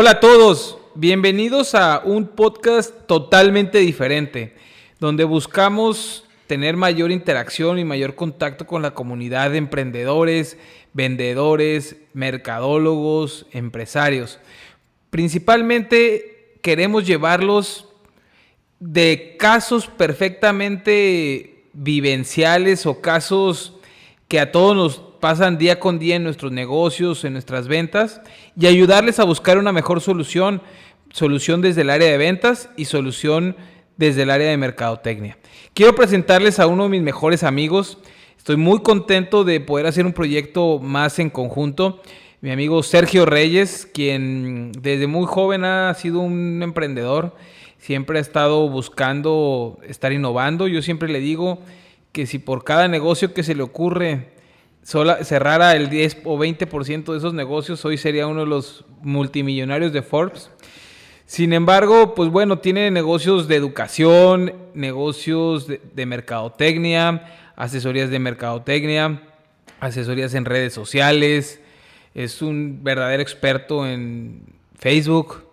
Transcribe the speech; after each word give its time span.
Hola 0.00 0.10
a 0.10 0.20
todos, 0.20 0.78
bienvenidos 0.94 1.74
a 1.74 2.02
un 2.04 2.28
podcast 2.28 2.94
totalmente 3.08 3.78
diferente, 3.78 4.54
donde 5.00 5.24
buscamos 5.24 6.24
tener 6.46 6.76
mayor 6.76 7.10
interacción 7.10 7.80
y 7.80 7.84
mayor 7.84 8.14
contacto 8.14 8.64
con 8.64 8.80
la 8.80 8.92
comunidad 8.92 9.50
de 9.50 9.58
emprendedores, 9.58 10.56
vendedores, 10.92 11.96
mercadólogos, 12.12 13.46
empresarios. 13.50 14.38
Principalmente 15.10 16.54
queremos 16.62 17.04
llevarlos 17.04 17.88
de 18.78 19.34
casos 19.36 19.88
perfectamente 19.88 21.64
vivenciales 21.72 22.86
o 22.86 23.00
casos 23.00 23.74
que 24.28 24.38
a 24.38 24.52
todos 24.52 24.76
nos 24.76 25.07
pasan 25.20 25.58
día 25.58 25.80
con 25.80 25.98
día 25.98 26.16
en 26.16 26.24
nuestros 26.24 26.52
negocios, 26.52 27.24
en 27.24 27.32
nuestras 27.32 27.68
ventas 27.68 28.20
y 28.58 28.66
ayudarles 28.66 29.18
a 29.18 29.24
buscar 29.24 29.58
una 29.58 29.72
mejor 29.72 30.00
solución, 30.00 30.62
solución 31.10 31.60
desde 31.60 31.82
el 31.82 31.90
área 31.90 32.08
de 32.08 32.18
ventas 32.18 32.70
y 32.76 32.84
solución 32.86 33.56
desde 33.96 34.22
el 34.22 34.30
área 34.30 34.48
de 34.48 34.56
mercadotecnia. 34.56 35.38
Quiero 35.74 35.94
presentarles 35.94 36.60
a 36.60 36.66
uno 36.66 36.84
de 36.84 36.90
mis 36.90 37.02
mejores 37.02 37.42
amigos. 37.42 37.98
Estoy 38.36 38.56
muy 38.56 38.80
contento 38.80 39.44
de 39.44 39.60
poder 39.60 39.86
hacer 39.86 40.06
un 40.06 40.12
proyecto 40.12 40.78
más 40.78 41.18
en 41.18 41.30
conjunto. 41.30 42.00
Mi 42.40 42.50
amigo 42.52 42.82
Sergio 42.84 43.26
Reyes, 43.26 43.88
quien 43.92 44.70
desde 44.72 45.08
muy 45.08 45.26
joven 45.26 45.64
ha 45.64 45.92
sido 45.94 46.20
un 46.20 46.62
emprendedor, 46.62 47.34
siempre 47.78 48.18
ha 48.18 48.22
estado 48.22 48.68
buscando 48.68 49.78
estar 49.86 50.12
innovando. 50.12 50.68
Yo 50.68 50.80
siempre 50.80 51.08
le 51.08 51.18
digo 51.18 51.58
que 52.12 52.26
si 52.26 52.38
por 52.38 52.62
cada 52.62 52.86
negocio 52.86 53.34
que 53.34 53.42
se 53.42 53.56
le 53.56 53.62
ocurre 53.62 54.37
sola, 54.82 55.24
cerrara 55.24 55.76
el 55.76 55.90
10 55.90 56.18
o 56.24 56.38
20% 56.38 57.12
de 57.12 57.18
esos 57.18 57.34
negocios, 57.34 57.84
hoy 57.84 57.98
sería 57.98 58.26
uno 58.26 58.40
de 58.40 58.46
los 58.46 58.84
multimillonarios 59.02 59.92
de 59.92 60.02
Forbes. 60.02 60.50
Sin 61.28 61.52
embargo, 61.52 62.14
pues 62.14 62.30
bueno, 62.30 62.60
tiene 62.60 62.90
negocios 62.90 63.48
de 63.48 63.56
educación, 63.56 64.54
negocios 64.72 65.66
de, 65.66 66.06
mercadotecnia, 66.06 67.52
asesorías 67.54 68.08
de 68.08 68.18
mercadotecnia, 68.18 69.20
asesorías 69.78 70.32
en 70.32 70.46
redes 70.46 70.72
sociales. 70.72 71.60
Es 72.14 72.40
un 72.40 72.82
verdadero 72.82 73.22
experto 73.22 73.86
en 73.86 74.40
Facebook. 74.78 75.44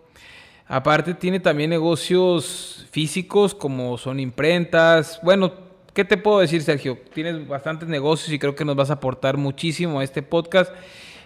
Aparte 0.66 1.12
tiene 1.12 1.40
también 1.40 1.68
negocios 1.68 2.86
físicos 2.90 3.54
como 3.54 3.98
son 3.98 4.18
imprentas. 4.18 5.20
Bueno, 5.22 5.65
¿Qué 5.96 6.04
te 6.04 6.18
puedo 6.18 6.40
decir, 6.40 6.62
Sergio? 6.62 6.98
Tienes 7.14 7.48
bastantes 7.48 7.88
negocios 7.88 8.30
y 8.30 8.38
creo 8.38 8.54
que 8.54 8.66
nos 8.66 8.76
vas 8.76 8.90
a 8.90 8.94
aportar 8.94 9.38
muchísimo 9.38 10.00
a 10.00 10.04
este 10.04 10.22
podcast. 10.22 10.70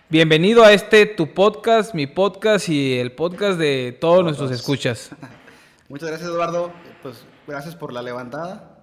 Bienvenido 0.09 0.63
a 0.63 0.73
este 0.73 1.07
tu 1.07 1.35
podcast, 1.35 1.93
mi 1.93 2.07
podcast 2.07 2.69
y 2.69 2.97
el 2.97 3.11
podcast 3.11 3.59
de 3.59 3.99
todos, 4.01 4.23
nuestros 4.23 4.53
escuchas. 4.53 5.11
Muchas 5.89 6.11
gracias, 6.11 6.31
Eduardo. 6.31 6.73
Pues 7.03 7.25
gracias 7.49 7.75
por 7.75 7.93
la 7.93 8.01
levantada. 8.01 8.79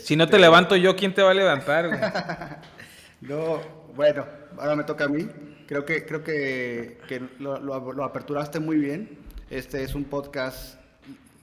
Si 0.00 0.16
no 0.16 0.26
te 0.26 0.32
este, 0.36 0.38
levanto 0.38 0.76
yo, 0.76 0.94
¿quién 0.96 1.14
te 1.14 1.22
va 1.22 1.30
a 1.30 1.34
levantar? 1.34 2.60
no, 3.22 3.62
bueno, 3.96 4.26
ahora 4.58 4.76
me 4.76 4.84
toca 4.84 5.04
a 5.04 5.08
mí. 5.08 5.26
Creo 5.66 5.86
que, 5.86 6.04
creo 6.04 6.22
que, 6.22 6.98
lo, 7.38 7.58
lo 7.58 8.04
aperturaste 8.04 8.60
muy 8.60 8.76
bien. 8.76 9.18
Este 9.48 9.82
es 9.82 9.94
un 9.94 10.04
podcast 10.04 10.83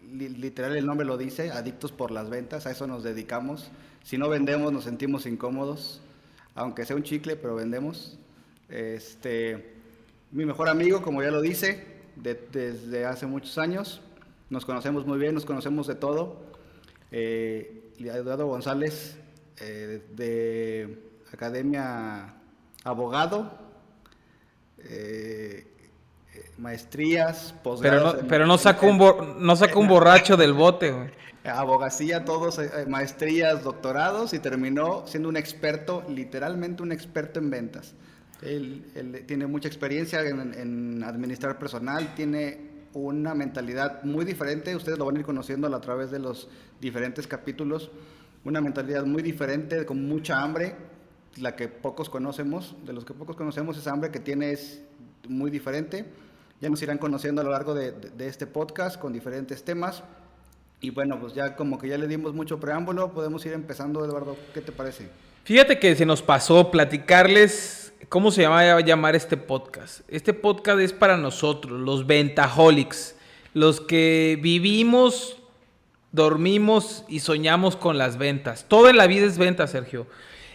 literal 0.09 0.75
el 0.75 0.85
nombre 0.85 1.05
lo 1.05 1.17
dice, 1.17 1.51
adictos 1.51 1.91
por 1.91 2.11
las 2.11 2.29
ventas, 2.29 2.65
a 2.65 2.71
eso 2.71 2.87
nos 2.87 3.03
dedicamos. 3.03 3.71
Si 4.03 4.17
no 4.17 4.29
vendemos 4.29 4.73
nos 4.73 4.83
sentimos 4.83 5.25
incómodos, 5.25 6.01
aunque 6.55 6.85
sea 6.85 6.95
un 6.95 7.03
chicle, 7.03 7.35
pero 7.35 7.55
vendemos. 7.55 8.17
Este, 8.69 9.73
mi 10.31 10.45
mejor 10.45 10.69
amigo, 10.69 11.01
como 11.01 11.21
ya 11.21 11.31
lo 11.31 11.41
dice, 11.41 11.85
desde 12.15 13.05
hace 13.05 13.25
muchos 13.25 13.57
años, 13.57 14.01
nos 14.49 14.65
conocemos 14.65 15.05
muy 15.05 15.17
bien, 15.17 15.33
nos 15.33 15.45
conocemos 15.45 15.87
de 15.87 15.95
todo. 15.95 16.41
Eh, 17.11 17.91
Eduardo 17.99 18.47
González, 18.47 19.17
eh, 19.59 20.01
de 20.15 20.97
Academia 21.31 22.33
Abogado, 22.83 23.51
eh, 24.79 25.70
maestrías, 26.57 27.53
posgrados. 27.63 28.13
Pero 28.13 28.23
no, 28.23 28.27
pero 28.27 28.45
no 28.45 28.57
sacó 28.57 28.87
un, 28.87 29.45
no 29.45 29.55
sacó 29.55 29.79
un 29.79 29.87
borracho 29.87 30.37
del 30.37 30.53
bote, 30.53 30.91
güey. 30.91 31.09
Abogacía, 31.43 32.23
todos, 32.23 32.59
eh, 32.59 32.69
eh, 32.71 32.85
maestrías, 32.87 33.63
doctorados 33.63 34.33
y 34.33 34.39
terminó 34.39 35.07
siendo 35.07 35.27
un 35.27 35.37
experto, 35.37 36.03
literalmente 36.07 36.83
un 36.83 36.91
experto 36.91 37.39
en 37.39 37.49
ventas. 37.49 37.95
Él, 38.43 39.23
tiene 39.27 39.47
mucha 39.47 39.67
experiencia 39.67 40.21
en, 40.21 41.03
administrar 41.03 41.57
personal, 41.59 42.13
tiene 42.15 42.71
una 42.93 43.33
mentalidad 43.33 44.03
muy 44.03 44.25
diferente, 44.25 44.75
ustedes 44.75 44.97
lo 44.97 45.05
van 45.05 45.15
a 45.15 45.19
ir 45.19 45.25
conociendo 45.25 45.73
a 45.73 45.81
través 45.81 46.11
de 46.11 46.19
los 46.19 46.49
diferentes 46.79 47.27
capítulos, 47.27 47.91
una 48.43 48.59
mentalidad 48.61 49.05
muy 49.05 49.21
diferente, 49.21 49.85
con 49.85 50.07
mucha 50.07 50.41
hambre, 50.41 50.75
la 51.37 51.55
que 51.55 51.67
pocos 51.67 52.09
conocemos, 52.09 52.75
de 52.83 52.93
los 52.93 53.05
que 53.05 53.13
pocos 53.13 53.35
conocemos 53.35 53.77
esa 53.77 53.91
hambre 53.91 54.11
que 54.11 54.19
tiene 54.19 54.51
es 54.51 54.81
muy 55.27 55.51
diferente 55.51 56.05
ya 56.61 56.69
nos 56.69 56.81
irán 56.83 56.99
conociendo 56.99 57.41
a 57.41 57.43
lo 57.43 57.51
largo 57.51 57.73
de, 57.73 57.93
este 58.19 58.45
podcast 58.45 58.99
con 58.99 59.11
diferentes 59.11 59.63
temas. 59.63 60.03
Y 60.79 60.91
bueno, 60.91 61.19
pues 61.19 61.33
ya 61.33 61.55
como 61.55 61.79
que 61.79 61.89
ya 61.89 61.97
le 61.97 62.07
dimos 62.07 62.33
mucho 62.33 62.59
preámbulo, 62.59 63.11
podemos 63.11 63.45
ir 63.45 63.53
empezando, 63.53 64.05
Eduardo. 64.05 64.37
¿Qué 64.53 64.61
te 64.61 64.71
parece? 64.71 65.09
Fíjate 65.43 65.79
que 65.79 65.95
se 65.95 66.05
nos 66.05 66.21
pasó 66.21 66.69
platicarles 66.69 67.93
cómo 68.09 68.29
se 68.31 68.43
llama 68.43 68.79
llamar 68.81 69.15
este 69.15 69.37
podcast. 69.37 70.01
Este 70.07 70.33
podcast 70.33 70.79
es 70.79 70.93
para 70.93 71.17
nosotros, 71.17 71.79
los 71.79 72.05
Ventaholics, 72.05 73.15
los 73.53 73.81
que 73.81 74.39
vivimos, 74.41 75.37
dormimos 76.11 77.05
y 77.07 77.21
soñamos 77.21 77.75
con 77.75 77.97
las 77.97 78.17
ventas. 78.17 78.65
Todo 78.67 78.89
en 78.89 78.97
la 78.97 79.07
vida 79.07 79.25
es 79.25 79.39
venta, 79.39 79.65
Sergio. 79.65 80.05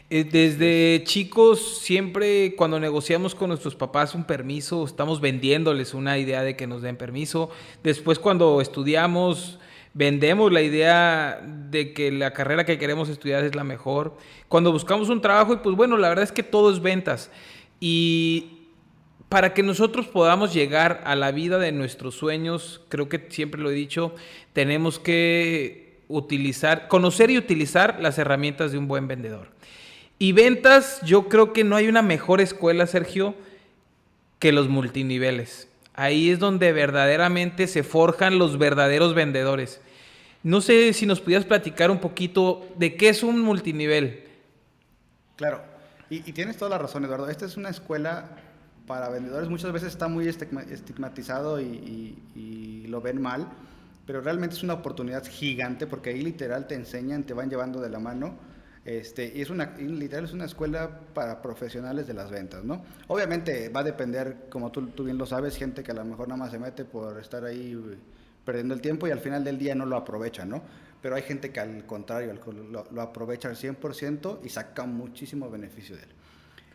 Eh, 0.08 0.22
desde 0.22 1.02
chicos, 1.02 1.78
siempre 1.78 2.54
cuando 2.54 2.78
negociamos 2.78 3.34
con 3.34 3.48
nuestros 3.48 3.74
papás 3.74 4.14
un 4.14 4.22
permiso, 4.22 4.84
estamos 4.84 5.20
vendiéndoles 5.20 5.94
una 5.94 6.16
idea 6.16 6.42
de 6.42 6.54
que 6.54 6.68
nos 6.68 6.82
den 6.82 6.96
permiso. 6.96 7.50
Después 7.82 8.20
cuando 8.20 8.60
estudiamos, 8.60 9.58
vendemos 9.94 10.52
la 10.52 10.62
idea 10.62 11.40
de 11.42 11.92
que 11.92 12.12
la 12.12 12.32
carrera 12.32 12.64
que 12.64 12.78
queremos 12.78 13.08
estudiar 13.08 13.42
es 13.42 13.56
la 13.56 13.64
mejor. 13.64 14.16
Cuando 14.46 14.70
buscamos 14.70 15.08
un 15.08 15.20
trabajo, 15.20 15.54
y 15.54 15.56
pues 15.56 15.74
bueno, 15.74 15.96
la 15.96 16.08
verdad 16.08 16.22
es 16.22 16.32
que 16.32 16.44
todo 16.44 16.70
es 16.70 16.80
ventas. 16.80 17.32
Y 17.80 18.68
para 19.28 19.54
que 19.54 19.64
nosotros 19.64 20.06
podamos 20.06 20.54
llegar 20.54 21.02
a 21.04 21.16
la 21.16 21.32
vida 21.32 21.58
de 21.58 21.72
nuestros 21.72 22.14
sueños, 22.14 22.80
creo 22.88 23.08
que 23.08 23.26
siempre 23.28 23.60
lo 23.60 23.70
he 23.70 23.74
dicho, 23.74 24.14
tenemos 24.52 25.00
que 25.00 25.98
utilizar, 26.06 26.86
conocer 26.86 27.32
y 27.32 27.38
utilizar 27.38 27.98
las 28.00 28.18
herramientas 28.18 28.70
de 28.70 28.78
un 28.78 28.86
buen 28.86 29.08
vendedor. 29.08 29.56
Y 30.18 30.32
ventas, 30.32 31.00
yo 31.02 31.28
creo 31.28 31.52
que 31.52 31.62
no 31.62 31.76
hay 31.76 31.88
una 31.88 32.02
mejor 32.02 32.40
escuela, 32.40 32.86
Sergio, 32.86 33.34
que 34.38 34.52
los 34.52 34.68
multiniveles. 34.68 35.68
Ahí 35.94 36.30
es 36.30 36.38
donde 36.38 36.72
verdaderamente 36.72 37.66
se 37.66 37.82
forjan 37.82 38.38
los 38.38 38.58
verdaderos 38.58 39.14
vendedores. 39.14 39.80
No 40.42 40.60
sé 40.60 40.92
si 40.92 41.06
nos 41.06 41.20
pudieras 41.20 41.44
platicar 41.44 41.90
un 41.90 41.98
poquito 41.98 42.66
de 42.76 42.96
qué 42.96 43.10
es 43.10 43.22
un 43.22 43.40
multinivel. 43.42 44.24
Claro, 45.36 45.62
y, 46.08 46.20
tienes 46.32 46.56
toda 46.56 46.70
la 46.70 46.78
razón, 46.78 47.04
Eduardo. 47.04 47.28
Esta 47.28 47.44
es 47.44 47.56
una 47.56 47.68
escuela 47.68 48.30
para 48.86 49.10
vendedores. 49.10 49.50
Muchas 49.50 49.72
veces 49.72 49.88
está 49.88 50.08
muy 50.08 50.28
estigmatizado 50.28 51.60
y, 51.60 52.16
y 52.34 52.86
lo 52.86 53.02
ven 53.02 53.20
mal, 53.20 53.48
pero 54.06 54.22
realmente 54.22 54.56
es 54.56 54.62
una 54.62 54.74
oportunidad 54.74 55.26
gigante 55.26 55.86
porque 55.86 56.10
ahí 56.10 56.22
literal 56.22 56.66
te 56.66 56.74
enseñan, 56.74 57.24
te 57.24 57.34
van 57.34 57.50
llevando 57.50 57.80
de 57.80 57.90
la 57.90 57.98
mano 57.98 58.55
este, 58.86 59.32
y 59.34 59.42
es 59.42 59.50
una, 59.50 59.74
literal 59.76 60.26
es 60.26 60.32
una 60.32 60.44
escuela 60.44 61.00
para 61.12 61.42
profesionales 61.42 62.06
de 62.06 62.14
las 62.14 62.30
ventas, 62.30 62.62
¿no? 62.62 62.84
Obviamente 63.08 63.68
va 63.68 63.80
a 63.80 63.82
depender, 63.82 64.46
como 64.48 64.70
tú, 64.70 64.86
tú, 64.90 65.02
bien 65.02 65.18
lo 65.18 65.26
sabes, 65.26 65.56
gente 65.56 65.82
que 65.82 65.90
a 65.90 65.94
lo 65.94 66.04
mejor 66.04 66.28
nada 66.28 66.38
más 66.38 66.52
se 66.52 66.60
mete 66.60 66.84
por 66.84 67.18
estar 67.18 67.44
ahí 67.44 67.76
perdiendo 68.44 68.74
el 68.74 68.80
tiempo 68.80 69.08
y 69.08 69.10
al 69.10 69.18
final 69.18 69.42
del 69.42 69.58
día 69.58 69.74
no 69.74 69.86
lo 69.86 69.96
aprovecha, 69.96 70.44
¿no? 70.44 70.62
Pero 71.02 71.16
hay 71.16 71.22
gente 71.22 71.50
que 71.50 71.58
al 71.58 71.84
contrario 71.84 72.32
lo, 72.92 73.00
aprovecha 73.02 73.48
al 73.48 73.56
100% 73.56 74.38
y 74.44 74.50
saca 74.50 74.86
muchísimo 74.86 75.50
beneficio 75.50 75.96
de 75.96 76.02
él. 76.02 76.08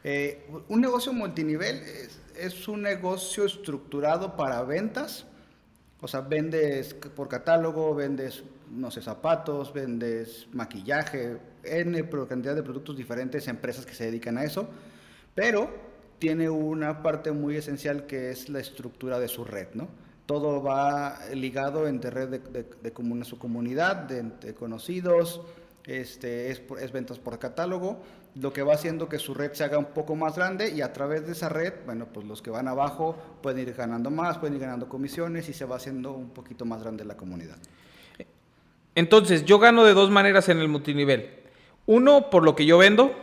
Eh, 0.03 0.47
un 0.67 0.81
negocio 0.81 1.13
multinivel 1.13 1.77
es, 1.77 2.19
es 2.37 2.67
un 2.67 2.81
negocio 2.81 3.45
estructurado 3.45 4.35
para 4.35 4.61
ventas, 4.63 5.27
o 6.01 6.09
sea, 6.09 6.19
vendes 6.19 6.93
por 6.93 7.29
catálogo, 7.29 7.95
vendes, 7.95 8.43
no 8.71 8.89
sé, 8.89 9.01
zapatos, 9.01 9.73
vendes 9.73 10.47
maquillaje, 10.53 11.37
N 11.63 12.09
cantidad 12.27 12.55
de 12.55 12.63
productos 12.63 12.95
diferentes, 12.97 13.47
empresas 13.47 13.85
que 13.85 13.93
se 13.93 14.05
dedican 14.05 14.37
a 14.37 14.43
eso, 14.43 14.67
pero 15.35 15.69
tiene 16.19 16.49
una 16.49 17.01
parte 17.01 17.31
muy 17.31 17.55
esencial 17.55 18.05
que 18.05 18.31
es 18.31 18.49
la 18.49 18.59
estructura 18.59 19.19
de 19.19 19.27
su 19.27 19.43
red, 19.43 19.67
¿no? 19.73 19.87
Todo 20.25 20.63
va 20.63 21.19
ligado 21.33 21.87
entre 21.87 22.11
red 22.11 22.29
de, 22.29 22.39
de, 22.63 23.25
su 23.25 23.37
comunidad, 23.37 23.95
de, 23.95 24.53
conocidos, 24.53 25.41
este, 25.85 26.51
es, 26.51 26.61
es, 26.79 26.91
ventas 26.91 27.19
por 27.19 27.37
catálogo 27.39 28.01
lo 28.35 28.53
que 28.53 28.63
va 28.63 28.75
haciendo 28.75 29.09
que 29.09 29.19
su 29.19 29.33
red 29.33 29.53
se 29.53 29.63
haga 29.63 29.77
un 29.77 29.85
poco 29.93 30.15
más 30.15 30.35
grande 30.35 30.69
y 30.69 30.81
a 30.81 30.93
través 30.93 31.25
de 31.25 31.33
esa 31.33 31.49
red, 31.49 31.73
bueno, 31.85 32.07
pues 32.13 32.25
los 32.25 32.41
que 32.41 32.49
van 32.49 32.67
abajo 32.67 33.15
pueden 33.41 33.67
ir 33.67 33.73
ganando 33.73 34.09
más, 34.09 34.37
pueden 34.37 34.55
ir 34.55 34.61
ganando 34.61 34.87
comisiones 34.87 35.49
y 35.49 35.53
se 35.53 35.65
va 35.65 35.75
haciendo 35.75 36.13
un 36.13 36.29
poquito 36.29 36.65
más 36.65 36.81
grande 36.81 37.03
la 37.03 37.17
comunidad. 37.17 37.57
Entonces, 38.95 39.45
yo 39.45 39.59
gano 39.59 39.83
de 39.83 39.93
dos 39.93 40.09
maneras 40.09 40.49
en 40.49 40.59
el 40.59 40.67
multinivel. 40.67 41.29
Uno, 41.85 42.29
por 42.29 42.43
lo 42.43 42.55
que 42.55 42.65
yo 42.65 42.77
vendo 42.77 43.13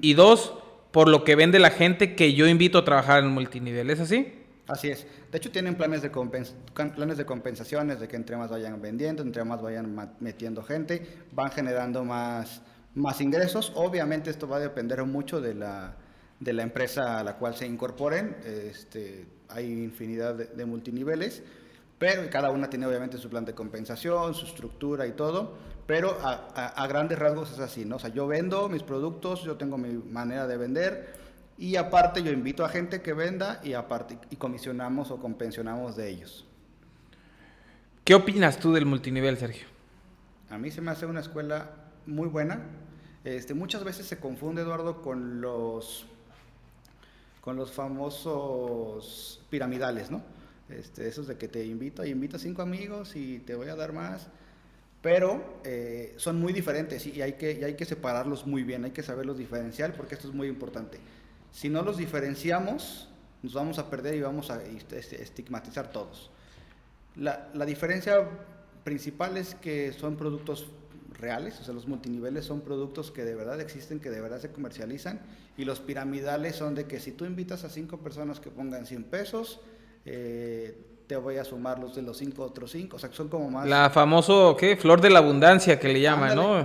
y 0.00 0.14
dos, 0.14 0.54
por 0.90 1.08
lo 1.08 1.24
que 1.24 1.36
vende 1.36 1.58
la 1.58 1.70
gente 1.70 2.14
que 2.14 2.34
yo 2.34 2.46
invito 2.46 2.78
a 2.78 2.84
trabajar 2.84 3.18
en 3.20 3.26
el 3.26 3.30
multinivel. 3.30 3.90
¿Es 3.90 4.00
así? 4.00 4.32
Así 4.66 4.88
es. 4.88 5.06
De 5.30 5.38
hecho, 5.38 5.50
tienen 5.50 5.74
planes 5.74 6.00
de, 6.00 6.10
planes 6.10 7.18
de 7.18 7.26
compensaciones, 7.26 8.00
de 8.00 8.08
que 8.08 8.16
entre 8.16 8.36
más 8.36 8.50
vayan 8.50 8.80
vendiendo, 8.80 9.22
entre 9.22 9.44
más 9.44 9.60
vayan 9.60 10.14
metiendo 10.20 10.62
gente, 10.62 11.06
van 11.32 11.50
generando 11.50 12.04
más, 12.04 12.62
más 12.94 13.20
ingresos. 13.20 13.72
Obviamente 13.74 14.30
esto 14.30 14.48
va 14.48 14.56
a 14.56 14.60
depender 14.60 15.04
mucho 15.04 15.40
de 15.40 15.54
la, 15.54 15.96
de 16.40 16.52
la 16.52 16.62
empresa 16.62 17.18
a 17.20 17.24
la 17.24 17.36
cual 17.36 17.54
se 17.56 17.66
incorporen. 17.66 18.36
Este, 18.44 19.26
hay 19.48 19.66
infinidad 19.70 20.34
de, 20.34 20.64
multiniveles, 20.64 21.42
pero 21.98 22.28
cada 22.30 22.50
una 22.50 22.68
tiene 22.70 22.86
obviamente 22.86 23.18
su 23.18 23.28
plan 23.28 23.44
de 23.44 23.54
compensación, 23.54 24.34
su 24.34 24.46
estructura 24.46 25.06
y 25.06 25.12
todo. 25.12 25.54
Pero 25.86 26.18
a, 26.22 26.68
a 26.68 26.86
grandes 26.86 27.18
rasgos 27.18 27.52
es 27.52 27.58
así, 27.58 27.84
¿no? 27.84 27.96
O 27.96 27.98
sea, 27.98 28.10
yo 28.10 28.26
vendo 28.26 28.68
mis 28.68 28.82
productos, 28.82 29.42
yo 29.42 29.56
tengo 29.56 29.76
mi 29.76 29.92
manera 30.10 30.46
de 30.46 30.56
vender 30.56 31.14
y 31.56 31.76
aparte 31.76 32.22
yo 32.22 32.32
invito 32.32 32.64
a 32.64 32.68
gente 32.68 33.00
que 33.00 33.12
venda 33.12 33.60
y 33.62 33.74
aparte 33.74 34.18
y 34.30 34.36
comisionamos 34.36 35.10
o 35.10 35.18
compensionamos 35.18 35.94
de 35.96 36.10
ellos. 36.10 36.46
¿Qué 38.04 38.14
opinas 38.14 38.58
tú 38.58 38.72
del 38.72 38.86
multinivel, 38.86 39.38
Sergio? 39.38 39.66
A 40.50 40.58
mí 40.58 40.70
se 40.70 40.80
me 40.80 40.90
hace 40.90 41.06
una 41.06 41.20
escuela 41.20 41.70
muy 42.06 42.28
buena. 42.28 42.60
Este, 43.24 43.54
muchas 43.54 43.84
veces 43.84 44.06
se 44.06 44.18
confunde, 44.18 44.62
Eduardo, 44.62 45.00
con 45.00 45.40
los, 45.40 46.06
con 47.40 47.56
los 47.56 47.72
famosos 47.72 49.40
piramidales, 49.48 50.10
¿no? 50.10 50.22
Este, 50.68 51.06
esos 51.06 51.26
de 51.26 51.36
que 51.36 51.46
te 51.46 51.64
invito, 51.64 52.04
y 52.04 52.10
invito 52.10 52.36
a 52.36 52.38
cinco 52.38 52.62
amigos 52.62 53.16
y 53.16 53.38
te 53.40 53.54
voy 53.54 53.68
a 53.68 53.76
dar 53.76 53.92
más. 53.92 54.28
Pero 55.02 55.60
eh, 55.64 56.14
son 56.16 56.40
muy 56.40 56.54
diferentes 56.54 57.06
y 57.06 57.20
hay, 57.20 57.34
que, 57.34 57.62
hay 57.62 57.74
que 57.74 57.84
separarlos 57.84 58.46
muy 58.46 58.62
bien, 58.62 58.86
hay 58.86 58.92
que 58.92 59.02
saberlos 59.02 59.36
diferenciar 59.36 59.94
porque 59.94 60.14
esto 60.14 60.28
es 60.28 60.34
muy 60.34 60.48
importante. 60.48 60.98
Si 61.52 61.68
no 61.68 61.82
los 61.82 61.98
diferenciamos, 61.98 63.08
nos 63.42 63.52
vamos 63.52 63.78
a 63.78 63.90
perder 63.90 64.14
y 64.14 64.22
vamos 64.22 64.50
a 64.50 64.62
estigmatizar 64.62 65.92
todos. 65.92 66.30
La, 67.16 67.66
diferencia 67.66 68.28
principal 68.82 69.36
es 69.36 69.54
que 69.54 69.92
son 69.92 70.16
productos 70.16 70.66
reales, 71.12 71.60
o 71.60 71.64
sea, 71.64 71.74
los 71.74 71.86
multiniveles 71.86 72.44
son 72.44 72.62
productos 72.62 73.12
que 73.12 73.24
de 73.24 73.34
verdad 73.34 73.60
existen, 73.60 74.00
que 74.00 74.10
de 74.10 74.20
verdad 74.20 74.40
se 74.40 74.50
comercializan, 74.50 75.20
y 75.56 75.64
los 75.64 75.78
piramidales 75.78 76.56
son 76.56 76.74
de 76.74 76.86
que 76.86 76.98
si 76.98 77.12
tú 77.12 77.24
invitas 77.24 77.62
a 77.62 77.68
cinco 77.68 77.98
personas 77.98 78.40
que 78.40 78.50
pongan 78.50 78.86
100 78.86 79.04
pesos, 79.04 79.60
eh, 80.04 80.76
te 81.06 81.16
voy 81.16 81.36
a 81.36 81.44
sumar 81.44 81.78
los 81.78 81.94
de 81.94 82.02
los 82.02 82.16
cinco 82.16 82.44
otros 82.44 82.70
cinco, 82.70 82.96
o 82.96 82.98
sea, 82.98 83.10
que 83.10 83.16
son 83.16 83.28
como 83.28 83.50
más... 83.50 83.66
La 83.68 83.90
famoso, 83.90 84.56
¿qué? 84.56 84.76
Flor 84.76 85.00
de 85.00 85.10
la 85.10 85.18
abundancia 85.18 85.78
que 85.78 85.88
le 85.88 86.00
llaman, 86.00 86.34
¿no? 86.34 86.60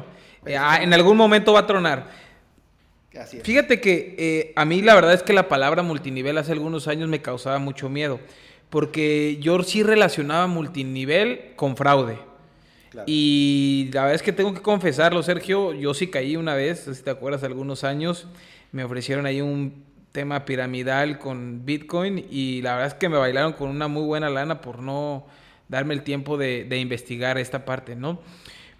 Eh, 0.45 0.55
ah, 0.57 0.79
en 0.81 0.93
algún 0.93 1.17
momento 1.17 1.53
va 1.53 1.61
a 1.61 1.67
tronar. 1.67 2.07
Fíjate 3.43 3.81
que 3.81 4.15
eh, 4.17 4.53
a 4.55 4.65
mí 4.65 4.81
la 4.81 4.95
verdad 4.95 5.13
es 5.13 5.23
que 5.23 5.33
la 5.33 5.47
palabra 5.47 5.81
multinivel 5.81 6.37
hace 6.37 6.51
algunos 6.51 6.87
años 6.87 7.09
me 7.09 7.21
causaba 7.21 7.57
mucho 7.57 7.89
miedo, 7.89 8.19
porque 8.69 9.37
yo 9.41 9.61
sí 9.63 9.83
relacionaba 9.83 10.47
multinivel 10.47 11.53
con 11.55 11.75
fraude. 11.75 12.19
Y 13.05 13.89
la 13.93 14.01
verdad 14.01 14.15
es 14.15 14.23
que 14.23 14.31
tengo 14.31 14.53
que 14.53 14.61
confesarlo, 14.61 15.21
Sergio, 15.21 15.73
yo 15.73 15.93
sí 15.93 16.07
caí 16.07 16.35
una 16.35 16.55
vez, 16.55 16.89
si 16.91 17.03
te 17.03 17.09
acuerdas, 17.09 17.43
algunos 17.43 17.83
años, 17.83 18.27
me 18.71 18.83
ofrecieron 18.83 19.25
ahí 19.25 19.41
un 19.41 19.83
tema 20.11 20.45
piramidal 20.45 21.19
con 21.19 21.65
Bitcoin 21.65 22.25
y 22.29 22.61
la 22.61 22.73
verdad 22.73 22.87
es 22.87 22.93
que 22.95 23.09
me 23.09 23.17
bailaron 23.17 23.53
con 23.53 23.69
una 23.69 23.87
muy 23.87 24.03
buena 24.03 24.29
lana 24.29 24.61
por 24.61 24.81
no 24.81 25.25
darme 25.67 25.93
el 25.93 26.03
tiempo 26.03 26.37
de, 26.37 26.65
de 26.65 26.79
investigar 26.79 27.37
esta 27.37 27.65
parte, 27.65 27.95
¿no? 27.95 28.19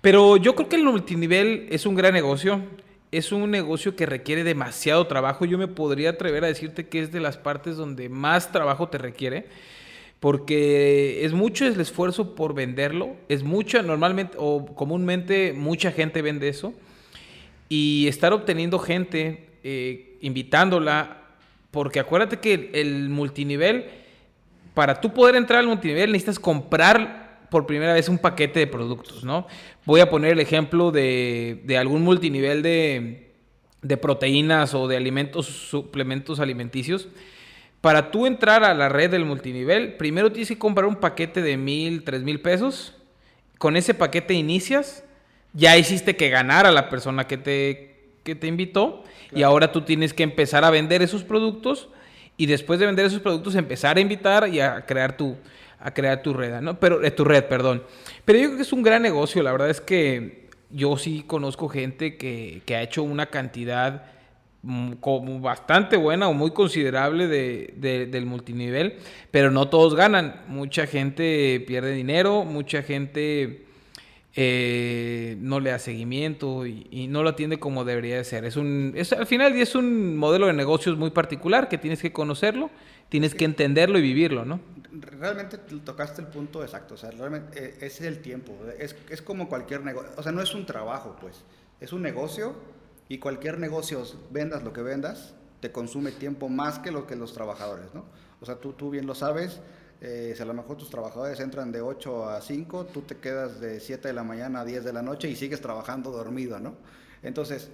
Pero 0.02 0.38
yo 0.38 0.56
creo 0.56 0.70
que 0.70 0.78
el 0.78 0.84
multinivel 0.84 1.68
es 1.70 1.86
un 1.86 1.96
gran 1.96 2.14
negocio 2.14 2.62
es 3.12 3.32
un 3.32 3.50
negocio 3.50 3.96
que 3.96 4.06
requiere 4.06 4.44
demasiado 4.44 5.08
trabajo. 5.08 5.46
Yo 5.46 5.58
me 5.58 5.68
podría 5.68 6.12
atrever 6.12 6.44
a 6.44 6.48
decirte 6.48 6.88
que 6.88 7.02
es 7.02 7.12
de 7.12 7.20
las 7.20 7.38
partes 7.38 7.76
donde 7.76 8.10
más 8.10 8.52
trabajo 8.52 8.90
te 8.90 8.98
requiere, 8.98 9.48
porque 10.20 11.26
es 11.26 11.34
mucho 11.34 11.66
el 11.66 11.80
esfuerzo 11.80 12.36
por 12.36 12.54
venderlo, 12.54 13.16
es 13.30 13.44
mucha, 13.44 13.82
normalmente 13.82 14.36
o 14.40 14.66
comúnmente 14.76 15.54
mucha 15.54 15.92
gente 15.92 16.22
vende 16.22 16.50
eso, 16.50 16.74
y 17.68 18.08
estar 18.08 18.34
obteniendo 18.34 18.80
gente, 18.80 19.48
eh, 19.64 20.18
invitándola, 20.22 21.19
porque 21.72 22.00
acuérdate 22.00 22.40
que 22.40 22.72
el 22.74 23.10
multinivel, 23.10 23.90
para 24.74 25.02
tú 25.02 25.14
poder 25.14 25.36
entrar 25.36 25.60
al 25.60 25.68
multinivel 25.68 26.12
necesitas 26.12 26.40
comprar 26.40 27.48
por 27.50 27.66
primera 27.66 27.94
vez 27.94 28.10
un 28.10 28.18
paquete 28.18 28.60
de 28.60 28.68
productos, 28.68 29.24
¿no? 29.24 29.48
Voy 29.86 30.02
a 30.02 30.10
poner 30.10 30.34
el 30.34 30.40
ejemplo 30.40 30.92
de, 30.92 31.64
algún 31.80 32.04
multinivel 32.04 32.62
de, 32.62 33.32
de, 33.82 33.98
proteínas 33.98 34.74
o 34.74 34.88
de 34.88 34.98
alimentos, 34.98 35.48
suplementos 35.48 36.40
alimenticios. 36.40 37.08
Para 37.82 38.12
tú 38.12 38.26
entrar 38.28 38.64
a 38.64 38.74
la 38.74 38.90
red 38.90 39.10
del 39.10 39.26
multinivel, 39.26 39.94
primero 39.94 40.32
tienes 40.32 40.50
que 40.50 40.58
comprar 40.60 40.86
un 40.86 40.98
paquete 40.98 41.42
de 41.42 41.58
mil, 41.58 42.04
tres 42.04 42.24
mil 42.24 42.42
pesos. 42.42 42.96
Con 43.58 43.78
ese 43.78 43.94
paquete 43.94 44.34
inicias, 44.34 45.04
ya 45.54 45.78
hiciste 45.78 46.16
que 46.16 46.30
ganar 46.30 46.66
a 46.66 46.72
la 46.72 46.90
persona 46.90 47.26
que 47.26 47.38
te, 47.38 47.96
que 48.24 48.36
te 48.36 48.48
invitó 48.48 49.04
y 49.34 49.44
ahora 49.44 49.72
tú 49.72 49.82
tienes 49.82 50.14
que 50.14 50.24
empezar 50.24 50.64
a 50.64 50.70
vender 50.70 51.02
esos 51.02 51.24
productos 51.24 51.90
y 52.38 52.46
después 52.46 52.80
de 52.80 52.86
vender 52.86 53.06
esos 53.06 53.20
productos 53.20 53.56
empezar 53.56 53.98
a 53.98 54.00
invitar 54.00 54.48
y 54.48 54.60
a 54.60 54.86
crear 54.86 55.18
tu, 55.18 55.36
a 55.80 55.94
crear 55.94 56.22
tu 56.22 56.34
red, 56.34 56.62
¿no? 56.62 56.80
Pero, 56.80 57.04
eh, 57.04 57.12
tu 57.12 57.26
red, 57.26 57.46
perdón. 57.46 57.84
Pero 58.26 58.40
yo 58.40 58.46
creo 58.46 58.58
que 58.58 58.64
es 58.64 58.74
un 58.74 58.84
gran 58.84 59.02
negocio, 59.02 59.44
la 59.44 59.52
verdad 59.52 59.70
es 59.70 59.82
que 59.82 60.48
yo 60.70 60.98
sí 60.98 61.24
conozco 61.26 61.68
gente 61.68 62.18
que, 62.18 62.62
ha 62.70 62.82
hecho 62.82 63.04
una 63.04 63.26
cantidad 63.28 64.06
mm, 64.62 64.94
como 64.94 65.40
bastante 65.40 65.98
buena 65.98 66.28
o 66.28 66.34
muy 66.34 66.52
considerable 66.52 67.28
de, 67.28 68.08
del 68.10 68.26
multinivel, 68.26 68.98
pero 69.32 69.52
no 69.52 69.68
todos 69.68 69.96
ganan. 69.96 70.44
Mucha 70.48 70.88
gente 70.88 71.64
pierde 71.68 71.94
dinero, 71.94 72.46
mucha 72.46 72.84
gente 72.84 73.66
eh, 74.42 75.36
no 75.42 75.60
le 75.60 75.72
da 75.72 75.80
seguimiento 75.80 76.66
y, 76.66 77.08
no 77.10 77.24
lo 77.24 77.30
atiende 77.32 77.60
como 77.60 77.84
debería 77.84 78.16
de 78.16 78.24
ser. 78.24 78.46
Es 78.46 78.56
un, 78.56 78.94
es, 78.96 79.12
al 79.12 79.26
final 79.26 79.54
es 79.58 79.76
un 79.76 80.16
modelo 80.16 80.48
de 80.48 80.54
negocios 80.54 80.98
muy 80.98 81.10
particular 81.10 81.68
que 81.68 81.78
tienes 81.78 82.02
que 82.02 82.14
conocerlo, 82.14 82.70
tienes 83.10 83.36
que 83.36 83.44
entenderlo 83.44 84.00
y 84.00 84.02
vivirlo, 84.02 84.46
¿no? 84.46 84.62
realmente 84.92 85.58
tocaste 85.58 86.22
el 86.22 86.28
punto 86.28 86.64
exacto, 86.64 86.94
o 86.94 86.98
sea, 86.98 87.12
realmente 87.12 87.66
eh, 87.66 87.78
es 87.82 88.00
el 88.00 88.22
tiempo, 88.22 88.56
es, 88.80 88.96
es 89.10 89.22
como 89.22 89.50
cualquier 89.50 89.84
negocio, 89.84 90.10
o 90.16 90.24
sea, 90.24 90.32
no 90.32 90.42
es 90.42 90.56
un 90.56 90.66
trabajo, 90.66 91.18
pues, 91.20 91.44
es 91.82 91.92
un 91.92 92.02
negocio 92.02 92.56
y 93.10 93.18
cualquier 93.18 93.60
negocio, 93.60 94.04
vendas 94.32 94.64
lo 94.64 94.72
que 94.72 94.82
vendas, 94.82 95.36
te 95.60 95.74
consume 95.74 96.14
tiempo 96.14 96.48
más 96.48 96.80
que 96.80 96.92
lo 96.92 97.08
que 97.08 97.18
los 97.18 97.34
trabajadores, 97.34 97.94
¿no? 97.94 98.06
O 98.40 98.46
sea, 98.46 98.56
tú, 98.56 98.72
tú 98.72 98.90
bien 98.90 99.06
lo 99.06 99.16
sabes, 99.16 99.60
eh, 100.02 100.34
si 100.36 100.42
a 100.42 100.46
lo 100.46 100.54
mejor 100.54 100.78
tus 100.78 100.90
trabajadores 100.90 101.40
entran 101.40 101.72
de 101.72 101.82
8 101.82 102.30
a 102.30 102.42
5, 102.42 102.86
tú 102.86 103.02
te 103.02 103.18
quedas 103.18 103.60
de 103.60 103.80
7 103.80 104.08
de 104.08 104.14
la 104.14 104.24
mañana 104.24 104.62
a 104.62 104.66
10 104.66 104.84
de 104.84 104.94
la 104.94 105.02
noche 105.02 105.30
y 105.30 105.36
sigues 105.36 105.60
trabajando 105.60 106.12
dormido, 106.12 106.60
¿no? 106.60 106.76
Entonces, 107.22 107.70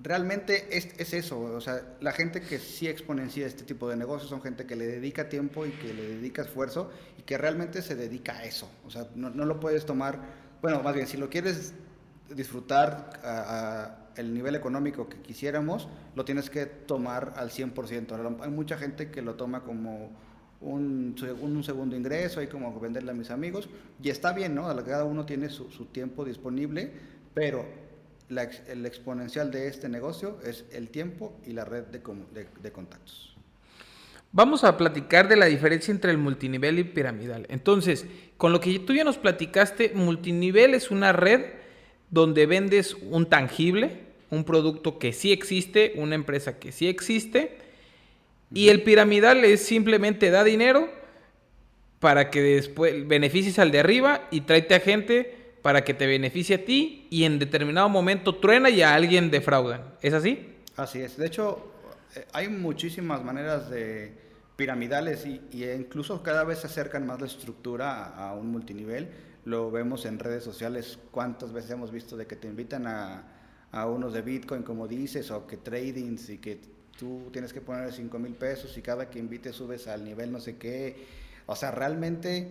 realmente 0.00 0.76
es, 0.76 0.88
es, 0.98 1.14
eso, 1.14 1.40
o 1.40 1.60
sea, 1.60 1.82
la 2.00 2.12
gente 2.12 2.42
que 2.42 2.58
sí 2.58 2.88
exponencia 2.88 3.46
este 3.46 3.64
tipo 3.64 3.88
de 3.88 3.96
negocios 3.96 4.28
son 4.28 4.42
gente 4.42 4.66
que 4.66 4.76
le 4.76 4.86
dedica 4.86 5.28
tiempo 5.28 5.64
y 5.64 5.70
que 5.70 5.94
le 5.94 6.08
dedica 6.08 6.42
esfuerzo 6.42 6.90
y 7.18 7.22
que 7.22 7.38
realmente 7.38 7.80
se 7.80 7.94
dedica 7.94 8.36
a 8.38 8.44
eso, 8.44 8.68
o 8.84 8.90
sea, 8.90 9.08
no, 9.14 9.30
no 9.30 9.44
lo 9.44 9.58
puedes 9.60 9.86
tomar, 9.86 10.20
bueno, 10.60 10.82
más 10.82 10.94
bien, 10.94 11.06
si 11.06 11.16
lo 11.16 11.30
quieres 11.30 11.72
disfrutar 12.34 13.20
a, 13.24 13.98
el 14.16 14.34
nivel 14.34 14.54
económico 14.54 15.08
que 15.08 15.18
quisiéramos, 15.22 15.88
lo 16.14 16.24
tienes 16.24 16.50
que 16.50 16.66
tomar 16.66 17.32
al 17.36 17.50
100%. 17.50 18.42
hay 18.42 18.50
mucha 18.50 18.76
gente 18.76 19.10
que 19.10 19.22
lo 19.22 19.36
toma 19.36 19.62
como 19.62 20.10
un, 20.62 21.14
un, 21.40 21.64
segundo 21.64 21.96
ingreso, 21.96 22.40
hay 22.40 22.46
como 22.46 22.78
venderle 22.80 23.10
a 23.10 23.14
mis 23.14 23.30
amigos, 23.30 23.68
y 24.02 24.10
está 24.10 24.32
bien, 24.32 24.54
¿no? 24.54 24.64
Cada 24.84 25.04
uno 25.04 25.26
tiene 25.26 25.48
su, 25.48 25.70
su 25.70 25.86
tiempo 25.86 26.24
disponible, 26.24 26.90
pero 27.34 27.64
el 28.38 28.86
exponencial 28.86 29.50
de 29.50 29.68
este 29.68 29.88
negocio 29.88 30.38
es 30.44 30.64
el 30.72 30.88
tiempo 30.88 31.34
y 31.46 31.52
la 31.52 31.64
red 31.64 31.84
de, 31.84 32.00
contactos. 32.72 33.36
Vamos 34.32 34.64
a 34.64 34.78
platicar 34.78 35.28
de 35.28 35.36
la 35.36 35.46
diferencia 35.46 35.92
entre 35.92 36.10
el 36.10 36.18
multinivel 36.18 36.78
y 36.78 36.84
piramidal. 36.84 37.46
Entonces, 37.50 38.06
con 38.38 38.52
lo 38.52 38.60
que 38.60 38.78
tú 38.78 38.94
ya 38.94 39.04
nos 39.04 39.18
platicaste, 39.18 39.92
multinivel 39.94 40.74
es 40.74 40.90
una 40.90 41.12
red 41.12 41.42
donde 42.10 42.46
vendes 42.46 42.96
un 43.10 43.26
tangible, 43.26 44.00
un 44.30 44.44
producto 44.44 44.98
que 44.98 45.12
sí 45.12 45.32
existe, 45.32 45.92
una 45.96 46.14
empresa 46.14 46.58
que 46.58 46.72
sí 46.72 46.88
existe, 46.88 47.58
y 48.54 48.68
el 48.68 48.82
piramidal 48.82 49.44
es 49.44 49.64
simplemente 49.64 50.30
da 50.30 50.44
dinero 50.44 50.88
para 52.00 52.30
que 52.30 52.42
después 52.42 53.06
beneficies 53.06 53.58
al 53.58 53.70
de 53.70 53.78
arriba 53.78 54.28
y 54.30 54.42
tráete 54.42 54.74
a 54.74 54.80
gente 54.80 55.42
para 55.62 55.84
que 55.84 55.94
te 55.94 56.06
beneficie 56.06 56.56
a 56.56 56.64
ti 56.64 57.06
y 57.10 57.24
en 57.24 57.38
determinado 57.38 57.88
momento 57.88 58.34
truena 58.34 58.68
y 58.68 58.82
a 58.82 58.94
alguien 58.94 59.30
defraudan. 59.30 59.82
¿Es 60.02 60.12
así? 60.12 60.56
Así 60.76 61.00
es. 61.00 61.16
De 61.16 61.26
hecho, 61.26 61.72
eh, 62.16 62.26
hay 62.32 62.48
muchísimas 62.48 63.24
maneras 63.24 63.70
de 63.70 64.12
piramidales 64.56 65.24
y, 65.24 65.40
incluso 65.64 66.22
cada 66.22 66.44
vez 66.44 66.58
se 66.58 66.66
acercan 66.66 67.06
más 67.06 67.20
la 67.20 67.26
estructura 67.26 68.04
a, 68.04 68.34
un 68.34 68.50
multinivel. 68.50 69.08
Lo 69.44 69.70
vemos 69.70 70.04
en 70.04 70.18
redes 70.18 70.44
sociales, 70.44 70.98
cuántas 71.10 71.52
veces 71.52 71.70
hemos 71.70 71.90
visto 71.90 72.16
de 72.16 72.26
que 72.26 72.36
te 72.36 72.48
invitan 72.48 72.86
a, 72.86 73.24
a 73.70 73.86
unos 73.86 74.12
de 74.12 74.22
Bitcoin, 74.22 74.62
como 74.62 74.88
dices, 74.88 75.30
o 75.30 75.46
que 75.46 75.56
tradings 75.56 76.30
y 76.30 76.38
que 76.38 76.60
tú 76.98 77.28
tienes 77.32 77.52
que 77.52 77.60
poner 77.60 77.92
5 77.92 78.18
mil 78.18 78.34
pesos 78.34 78.76
y 78.76 78.82
cada 78.82 79.10
que 79.10 79.18
invite 79.18 79.52
subes 79.52 79.88
al 79.88 80.04
nivel 80.04 80.32
no 80.32 80.40
sé 80.40 80.56
qué. 80.56 80.96
O 81.46 81.56
sea, 81.56 81.70
realmente 81.70 82.48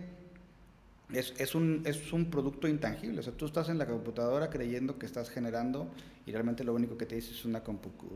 es, 1.12 1.34
es, 1.38 1.54
un, 1.54 1.82
es 1.84 2.12
un 2.12 2.30
producto 2.30 2.68
intangible. 2.68 3.20
O 3.20 3.22
sea, 3.22 3.32
tú 3.32 3.46
estás 3.46 3.68
en 3.68 3.78
la 3.78 3.86
computadora 3.86 4.50
creyendo 4.50 4.98
que 4.98 5.06
estás 5.06 5.30
generando 5.30 5.88
y 6.26 6.32
realmente 6.32 6.64
lo 6.64 6.74
único 6.74 6.96
que 6.96 7.06
te 7.06 7.16
dice 7.16 7.32
es 7.32 7.44
una, 7.44 7.62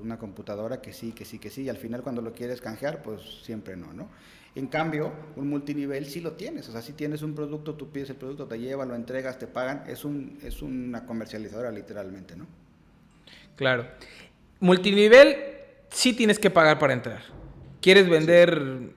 una 0.03 0.19
computadora 0.19 0.81
que 0.81 0.93
sí, 0.93 1.13
que 1.13 1.25
sí, 1.25 1.39
que 1.39 1.51
sí. 1.51 1.63
Y 1.63 1.69
al 1.69 1.77
final 1.77 2.03
cuando 2.03 2.23
lo 2.23 2.33
quieres 2.33 2.61
canjear, 2.61 3.03
pues 3.03 3.21
siempre 3.43 3.77
no, 3.77 3.93
¿no? 3.93 4.09
En 4.55 4.69
cambio, 4.69 5.13
un 5.37 5.49
multinivel 5.49 6.07
sí 6.07 6.21
lo 6.21 6.33
tienes. 6.33 6.69
O 6.71 6.73
sea, 6.73 6.81
si 6.81 6.95
tienes 6.95 7.21
un 7.21 7.35
producto, 7.35 7.75
tú 7.75 7.91
pides 7.91 8.09
el 8.11 8.17
producto, 8.17 8.47
te 8.47 8.59
lleva, 8.59 8.87
lo 8.87 8.95
entregas, 8.95 9.39
te 9.39 9.47
pagan. 9.47 9.85
Es, 9.87 10.05
un, 10.05 10.39
es 10.43 10.63
una 10.63 11.05
comercializadora 11.05 11.71
literalmente, 11.71 12.37
¿no? 12.37 12.47
Claro. 13.57 13.87
Multinivel 14.61 15.56
sí 15.91 16.13
tienes 16.13 16.39
que 16.39 16.51
pagar 16.51 16.79
para 16.79 16.93
entrar. 16.93 17.23
¿Quieres 17.81 18.09
vender 18.09 18.95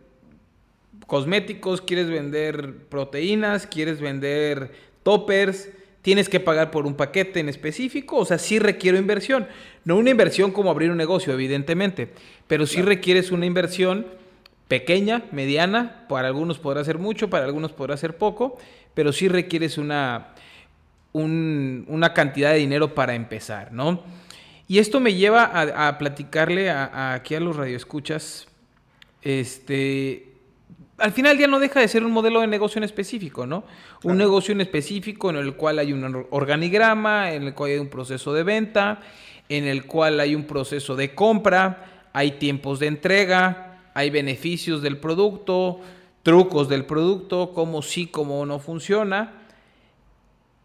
cosméticos, 1.10 1.82
quieres 1.82 2.08
vender 2.08 2.86
proteínas, 2.88 3.66
quieres 3.66 4.00
vender 4.00 4.72
toppers, 5.02 5.70
tienes 6.04 6.30
que 6.30 6.40
pagar 6.40 6.72
por 6.72 6.86
un 6.86 6.94
paquete 6.94 7.40
en 7.40 7.50
específico, 7.50 8.18
o 8.18 8.26
sea, 8.26 8.38
sí 8.38 8.60
requiero 8.60 8.98
inversión. 8.98 9.48
No 9.86 9.98
una 9.98 10.12
inversión 10.12 10.52
como 10.52 10.70
abrir 10.70 10.92
un 10.92 10.98
negocio, 10.98 11.34
evidentemente, 11.34 12.14
pero 12.48 12.68
sí 12.68 12.82
requieres 12.82 13.32
una 13.32 13.48
inversión 13.48 14.06
pequeña, 14.68 15.24
mediana, 15.32 16.06
para 16.08 16.28
algunos 16.28 16.60
podrá 16.60 16.84
ser 16.84 17.00
mucho, 17.00 17.30
para 17.30 17.46
algunos 17.46 17.74
podrá 17.74 17.98
ser 17.98 18.16
poco, 18.18 18.58
pero 18.94 19.12
sí 19.12 19.28
requieres 19.28 19.80
una, 19.80 20.28
una 21.14 22.14
cantidad 22.14 22.52
de 22.52 22.60
dinero 22.60 22.94
para 22.94 23.16
empezar, 23.16 23.74
¿no? 23.74 24.04
Y 24.70 24.78
esto 24.78 25.00
me 25.00 25.16
lleva 25.16 25.46
a, 25.88 25.98
platicarle 25.98 26.70
aquí 26.70 27.34
a 27.34 27.40
los 27.40 27.56
radioescuchas, 27.56 28.48
este, 29.24 30.28
al 31.00 31.12
final 31.12 31.40
ya 31.40 31.48
no 31.48 31.58
deja 31.58 31.80
de 31.80 31.88
ser 31.88 32.04
un 32.04 32.12
modelo 32.12 32.42
de 32.42 32.46
negocio 32.46 32.78
en 32.78 32.84
específico, 32.84 33.48
¿no? 33.48 33.64
Un 34.04 34.20
negocio 34.20 34.52
en 34.52 34.62
específico 34.62 35.32
en 35.32 35.38
el 35.38 35.56
cual 35.56 35.80
hay 35.80 35.92
un 35.92 36.28
organigrama, 36.30 37.34
en 37.34 37.48
el 37.48 37.56
cual 37.56 37.72
hay 37.72 37.78
un 37.80 37.90
proceso 37.90 38.32
de 38.32 38.44
venta, 38.44 39.02
en 39.50 39.66
el 39.66 39.88
cual 39.88 40.20
hay 40.20 40.36
un 40.36 40.44
proceso 40.44 40.96
de 40.96 41.16
compra, 41.16 42.04
hay 42.14 42.34
tiempos 42.34 42.78
de 42.80 42.88
entrega, 42.88 43.80
hay 43.96 44.12
beneficios 44.12 44.84
del 44.84 44.98
producto, 44.98 45.80
trucos 46.22 46.70
del 46.70 46.86
producto, 46.86 47.54
cómo 47.56 47.82
sí, 47.82 48.06
cómo 48.06 48.46
no 48.46 48.60
funciona. 48.60 49.39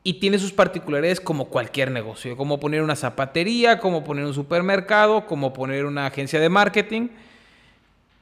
Y 0.04 0.20
tiene 0.20 0.38
sus 0.38 0.52
particularidades 0.52 1.20
como 1.20 1.46
cualquier 1.46 1.90
negocio, 1.90 2.36
como 2.36 2.60
poner 2.60 2.82
una 2.82 2.94
zapatería, 2.94 3.80
como 3.80 4.04
poner 4.04 4.24
un 4.24 4.34
supermercado, 4.34 5.26
como 5.26 5.52
poner 5.52 5.86
una 5.86 6.06
agencia 6.06 6.38
de 6.38 6.48
marketing 6.48 7.08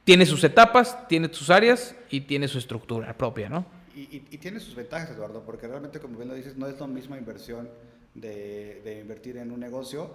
tiene 0.03 0.25
sus 0.25 0.43
etapas, 0.43 1.07
tiene 1.07 1.33
sus 1.33 1.49
áreas 1.49 1.95
y 2.09 2.21
tiene 2.21 2.47
su 2.47 2.57
estructura 2.57 3.15
propia, 3.17 3.49
¿no? 3.49 3.65
Y, 3.95 4.19
tiene 4.37 4.59
sus 4.59 4.75
ventajas, 4.75 5.11
Eduardo, 5.11 5.43
porque 5.45 5.67
realmente, 5.67 5.99
como 5.99 6.17
bien 6.17 6.27
lo 6.27 6.33
dices, 6.33 6.57
no 6.57 6.67
es 6.67 6.79
la 6.79 6.87
misma 6.87 7.17
inversión 7.17 7.69
de, 8.15 8.99
invertir 9.01 9.37
en 9.37 9.51
un 9.51 9.59
negocio 9.59 10.09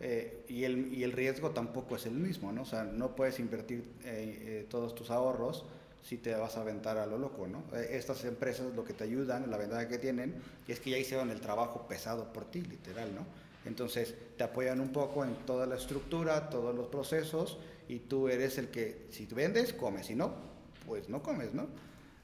eh, 0.00 0.44
y, 0.48 0.64
el, 0.64 0.92
y, 0.94 1.02
el, 1.02 1.12
riesgo 1.12 1.50
tampoco 1.50 1.96
es 1.96 2.06
el 2.06 2.14
mismo, 2.14 2.52
¿no? 2.52 2.62
O 2.62 2.64
sea, 2.64 2.84
no 2.84 3.16
puedes 3.16 3.40
invertir 3.40 3.84
eh, 4.04 4.62
eh, 4.62 4.66
todos 4.70 4.94
tus 4.94 5.10
ahorros 5.10 5.64
si 6.04 6.18
te 6.18 6.34
vas 6.34 6.56
a 6.56 6.60
aventar 6.60 6.98
a 6.98 7.06
lo 7.06 7.18
loco, 7.18 7.46
¿no? 7.46 7.64
estas 7.76 8.24
empresas 8.26 8.74
lo 8.76 8.84
que 8.84 8.92
te 8.92 9.04
ayudan, 9.04 9.50
la 9.50 9.56
ventaja 9.56 9.88
que 9.88 9.98
tienen, 9.98 10.34
es 10.68 10.78
que 10.78 10.90
ya 10.90 10.98
hicieron 10.98 11.30
el 11.30 11.40
trabajo 11.40 11.88
pesado 11.88 12.30
por 12.32 12.44
ti, 12.44 12.60
literal, 12.60 13.14
¿no? 13.14 13.24
Entonces, 13.64 14.14
te 14.36 14.44
apoyan 14.44 14.80
un 14.80 14.90
poco 14.90 15.24
en 15.24 15.34
toda 15.46 15.66
la 15.66 15.76
estructura, 15.76 16.50
todos 16.50 16.74
los 16.74 16.88
procesos, 16.88 17.56
y 17.88 18.00
tú 18.00 18.28
eres 18.28 18.58
el 18.58 18.68
que, 18.68 19.06
si 19.10 19.24
vendes, 19.26 19.72
comes, 19.72 20.06
si 20.06 20.14
no, 20.14 20.34
pues 20.86 21.08
no 21.08 21.22
comes, 21.22 21.54
¿no? 21.54 21.68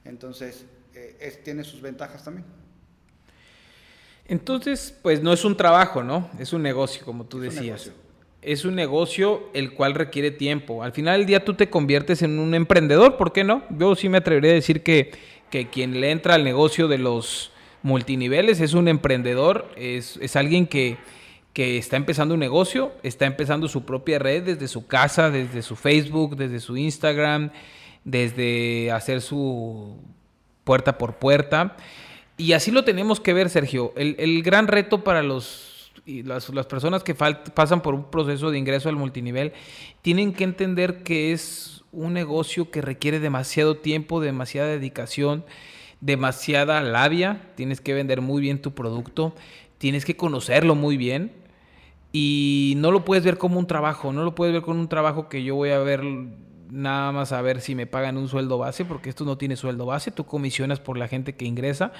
Entonces, 0.04 0.66
eh, 0.94 1.40
tiene 1.42 1.64
sus 1.64 1.80
ventajas 1.80 2.22
también. 2.22 2.44
Entonces, 4.26 4.94
pues 5.02 5.22
no 5.22 5.32
es 5.32 5.42
un 5.44 5.56
trabajo, 5.56 6.02
¿no? 6.02 6.30
Es 6.38 6.52
un 6.52 6.62
negocio, 6.62 7.04
como 7.04 7.24
tú 7.24 7.40
decías. 7.40 7.90
Es 8.42 8.64
un 8.64 8.74
negocio 8.74 9.48
el 9.54 9.72
cual 9.72 9.94
requiere 9.94 10.30
tiempo. 10.30 10.82
Al 10.82 10.92
final 10.92 11.18
del 11.18 11.26
día 11.26 11.44
tú 11.44 11.54
te 11.54 11.68
conviertes 11.68 12.22
en 12.22 12.38
un 12.38 12.54
emprendedor, 12.54 13.16
¿por 13.16 13.32
qué 13.32 13.44
no? 13.44 13.62
Yo 13.70 13.94
sí 13.94 14.08
me 14.08 14.18
atrevería 14.18 14.52
a 14.52 14.54
decir 14.54 14.82
que, 14.82 15.12
que 15.50 15.68
quien 15.68 16.00
le 16.00 16.10
entra 16.10 16.34
al 16.34 16.44
negocio 16.44 16.88
de 16.88 16.98
los 16.98 17.52
multiniveles 17.82 18.60
es 18.60 18.74
un 18.74 18.88
emprendedor, 18.88 19.70
es, 19.76 20.18
es 20.22 20.36
alguien 20.36 20.66
que, 20.66 20.96
que 21.52 21.78
está 21.78 21.96
empezando 21.96 22.34
un 22.34 22.40
negocio, 22.40 22.92
está 23.02 23.26
empezando 23.26 23.68
su 23.68 23.84
propia 23.84 24.18
red 24.18 24.42
desde 24.42 24.68
su 24.68 24.86
casa, 24.86 25.30
desde 25.30 25.62
su 25.62 25.76
Facebook, 25.76 26.36
desde 26.36 26.60
su 26.60 26.76
Instagram, 26.76 27.50
desde 28.04 28.90
hacer 28.92 29.20
su 29.20 29.96
puerta 30.64 30.98
por 30.98 31.16
puerta. 31.16 31.76
Y 32.36 32.52
así 32.52 32.70
lo 32.70 32.84
tenemos 32.84 33.20
que 33.20 33.34
ver, 33.34 33.50
Sergio. 33.50 33.92
El, 33.96 34.42
gran 34.42 34.66
reto 34.66 35.04
para 35.04 35.22
los, 35.22 35.69
las, 36.06 36.48
las 36.50 36.66
personas 36.66 37.02
que 37.04 37.14
pasan 37.14 37.82
por 37.82 37.94
un 37.94 38.10
proceso 38.10 38.50
de 38.50 38.58
ingreso 38.58 38.88
al 38.88 38.96
multinivel 38.96 39.52
tienen 40.02 40.32
que 40.32 40.44
entender 40.44 41.02
que 41.02 41.32
es 41.32 41.84
un 41.92 42.12
negocio 42.12 42.70
que 42.70 42.82
requiere 42.82 43.20
demasiado 43.20 43.76
tiempo, 43.76 44.20
demasiada 44.20 44.68
dedicación, 44.68 45.44
demasiada 46.00 46.80
labia. 46.82 47.50
Tienes 47.54 47.80
que 47.80 47.94
vender 47.94 48.20
muy 48.20 48.40
bien 48.40 48.62
tu 48.62 48.72
producto, 48.72 49.34
tienes 49.78 50.04
que 50.04 50.16
conocerlo 50.16 50.74
muy 50.74 50.96
bien 50.96 51.32
y 52.12 52.74
no 52.76 52.90
lo 52.90 53.04
puedes 53.04 53.24
ver 53.24 53.38
como 53.38 53.58
un 53.58 53.66
trabajo, 53.66 54.12
no 54.12 54.24
lo 54.24 54.34
puedes 54.34 54.52
ver 54.52 54.62
como 54.62 54.80
un 54.80 54.88
trabajo 54.88 55.28
que 55.28 55.44
yo 55.44 55.54
voy 55.54 55.70
a 55.70 55.78
ver 55.78 56.02
nada 56.70 57.12
más 57.12 57.32
a 57.32 57.42
ver 57.42 57.60
si 57.60 57.74
me 57.74 57.86
pagan 57.86 58.16
un 58.16 58.28
sueldo 58.28 58.58
base, 58.58 58.84
porque 58.84 59.10
esto 59.10 59.24
no 59.24 59.36
tiene 59.38 59.56
sueldo 59.56 59.86
base, 59.86 60.10
tú 60.10 60.24
comisionas 60.24 60.80
por 60.80 60.96
la 60.96 61.08
gente 61.08 61.34
que 61.34 61.44
ingresa, 61.44 61.92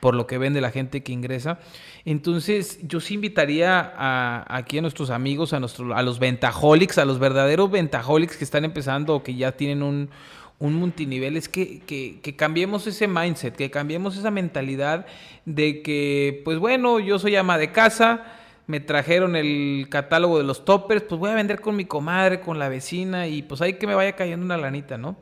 por 0.00 0.14
lo 0.14 0.26
que 0.26 0.38
vende 0.38 0.60
la 0.60 0.70
gente 0.70 1.02
que 1.02 1.12
ingresa. 1.12 1.58
Entonces, 2.04 2.78
yo 2.82 3.00
sí 3.00 3.14
invitaría 3.14 3.80
a, 3.96 4.44
aquí 4.48 4.78
a 4.78 4.82
nuestros 4.82 5.10
amigos, 5.10 5.52
a, 5.52 5.60
nuestro, 5.60 5.94
a 5.94 6.02
los 6.02 6.18
ventajolics, 6.18 6.98
a 6.98 7.04
los 7.04 7.18
verdaderos 7.18 7.70
ventajolics 7.70 8.36
que 8.36 8.44
están 8.44 8.64
empezando 8.64 9.14
o 9.14 9.22
que 9.22 9.34
ya 9.34 9.52
tienen 9.52 9.82
un, 9.82 10.10
un 10.58 10.74
multinivel, 10.74 11.36
es 11.36 11.48
que, 11.48 11.80
que, 11.80 12.20
que, 12.20 12.36
cambiemos 12.36 12.86
ese 12.86 13.06
mindset, 13.06 13.54
que 13.54 13.70
cambiemos 13.70 14.16
esa 14.16 14.30
mentalidad 14.30 15.06
de 15.44 15.82
que, 15.82 16.42
pues 16.44 16.58
bueno, 16.58 16.98
yo 16.98 17.18
soy 17.18 17.36
ama 17.36 17.58
de 17.58 17.70
casa, 17.70 18.24
me 18.66 18.80
trajeron 18.80 19.36
el 19.36 19.86
catálogo 19.88 20.38
de 20.38 20.44
los 20.44 20.64
toppers, 20.64 21.02
pues 21.02 21.18
voy 21.18 21.30
a 21.30 21.34
vender 21.34 21.60
con 21.60 21.76
mi 21.76 21.84
comadre, 21.84 22.40
con 22.40 22.58
la 22.58 22.68
vecina 22.68 23.28
y 23.28 23.42
pues 23.42 23.60
ahí 23.62 23.74
que 23.74 23.86
me 23.86 23.94
vaya 23.94 24.12
cayendo 24.16 24.44
una 24.44 24.56
lanita, 24.56 24.98
¿no? 24.98 25.16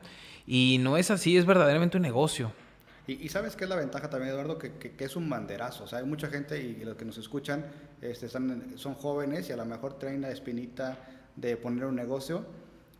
Y 0.45 0.79
no 0.81 0.97
es 0.97 1.11
así, 1.11 1.37
es 1.37 1.45
verdaderamente 1.45 1.97
un 1.97 2.03
negocio. 2.03 2.51
Y, 3.07 3.29
sabes 3.29 3.55
qué 3.55 3.63
es 3.63 3.69
la 3.69 3.77
ventaja 3.77 4.09
también, 4.09 4.33
Eduardo, 4.33 4.57
que, 4.57 4.93
es 4.99 5.15
un 5.15 5.29
banderazo. 5.29 5.85
O 5.85 5.87
sea, 5.87 5.99
hay 5.99 6.05
mucha 6.05 6.27
gente 6.27 6.61
y, 6.61 6.83
los 6.83 6.97
que 6.97 7.05
nos 7.05 7.17
escuchan 7.17 7.65
este, 8.01 8.27
son 8.27 8.95
jóvenes 8.95 9.49
y 9.49 9.53
a 9.53 9.57
lo 9.57 9.65
mejor 9.65 9.97
traen 9.97 10.21
la 10.21 10.29
espinita 10.29 10.97
de 11.37 11.55
poner 11.55 11.85
un 11.85 11.95
negocio, 11.95 12.45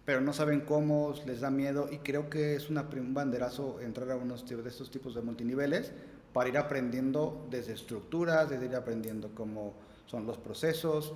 pero 0.05 0.21
no 0.21 0.31
saben 0.31 0.61
cómo, 0.61 1.13
les 1.25 1.41
da 1.41 1.49
miedo 1.49 1.89
y 1.91 1.97
creo 1.97 2.29
que 2.29 2.55
es 2.55 2.69
una, 2.69 2.83
un 2.83 3.13
banderazo 3.13 3.81
entrar 3.81 4.09
a 4.11 4.15
unos 4.15 4.47
de 4.47 4.69
estos 4.69 4.89
tipos 4.89 5.13
de 5.13 5.21
multiniveles 5.21 5.91
para 6.31 6.47
ir 6.47 6.57
aprendiendo 6.57 7.45
desde 7.51 7.73
estructuras, 7.73 8.49
desde 8.49 8.67
ir 8.67 8.75
aprendiendo 8.75 9.31
cómo 9.35 9.73
son 10.05 10.25
los 10.25 10.37
procesos, 10.37 11.13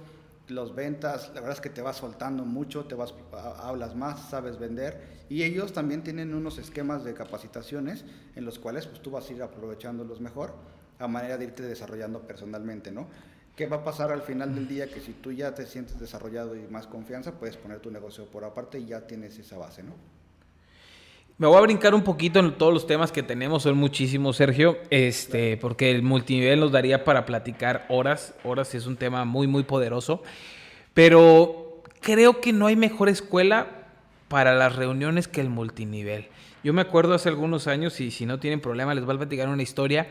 las 0.47 0.75
ventas, 0.75 1.29
la 1.29 1.41
verdad 1.41 1.53
es 1.53 1.61
que 1.61 1.69
te 1.69 1.81
vas 1.81 1.97
soltando 1.97 2.45
mucho, 2.45 2.85
te 2.85 2.95
vas, 2.95 3.13
hablas 3.59 3.95
más, 3.95 4.29
sabes 4.29 4.59
vender 4.59 5.21
y 5.29 5.43
ellos 5.43 5.73
también 5.73 6.03
tienen 6.03 6.33
unos 6.33 6.57
esquemas 6.57 7.03
de 7.03 7.13
capacitaciones 7.13 8.03
en 8.35 8.45
los 8.45 8.59
cuales 8.59 8.87
pues 8.87 9.01
tú 9.01 9.11
vas 9.11 9.29
a 9.29 9.33
ir 9.33 9.41
aprovechándolos 9.41 10.19
mejor 10.19 10.53
a 10.99 11.07
manera 11.07 11.37
de 11.37 11.45
irte 11.45 11.63
desarrollando 11.63 12.21
personalmente, 12.27 12.91
¿no? 12.91 13.07
¿Qué 13.55 13.67
va 13.67 13.77
a 13.77 13.83
pasar 13.83 14.11
al 14.11 14.21
final 14.21 14.55
del 14.55 14.67
día? 14.67 14.87
Que 14.87 15.01
si 15.01 15.13
tú 15.13 15.31
ya 15.31 15.53
te 15.53 15.65
sientes 15.65 15.99
desarrollado 15.99 16.55
y 16.55 16.61
más 16.67 16.87
confianza, 16.87 17.33
puedes 17.33 17.57
poner 17.57 17.79
tu 17.79 17.91
negocio 17.91 18.25
por 18.25 18.43
aparte 18.43 18.79
y 18.79 18.85
ya 18.85 19.07
tienes 19.07 19.37
esa 19.37 19.57
base, 19.57 19.83
¿no? 19.83 19.93
Me 21.41 21.47
voy 21.47 21.57
a 21.57 21.61
brincar 21.61 21.95
un 21.95 22.03
poquito 22.03 22.39
en 22.39 22.51
todos 22.51 22.71
los 22.71 22.85
temas 22.85 23.11
que 23.11 23.23
tenemos, 23.23 23.63
son 23.63 23.75
muchísimos, 23.75 24.37
Sergio, 24.37 24.77
este, 24.91 25.57
porque 25.57 25.89
el 25.89 26.03
multinivel 26.03 26.59
nos 26.59 26.71
daría 26.71 27.03
para 27.03 27.25
platicar 27.25 27.87
horas, 27.89 28.35
horas 28.43 28.75
es 28.75 28.85
un 28.85 28.95
tema 28.95 29.25
muy, 29.25 29.47
muy 29.47 29.63
poderoso, 29.63 30.21
pero 30.93 31.81
creo 31.99 32.41
que 32.41 32.53
no 32.53 32.67
hay 32.67 32.75
mejor 32.75 33.09
escuela 33.09 33.87
para 34.27 34.53
las 34.53 34.75
reuniones 34.75 35.27
que 35.27 35.41
el 35.41 35.49
multinivel. 35.49 36.27
Yo 36.63 36.73
me 36.73 36.81
acuerdo 36.81 37.15
hace 37.15 37.29
algunos 37.29 37.65
años, 37.65 37.99
y 38.01 38.11
si 38.11 38.27
no 38.27 38.39
tienen 38.39 38.61
problema, 38.61 38.93
les 38.93 39.03
voy 39.03 39.15
a 39.15 39.17
platicar 39.17 39.49
una 39.49 39.63
historia. 39.63 40.09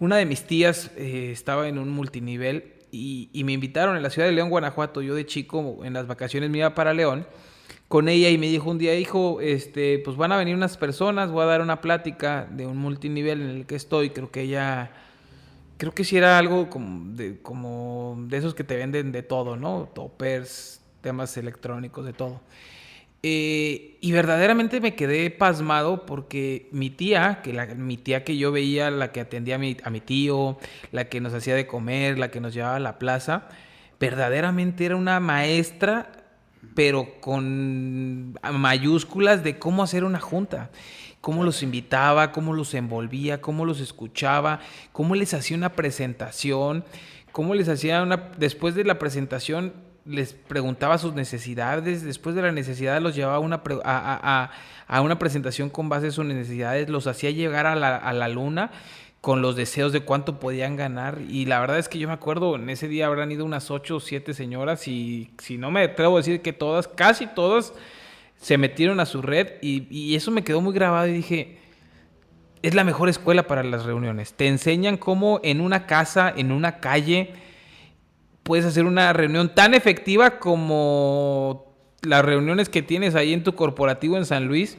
Una 0.00 0.16
de 0.16 0.26
mis 0.26 0.42
tías 0.48 0.90
eh, 0.96 1.30
estaba 1.30 1.68
en 1.68 1.78
un 1.78 1.90
multinivel 1.90 2.72
y, 2.90 3.30
y, 3.32 3.44
me 3.44 3.52
invitaron 3.52 3.96
en 3.96 4.02
la 4.02 4.10
ciudad 4.10 4.26
de 4.26 4.34
León, 4.34 4.50
Guanajuato. 4.50 5.00
Yo 5.00 5.14
de 5.14 5.26
chico 5.26 5.82
en 5.84 5.92
las 5.92 6.08
vacaciones 6.08 6.50
me 6.50 6.58
iba 6.58 6.74
para 6.74 6.92
León 6.92 7.24
con 7.92 8.08
ella 8.08 8.30
y 8.30 8.38
me 8.38 8.46
dijo 8.46 8.70
un 8.70 8.78
día, 8.78 8.98
hijo, 8.98 9.42
este, 9.42 9.98
pues 9.98 10.16
van 10.16 10.32
a 10.32 10.38
venir 10.38 10.56
unas 10.56 10.78
personas, 10.78 11.30
voy 11.30 11.42
a 11.42 11.44
dar 11.44 11.60
una 11.60 11.82
plática 11.82 12.48
de 12.50 12.66
un 12.66 12.78
multinivel 12.78 13.42
en 13.42 13.50
el 13.50 13.66
que 13.66 13.74
estoy. 13.74 14.08
Creo 14.08 14.30
que 14.30 14.40
ella, 14.40 14.92
creo 15.76 15.92
que 15.92 16.02
sí 16.02 16.16
era 16.16 16.38
algo 16.38 16.70
como 16.70 17.14
de, 17.14 17.42
como 17.42 18.16
de 18.28 18.38
esos 18.38 18.54
que 18.54 18.64
te 18.64 18.76
venden 18.76 19.12
de 19.12 19.22
todo, 19.22 19.56
¿no? 19.56 19.90
Toppers, 19.94 20.80
temas 21.02 21.36
electrónicos, 21.36 22.06
de 22.06 22.14
todo. 22.14 22.40
Eh, 23.22 23.98
y 24.00 24.10
verdaderamente 24.10 24.80
me 24.80 24.94
quedé 24.94 25.30
pasmado 25.30 26.06
porque 26.06 26.70
mi 26.72 26.88
tía, 26.88 27.42
que 27.42 27.52
la, 27.52 27.66
mi 27.66 27.98
tía 27.98 28.24
que 28.24 28.38
yo 28.38 28.52
veía, 28.52 28.90
la 28.90 29.12
que 29.12 29.20
atendía 29.20 29.56
a 29.56 29.58
mi, 29.58 29.76
a 29.84 29.90
mi 29.90 30.00
tío, 30.00 30.56
la 30.92 31.10
que 31.10 31.20
nos 31.20 31.34
hacía 31.34 31.54
de 31.54 31.66
comer, 31.66 32.18
la 32.18 32.30
que 32.30 32.40
nos 32.40 32.54
llevaba 32.54 32.76
a 32.76 32.80
la 32.80 32.98
plaza, 32.98 33.50
verdaderamente 34.00 34.86
era 34.86 34.96
una 34.96 35.20
maestra, 35.20 36.21
pero 36.74 37.20
con 37.20 38.38
mayúsculas 38.52 39.42
de 39.42 39.58
cómo 39.58 39.82
hacer 39.82 40.04
una 40.04 40.20
junta. 40.20 40.70
Cómo 41.20 41.44
los 41.44 41.62
invitaba, 41.62 42.32
cómo 42.32 42.52
los 42.52 42.74
envolvía, 42.74 43.40
cómo 43.40 43.64
los 43.64 43.78
escuchaba, 43.78 44.58
cómo 44.90 45.14
les 45.14 45.34
hacía 45.34 45.56
una 45.56 45.74
presentación, 45.74 46.84
cómo 47.30 47.54
les 47.54 47.68
hacía 47.68 48.02
una... 48.02 48.30
Después 48.38 48.74
de 48.74 48.84
la 48.84 48.98
presentación 48.98 49.72
les 50.04 50.32
preguntaba 50.32 50.98
sus 50.98 51.14
necesidades, 51.14 52.02
después 52.02 52.34
de 52.34 52.42
la 52.42 52.50
necesidad 52.50 53.00
los 53.00 53.14
llevaba 53.14 53.36
a 53.36 53.38
una, 53.38 53.62
a, 53.84 54.50
a, 54.88 55.00
una 55.00 55.18
presentación 55.20 55.70
con 55.70 55.88
base 55.88 56.06
en 56.06 56.12
sus 56.12 56.24
necesidades, 56.24 56.88
los 56.88 57.06
hacía 57.06 57.30
llegar 57.30 57.66
a 57.66 57.76
la, 57.76 57.96
a 57.96 58.12
la 58.12 58.28
luna 58.28 58.72
con 59.22 59.40
los 59.40 59.54
deseos 59.54 59.92
de 59.92 60.00
cuánto 60.00 60.40
podían 60.40 60.74
ganar. 60.74 61.20
Y 61.28 61.46
la 61.46 61.60
verdad 61.60 61.78
es 61.78 61.88
que 61.88 62.00
yo 62.00 62.08
me 62.08 62.14
acuerdo, 62.14 62.56
en 62.56 62.68
ese 62.68 62.88
día 62.88 63.06
habrán 63.06 63.30
ido 63.30 63.44
unas 63.44 63.70
ocho 63.70 63.96
o 63.96 64.00
siete 64.00 64.34
señoras 64.34 64.88
y 64.88 65.30
si 65.38 65.58
no 65.58 65.70
me 65.70 65.84
atrevo 65.84 66.16
a 66.16 66.18
decir 66.18 66.42
que 66.42 66.52
todas, 66.52 66.88
casi 66.88 67.28
todas, 67.28 67.72
se 68.36 68.58
metieron 68.58 68.98
a 68.98 69.06
su 69.06 69.22
red 69.22 69.52
y, 69.62 70.16
eso 70.16 70.32
me 70.32 70.42
quedó 70.42 70.60
muy 70.60 70.74
grabado 70.74 71.06
y 71.06 71.12
dije, 71.12 71.58
es 72.62 72.74
la 72.74 72.82
mejor 72.82 73.08
escuela 73.08 73.46
para 73.46 73.62
las 73.62 73.84
reuniones. 73.84 74.32
Te 74.34 74.48
enseñan 74.48 74.96
cómo 74.96 75.38
en 75.44 75.60
una 75.60 75.86
casa, 75.86 76.34
en 76.36 76.50
una 76.50 76.80
calle, 76.80 77.32
puedes 78.42 78.66
hacer 78.66 78.86
una 78.86 79.12
reunión 79.12 79.54
tan 79.54 79.72
efectiva 79.72 80.40
como 80.40 81.72
las 82.02 82.24
reuniones 82.24 82.68
que 82.68 82.82
tienes 82.82 83.14
ahí 83.14 83.32
en 83.32 83.44
tu 83.44 83.54
corporativo 83.54 84.16
en 84.16 84.26
San 84.26 84.48
Luis, 84.48 84.78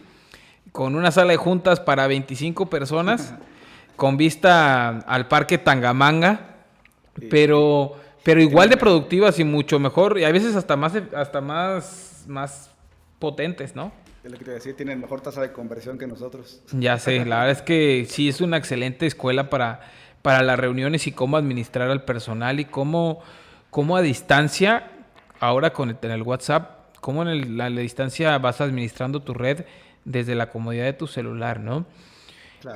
con 0.74 0.96
una 0.96 1.12
sala 1.12 1.32
de 1.32 1.38
juntas 1.38 1.80
para 1.80 2.08
25 2.08 2.70
personas, 2.70 3.36
con 3.96 4.18
vista 4.18 5.00
al 5.00 5.28
parque 5.28 5.58
Tangamanga, 5.58 6.56
pero, 7.30 7.96
pero 8.24 8.42
igual 8.42 8.70
de 8.70 8.78
productivas 8.78 9.40
y 9.40 9.44
mucho 9.44 9.80
mejor, 9.80 10.20
y 10.20 10.24
a 10.24 10.32
veces 10.32 10.56
hasta 10.56 10.76
más, 10.76 10.94
hasta 11.16 11.42
más, 11.42 12.26
más 12.28 12.72
potentes, 13.20 13.76
¿no? 13.76 13.92
Es 14.24 14.32
lo 14.32 14.38
que 14.38 14.46
te 14.46 14.52
decía, 14.52 14.76
tienen 14.76 15.02
mejor 15.02 15.22
tasa 15.22 15.42
de 15.42 15.52
conversión 15.52 15.98
que 15.98 16.08
nosotros. 16.08 16.62
Ya 16.72 16.98
sé, 16.98 17.26
la 17.26 17.40
verdad 17.40 17.52
es 17.52 17.62
que 17.62 18.06
sí 18.10 18.30
es 18.30 18.40
una 18.40 18.58
excelente 18.58 19.06
escuela 19.06 19.50
para, 19.50 19.82
para 20.22 20.42
las 20.44 20.58
reuniones 20.58 21.08
y 21.08 21.12
cómo 21.12 21.36
administrar 21.36 21.90
al 21.90 22.06
personal 22.06 22.60
y 22.60 22.66
cómo 22.66 23.22
cómo 23.74 23.98
a 23.98 24.04
distancia, 24.04 24.92
ahora 25.40 25.74
con 25.74 25.90
el, 25.90 25.98
en 26.04 26.12
el 26.12 26.22
WhatsApp, 26.22 26.96
cómo 27.02 27.24
en 27.24 27.58
la, 27.58 27.72
distancia 27.72 28.38
vas 28.38 28.62
administrando 28.62 29.20
tu 29.22 29.34
red 29.34 29.66
desde 30.06 30.36
la 30.36 30.52
comodidad 30.52 30.86
de 30.86 30.94
tu 30.94 31.08
celular, 31.08 31.60
¿no? 31.60 31.88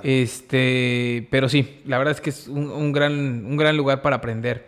Este, 0.04 1.28
pero 1.32 1.50
sí, 1.50 1.82
la 1.86 1.98
verdad 1.98 2.14
es 2.14 2.22
que 2.22 2.30
es 2.30 2.48
un, 2.48 2.92
gran, 2.92 3.14
un 3.46 3.58
gran 3.58 3.78
lugar 3.78 4.02
para 4.02 4.18
aprender. 4.18 4.68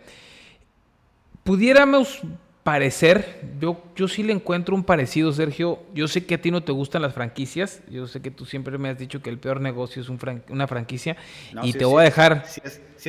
Pudiéramos 1.44 2.22
parecer, 2.62 3.40
yo, 3.58 3.82
yo 3.96 4.06
sí 4.06 4.22
le 4.22 4.32
encuentro 4.32 4.74
un 4.74 4.84
parecido, 4.84 5.32
Sergio. 5.32 5.80
Yo 5.94 6.08
sé 6.08 6.26
que 6.26 6.34
a 6.34 6.40
ti 6.40 6.50
no 6.50 6.62
te 6.62 6.72
gustan 6.72 7.02
las 7.02 7.14
franquicias. 7.14 7.80
Yo 7.90 8.06
sé 8.06 8.20
que 8.20 8.30
tú 8.30 8.44
siempre 8.44 8.76
me 8.78 8.90
has 8.90 8.98
dicho 8.98 9.22
que 9.22 9.30
el 9.30 9.38
peor 9.38 9.60
negocio 9.60 10.02
es 10.02 10.08
una 10.08 10.66
franquicia. 10.66 11.16
y 11.62 11.72
te 11.72 11.84
voy 11.84 12.02
a 12.02 12.04
dejar. 12.04 12.44
Sí 12.46 12.60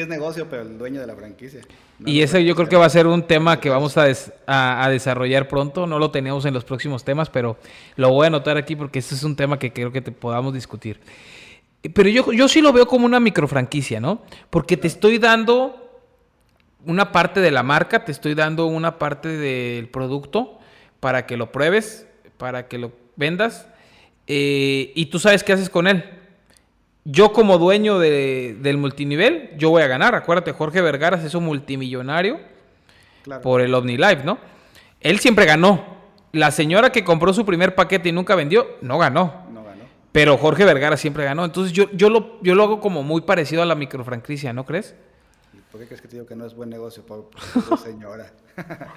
es, 0.01 0.07
negocio, 0.07 0.47
pero 0.49 0.61
el 0.61 0.77
dueño 0.77 1.01
de 1.01 1.07
la 1.07 1.15
franquicia. 1.15 1.61
y 2.05 2.21
ese 2.21 2.43
yo 2.45 2.55
creo 2.55 2.69
que 2.69 2.77
va 2.77 2.85
a 2.85 2.89
ser 2.89 3.07
un 3.07 3.27
tema 3.27 3.59
que 3.59 3.69
vamos 3.69 3.97
a, 3.97 4.05
a, 4.47 4.89
desarrollar 4.89 5.47
pronto. 5.49 5.85
No 5.85 5.99
lo 5.99 6.11
tenemos 6.11 6.45
en 6.45 6.53
los 6.53 6.63
próximos 6.63 7.03
temas, 7.03 7.29
pero 7.29 7.57
lo 7.97 8.09
voy 8.09 8.23
a 8.23 8.27
anotar 8.27 8.55
aquí 8.57 8.75
porque 8.75 8.99
este 8.99 9.15
es 9.15 9.23
un 9.23 9.35
tema 9.35 9.59
que 9.59 9.73
creo 9.73 9.91
que 9.91 10.01
te 10.01 10.11
podamos 10.11 10.53
discutir. 10.53 10.99
Pero 11.93 12.09
yo, 12.09 12.31
yo 12.31 12.47
sí 12.47 12.61
lo 12.61 12.73
veo 12.73 12.87
como 12.87 13.05
una 13.05 13.19
microfranquicia, 13.19 13.99
¿no? 13.99 14.21
Porque 14.49 14.77
te 14.77 14.87
estoy 14.87 15.17
dando 15.17 15.77
una 16.85 17.11
parte 17.11 17.39
de 17.39 17.51
la 17.51 17.63
marca, 17.63 18.05
te 18.05 18.11
estoy 18.11 18.35
dando 18.35 18.67
una 18.67 18.97
parte 18.97 19.29
del 19.29 19.87
producto 19.89 20.59
para 20.99 21.25
que 21.25 21.37
lo 21.37 21.51
pruebes, 21.51 22.07
para 22.37 22.67
que 22.67 22.77
lo 22.77 22.91
vendas 23.15 23.67
eh, 24.27 24.91
y 24.95 25.07
tú 25.07 25.19
sabes 25.19 25.43
qué 25.43 25.53
haces 25.53 25.69
con 25.69 25.87
él. 25.87 26.05
Yo 27.03 27.33
como 27.33 27.57
dueño 27.57 27.97
del 27.99 28.77
multinivel, 28.77 29.49
yo 29.57 29.71
voy 29.71 29.81
a 29.81 29.87
ganar. 29.87 30.13
Acuérdate, 30.15 30.51
Jorge 30.51 30.81
Vergara 30.81 31.17
es 31.17 31.33
un 31.33 31.45
multimillonario 31.45 32.39
por 33.41 33.61
el 33.61 33.73
OmniLife, 33.73 34.23
¿no? 34.23 34.37
Él 34.99 35.19
siempre 35.19 35.45
ganó. 35.45 35.99
La 36.31 36.51
señora 36.51 36.91
que 36.91 37.03
compró 37.03 37.33
su 37.33 37.45
primer 37.45 37.75
paquete 37.75 38.09
y 38.09 38.11
nunca 38.11 38.35
vendió, 38.35 38.77
no 38.81 38.97
ganó. 38.99 39.47
Pero 40.11 40.37
Jorge 40.37 40.65
Vergara 40.65 40.97
siempre 40.97 41.23
ganó. 41.23 41.45
Entonces 41.45 41.73
yo, 41.73 41.89
yo, 41.91 42.09
lo, 42.09 42.41
yo 42.41 42.55
lo 42.55 42.63
hago 42.63 42.81
como 42.81 43.03
muy 43.03 43.21
parecido 43.21 43.61
a 43.61 43.65
la 43.65 43.75
microfranquicia, 43.75 44.53
¿no 44.53 44.65
crees? 44.65 44.95
¿Por 45.71 45.79
qué 45.79 45.87
crees 45.87 46.01
que 46.01 46.07
te 46.09 46.17
digo 46.17 46.27
que 46.27 46.35
no 46.35 46.45
es 46.45 46.53
buen 46.53 46.69
negocio, 46.69 47.05
por, 47.05 47.29
señora? 47.81 48.33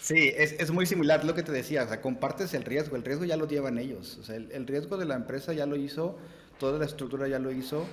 sí, 0.00 0.32
es, 0.36 0.52
es, 0.52 0.70
muy 0.70 0.86
similar 0.86 1.24
lo 1.24 1.34
que 1.34 1.42
te 1.42 1.50
decía, 1.50 1.82
o 1.82 1.88
sea, 1.88 2.00
compartes 2.00 2.54
el 2.54 2.62
riesgo, 2.62 2.94
el 2.94 3.02
riesgo 3.02 3.24
ya 3.24 3.36
lo 3.36 3.48
llevan 3.48 3.78
ellos, 3.78 4.18
o 4.20 4.22
sea, 4.22 4.36
el, 4.36 4.66
riesgo 4.66 4.96
de 4.96 5.06
la 5.06 5.16
empresa 5.16 5.52
ya 5.52 5.66
lo 5.66 5.74
hizo, 5.74 6.16
toda 6.60 6.78
la 6.78 6.84
estructura 6.84 7.26
ya 7.26 7.40
lo 7.40 7.50
hizo, 7.50 7.84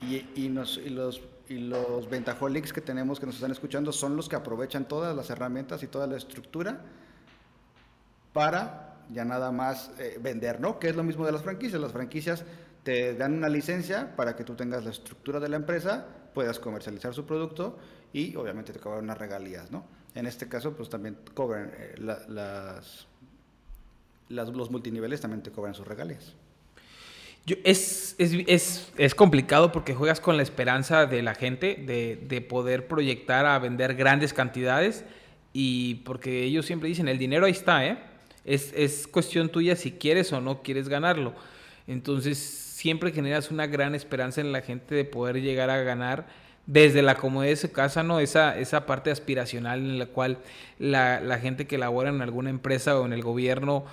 y, 0.00 0.26
y, 0.34 0.48
nos, 0.48 0.78
y 0.78 0.88
los, 0.88 1.20
y 1.50 1.58
los 1.58 2.08
ventajolics 2.08 2.72
que 2.72 2.80
tenemos 2.80 3.20
que 3.20 3.26
nos 3.26 3.34
están 3.34 3.50
escuchando 3.50 3.92
son 3.92 4.16
los 4.16 4.30
que 4.30 4.36
aprovechan 4.36 4.88
todas 4.88 5.14
las 5.14 5.28
herramientas 5.28 5.82
y 5.82 5.86
toda 5.86 6.06
la 6.06 6.16
estructura 6.16 6.80
para 8.32 8.93
ya 9.10 9.24
nada 9.24 9.52
más 9.52 9.90
eh, 9.98 10.18
vender, 10.20 10.60
¿no? 10.60 10.78
Que 10.78 10.88
es 10.88 10.96
lo 10.96 11.02
mismo 11.02 11.26
de 11.26 11.32
las 11.32 11.42
franquicias, 11.42 11.80
las 11.80 11.92
franquicias 11.92 12.44
te 12.82 13.14
dan 13.14 13.34
una 13.34 13.48
licencia 13.48 14.14
para 14.14 14.36
que 14.36 14.44
tú 14.44 14.54
tengas 14.54 14.84
la 14.84 14.90
estructura 14.90 15.40
de 15.40 15.48
la 15.48 15.56
empresa, 15.56 16.06
puedas 16.34 16.58
comercializar 16.58 17.14
su 17.14 17.24
producto 17.24 17.78
y 18.12 18.36
obviamente 18.36 18.72
te 18.72 18.78
cobran 18.78 19.04
unas 19.04 19.18
regalías, 19.18 19.70
¿no? 19.70 19.84
En 20.14 20.26
este 20.26 20.48
caso, 20.48 20.76
pues 20.76 20.88
también 20.88 21.16
cobran 21.34 21.72
eh, 21.76 21.94
las, 21.98 23.08
los 24.28 24.70
multiniveles 24.70 25.20
también 25.20 25.42
te 25.42 25.50
cobran 25.50 25.74
sus 25.74 25.88
regalías. 25.88 26.34
es, 27.64 28.14
es, 28.18 28.92
es, 28.96 29.14
complicado 29.14 29.72
porque 29.72 29.94
juegas 29.94 30.20
con 30.20 30.36
la 30.36 30.42
esperanza 30.42 31.06
de 31.06 31.22
la 31.22 31.34
gente 31.34 31.74
de, 31.74 32.16
de, 32.28 32.40
poder 32.40 32.86
proyectar 32.86 33.46
a 33.46 33.58
vender 33.58 33.94
grandes 33.94 34.32
cantidades 34.32 35.04
y 35.52 35.96
porque 36.06 36.44
ellos 36.44 36.66
siempre 36.66 36.88
dicen, 36.88 37.08
el 37.08 37.18
dinero 37.18 37.46
ahí 37.46 37.52
está, 37.52 37.86
¿eh? 37.86 37.98
Es, 38.44 38.72
es 38.74 39.06
cuestión 39.06 39.48
tuya 39.48 39.76
si 39.76 39.92
quieres 39.92 40.32
o 40.32 40.40
no 40.40 40.62
quieres 40.62 40.88
ganarlo. 40.88 41.34
Entonces, 41.86 42.38
siempre 42.38 43.12
generas 43.12 43.50
una 43.50 43.66
gran 43.66 43.94
esperanza 43.94 44.40
en 44.40 44.52
la 44.52 44.60
gente 44.60 44.94
de 44.94 45.04
poder 45.04 45.40
llegar 45.40 45.70
a 45.70 45.82
ganar 45.82 46.26
desde 46.66 47.02
la 47.02 47.16
comodidad 47.16 47.52
de 47.52 47.56
su 47.56 47.72
casa, 47.72 48.02
¿no? 48.02 48.20
Esa, 48.20 48.58
esa 48.58 48.86
parte 48.86 49.10
aspiracional 49.10 49.80
en 49.80 49.98
la 49.98 50.06
cual 50.06 50.38
la, 50.78 51.38
gente 51.40 51.66
que 51.66 51.78
labora 51.78 52.10
en 52.10 52.22
alguna 52.22 52.50
empresa 52.50 52.98
o 52.98 53.04
en 53.06 53.12
el 53.12 53.22
gobierno 53.22 53.84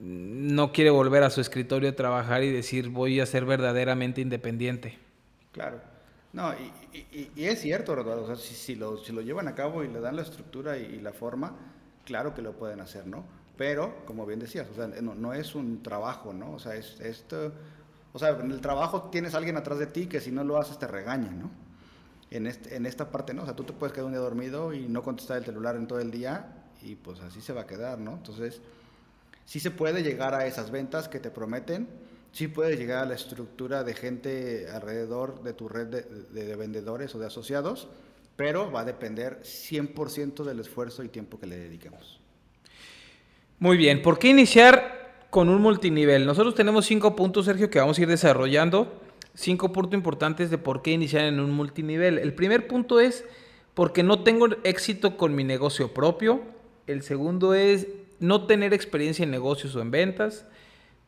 no 0.00 0.72
quiere 0.72 0.90
volver 0.90 1.22
a 1.22 1.30
su 1.30 1.40
escritorio 1.40 1.88
a 1.88 1.92
trabajar 1.92 2.42
y 2.42 2.50
decir 2.50 2.88
voy 2.88 3.20
a 3.20 3.26
ser 3.26 3.44
verdaderamente 3.44 4.20
independiente. 4.20 4.98
Claro. 5.52 5.80
No, 6.32 6.52
y, 6.52 7.44
es 7.44 7.60
cierto, 7.60 7.92
O 7.92 8.26
sea, 8.26 8.36
si, 8.36 8.74
lo, 8.74 8.98
si 8.98 9.12
lo 9.12 9.22
llevan 9.22 9.48
a 9.48 9.54
cabo 9.54 9.84
y 9.84 9.88
le 9.88 10.00
dan 10.00 10.16
la 10.16 10.22
estructura 10.22 10.76
y, 10.76 11.00
la 11.00 11.12
forma, 11.12 11.56
claro 12.04 12.34
que 12.34 12.42
lo 12.42 12.52
pueden 12.52 12.80
hacer, 12.80 13.06
¿no? 13.06 13.24
Pero, 13.56 14.04
como 14.04 14.26
bien 14.26 14.38
decías, 14.38 14.68
o 14.70 14.74
sea, 14.74 14.86
no, 14.86 15.32
es 15.32 15.54
un 15.54 15.82
trabajo, 15.82 16.32
¿no? 16.32 16.52
O 16.52 16.58
sea, 16.58 16.74
es 16.74 17.00
esto 17.00 17.52
o 18.16 18.18
sea, 18.18 18.30
en 18.30 18.50
el 18.50 18.62
trabajo 18.62 19.10
tienes 19.10 19.34
a 19.34 19.36
alguien 19.36 19.58
atrás 19.58 19.78
de 19.78 19.88
ti 19.88 20.06
que 20.06 20.22
si 20.22 20.30
no 20.30 20.42
lo 20.42 20.56
haces 20.56 20.78
te 20.78 20.86
regaña, 20.86 21.30
¿no? 21.32 21.50
En, 22.30 22.46
este, 22.46 22.74
en 22.74 22.86
esta 22.86 23.10
parte 23.10 23.34
no, 23.34 23.42
o 23.42 23.44
sea, 23.44 23.54
tú 23.54 23.64
te 23.64 23.74
puedes 23.74 23.92
quedar 23.92 24.06
un 24.06 24.12
día 24.12 24.22
dormido 24.22 24.72
y 24.72 24.88
no 24.88 25.02
contestar 25.02 25.36
el 25.36 25.44
celular 25.44 25.76
en 25.76 25.86
todo 25.86 26.00
el 26.00 26.10
día 26.10 26.64
y 26.80 26.94
pues 26.94 27.20
así 27.20 27.42
se 27.42 27.52
va 27.52 27.60
a 27.60 27.66
quedar, 27.66 27.98
¿no? 27.98 28.14
Entonces, 28.14 28.62
sí 29.44 29.60
se 29.60 29.70
puede 29.70 30.02
llegar 30.02 30.32
a 30.32 30.46
esas 30.46 30.70
ventas 30.70 31.10
que 31.10 31.20
te 31.20 31.30
prometen, 31.30 31.90
sí 32.32 32.48
puedes 32.48 32.78
llegar 32.78 33.02
a 33.02 33.06
la 33.06 33.16
estructura 33.16 33.84
de 33.84 33.92
gente 33.92 34.66
alrededor 34.72 35.42
de 35.42 35.52
tu 35.52 35.68
red 35.68 35.88
de 35.88 36.56
vendedores 36.56 37.14
o 37.14 37.18
de 37.18 37.26
asociados, 37.26 37.86
pero 38.34 38.72
va 38.72 38.80
a 38.80 38.84
depender 38.86 39.42
100% 39.42 40.42
del 40.42 40.60
esfuerzo 40.60 41.04
y 41.04 41.10
tiempo 41.10 41.38
que 41.38 41.48
le 41.48 41.58
dediquemos. 41.58 42.18
Muy 43.58 43.76
bien, 43.76 44.02
¿por 44.02 44.18
qué 44.18 44.28
iniciar 44.28 44.96
con 45.36 45.50
un 45.50 45.60
multinivel. 45.60 46.24
Nosotros 46.24 46.54
tenemos 46.54 46.86
cinco 46.86 47.14
puntos, 47.14 47.44
Sergio, 47.44 47.68
que 47.68 47.78
vamos 47.78 47.98
a 47.98 48.00
ir 48.00 48.08
desarrollando. 48.08 49.02
Cinco 49.34 49.70
puntos 49.70 49.92
importantes 49.92 50.48
de 50.48 50.56
por 50.56 50.80
qué 50.80 50.92
iniciar 50.92 51.24
en 51.24 51.40
un 51.40 51.50
multinivel. 51.50 52.18
El 52.18 52.32
primer 52.32 52.66
punto 52.66 53.00
es 53.00 53.22
porque 53.74 54.02
no 54.02 54.22
tengo 54.22 54.48
éxito 54.64 55.18
con 55.18 55.34
mi 55.34 55.44
negocio 55.44 55.92
propio. 55.92 56.40
El 56.86 57.02
segundo 57.02 57.52
es 57.52 57.86
no 58.18 58.46
tener 58.46 58.72
experiencia 58.72 59.24
en 59.24 59.30
negocios 59.30 59.76
o 59.76 59.82
en 59.82 59.90
ventas. 59.90 60.46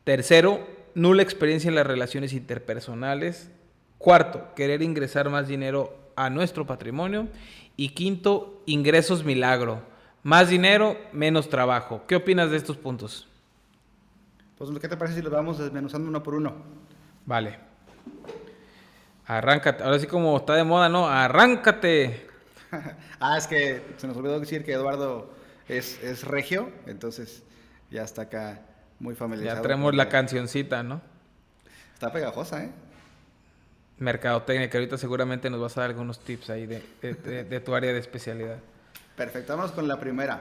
Tercero, 0.03 0.67
nula 0.93 1.23
experiencia 1.23 1.69
en 1.69 1.73
las 1.73 1.87
relaciones 1.87 2.33
interpersonales. 2.33 3.49
Cuarto, 3.97 4.53
querer 4.55 4.83
ingresar 4.83 5.31
más 5.31 5.47
dinero 5.47 5.97
a 6.15 6.29
nuestro 6.29 6.67
patrimonio. 6.67 7.29
Y 7.77 7.89
quinto, 7.89 8.61
ingresos 8.67 9.23
milagro. 9.23 9.81
Más 10.23 10.49
dinero, 10.49 10.97
menos 11.13 11.49
trabajo. 11.49 12.03
¿Qué 12.07 12.15
opinas 12.15 12.51
de 12.51 12.57
estos 12.57 12.77
puntos? 12.77 13.27
Pues, 14.57 14.69
¿qué 14.79 14.89
te 14.89 14.97
parece 14.97 15.17
si 15.17 15.21
los 15.21 15.31
vamos 15.31 15.57
desmenuzando 15.57 16.09
uno 16.09 16.21
por 16.21 16.35
uno? 16.35 16.55
Vale. 17.25 17.57
Arráncate. 19.25 19.83
Ahora 19.83 19.99
sí 19.99 20.07
como 20.07 20.35
está 20.35 20.55
de 20.55 20.63
moda, 20.63 20.89
¿no? 20.89 21.07
Arráncate. 21.07 22.27
ah, 23.19 23.37
es 23.37 23.47
que 23.47 23.81
se 23.97 24.07
nos 24.07 24.17
olvidó 24.17 24.39
decir 24.39 24.65
que 24.65 24.73
Eduardo 24.73 25.31
es, 25.67 26.03
es 26.03 26.23
regio, 26.23 26.69
entonces 26.87 27.43
ya 27.89 28.03
está 28.03 28.23
acá 28.23 28.61
muy 28.99 29.15
familiarizado. 29.15 29.61
Ya 29.61 29.63
traemos 29.63 29.95
la 29.95 30.09
cancioncita, 30.09 30.83
¿no? 30.83 31.01
Está 31.93 32.11
pegajosa, 32.11 32.63
¿eh? 32.63 32.71
Mercadotecnia, 33.99 34.69
que 34.69 34.77
ahorita 34.77 34.97
seguramente 34.97 35.49
nos 35.49 35.59
vas 35.59 35.77
a 35.77 35.81
dar 35.81 35.89
algunos 35.89 36.19
tips 36.19 36.49
ahí 36.49 36.65
de, 36.65 36.81
de, 37.01 37.59
tu 37.59 37.75
área 37.75 37.91
de 37.91 37.99
especialidad. 37.99 38.57
Perfecto, 39.19 39.57
vamos 39.57 39.73
con 39.73 39.85
la 39.85 39.99
primera. 39.99 40.39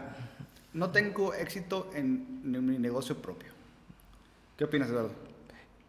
No 0.73 0.91
tengo 0.91 1.35
éxito 1.35 1.91
en, 1.97 2.43
mi 2.45 2.79
negocio 2.79 3.17
propio. 3.17 3.49
¿Qué 4.57 4.63
opinas, 4.63 4.89
Eduardo? 4.89 5.11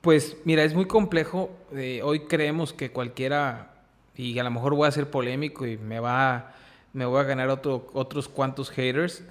Pues 0.02 0.38
mira, 0.44 0.64
es 0.64 0.74
muy 0.74 0.88
complejo. 0.88 1.52
Eh, 1.72 2.02
hoy 2.04 2.22
creemos 2.22 2.74
que 2.74 2.92
cualquiera, 2.92 3.76
y 4.16 4.40
a 4.40 4.44
lo 4.44 4.50
mejor 4.50 4.74
voy 4.74 4.88
a 4.88 4.92
ser 4.92 5.12
polémico 5.12 5.68
y 5.68 5.78
me 5.78 6.00
va 6.00 6.56
me 6.94 7.06
voy 7.06 7.20
a 7.20 7.26
ganar 7.26 7.50
otro, 7.50 7.92
otros 7.94 8.28
cuantos 8.28 8.72
haters. 8.72 9.22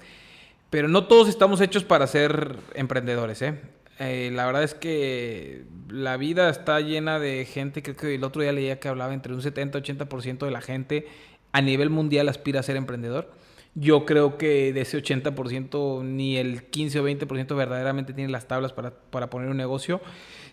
Pero 0.69 0.87
no 0.87 1.07
todos 1.07 1.27
estamos 1.27 1.59
hechos 1.59 1.83
para 1.83 2.07
ser 2.07 2.55
emprendedores, 2.75 3.41
¿eh? 3.41 3.59
¿eh? 3.99 4.31
la 4.33 4.45
verdad 4.45 4.63
es 4.63 4.73
que 4.73 5.65
la 5.89 6.15
vida 6.15 6.49
está 6.49 6.79
llena 6.79 7.19
de 7.19 7.43
gente, 7.43 7.83
creo 7.83 7.97
que 7.97 8.15
el 8.15 8.23
otro 8.23 8.41
día 8.41 8.53
leía 8.53 8.79
que 8.79 8.87
hablaba 8.87 9.13
entre 9.13 9.33
un 9.33 9.41
70-80% 9.41 10.45
de 10.45 10.51
la 10.51 10.61
gente 10.61 11.07
a 11.51 11.61
nivel 11.61 11.89
mundial 11.89 12.29
aspira 12.29 12.61
a 12.61 12.63
ser 12.63 12.77
emprendedor. 12.77 13.29
Yo 13.75 14.05
creo 14.05 14.37
que 14.37 14.73
de 14.73 14.81
ese 14.81 15.01
80% 15.01 16.03
ni 16.03 16.37
el 16.37 16.63
15 16.63 16.99
o 16.99 17.07
20% 17.07 17.55
verdaderamente 17.55 18.13
tiene 18.13 18.31
las 18.31 18.47
tablas 18.47 18.73
para, 18.73 18.91
para 18.91 19.29
poner 19.29 19.49
un 19.49 19.57
negocio. 19.57 20.01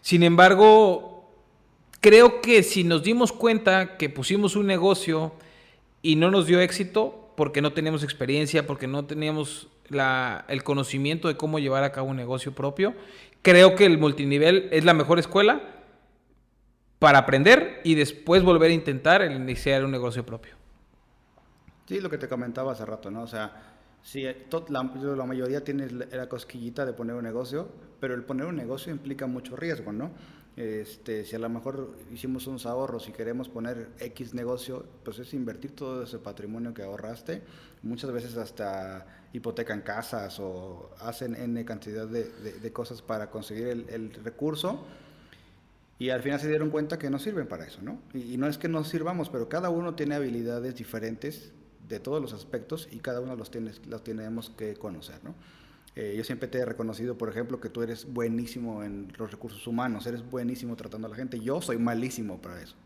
Sin 0.01 0.23
embargo, 0.23 1.31
creo 2.01 2.41
que 2.41 2.63
si 2.63 2.85
nos 2.85 3.03
dimos 3.03 3.33
cuenta 3.33 3.97
que 3.97 4.09
pusimos 4.09 4.55
un 4.55 4.67
negocio 4.67 5.33
y 6.03 6.17
no 6.17 6.31
nos 6.31 6.47
dio 6.47 6.61
éxito 6.61 7.33
porque 7.37 7.61
no 7.63 7.73
teníamos 7.73 8.03
experiencia, 8.03 8.67
porque 8.67 8.87
no 8.87 9.07
teníamos 9.07 9.69
el 10.49 10.65
conocimiento 10.65 11.29
de 11.29 11.37
cómo 11.37 11.59
llevar 11.59 11.85
a 11.85 11.93
cabo 11.93 12.09
un 12.09 12.17
negocio 12.17 12.53
propio. 12.53 12.95
Creo 13.43 13.77
que 13.77 13.87
el 13.87 13.99
multinivel 13.99 14.69
es 14.73 14.85
la 14.85 14.95
mejor 14.95 15.19
escuela 15.19 15.63
para 16.99 17.19
aprender 17.19 17.81
y 17.85 17.95
después 17.95 18.43
volver 18.43 18.71
a 18.71 18.75
intentar 18.75 19.31
iniciar 19.31 19.85
un 19.85 19.91
negocio 19.91 20.25
propio. 20.25 20.55
Sí, 21.87 22.01
lo 22.01 22.11
que 22.11 22.19
te 22.19 22.29
comentaba 22.29 22.73
hace 22.73 22.85
rato, 22.85 23.11
¿no? 23.11 23.23
O 23.23 23.27
sea, 23.27 23.53
sí, 24.03 24.25
la, 24.69 24.83
la 25.17 25.25
mayoría 25.25 25.63
tiene 25.63 25.89
la 25.89 26.29
cosquillita 26.29 26.85
de 26.85 26.93
poner 26.93 27.15
un 27.15 27.25
negocio, 27.25 27.69
pero 28.01 28.15
el 28.15 28.25
poner 28.25 28.47
un 28.47 28.57
negocio 28.57 28.93
implica 28.93 29.27
mucho 29.27 29.57
riesgo, 29.57 29.93
¿no? 29.93 30.11
Este, 30.57 31.27
si 31.27 31.37
a 31.37 31.39
lo 31.39 31.51
mejor 31.51 31.95
hicimos 32.11 32.47
unos 32.47 32.65
ahorros 32.65 33.09
y 33.09 33.13
queremos 33.13 33.49
poner 33.51 33.91
X 34.01 34.33
negocio, 34.33 34.87
pues 35.05 35.19
es 35.19 35.35
invertir 35.35 35.77
todo 35.77 36.03
ese 36.03 36.19
patrimonio 36.19 36.73
que 36.73 36.83
ahorraste. 36.83 37.43
Muchas 37.83 38.11
veces 38.11 38.37
hasta 38.39 39.07
hipotecan 39.35 39.83
casas 39.83 40.41
o 40.41 40.91
hacen 40.99 41.37
N 41.37 41.63
cantidad 41.67 42.09
de, 42.09 42.73
cosas 42.73 43.03
para 43.03 43.31
conseguir 43.31 43.67
el, 43.67 44.13
recurso. 44.25 44.87
Y 45.99 46.09
al 46.09 46.23
final 46.23 46.41
se 46.41 46.49
dieron 46.49 46.71
cuenta 46.71 46.99
que 46.99 47.11
no 47.11 47.19
sirven 47.19 47.47
para 47.47 47.67
eso, 47.67 47.81
¿no? 47.83 48.01
Y, 48.15 48.35
y, 48.35 48.37
no 48.39 48.49
es 48.49 48.57
que 48.59 48.69
no 48.69 48.83
sirvamos, 48.83 49.29
pero 49.29 49.49
cada 49.49 49.69
uno 49.69 49.95
tiene 49.95 50.15
habilidades 50.15 50.75
diferentes 50.75 51.53
de 51.89 52.01
todos 52.01 52.21
los 52.21 52.33
aspectos 52.33 52.89
y 52.91 52.99
cada 52.99 53.21
uno 53.21 53.37
los, 53.37 53.51
tienes, 53.51 53.85
los 53.87 54.03
tenemos 54.03 54.51
que 54.51 54.75
conocer, 54.75 55.23
¿no? 55.25 55.35
Eh, 55.97 56.15
yo 56.15 56.25
siempre 56.25 56.47
te 56.47 56.59
he 56.59 56.65
reconocido, 56.65 57.17
por 57.17 57.31
ejemplo, 57.31 57.59
que 57.59 57.71
tú 57.71 57.83
eres 57.83 58.13
buenísimo 58.13 58.85
en 58.85 59.11
los 59.17 59.31
recursos 59.31 59.67
humanos, 59.67 60.07
eres 60.07 60.29
buenísimo 60.31 60.77
tratando 60.77 61.07
a 61.07 61.11
la 61.11 61.17
gente. 61.17 61.41
Yo 61.41 61.63
soy 61.63 61.79
malísimo 61.79 62.41
para 62.41 62.61
eso. 62.61 62.77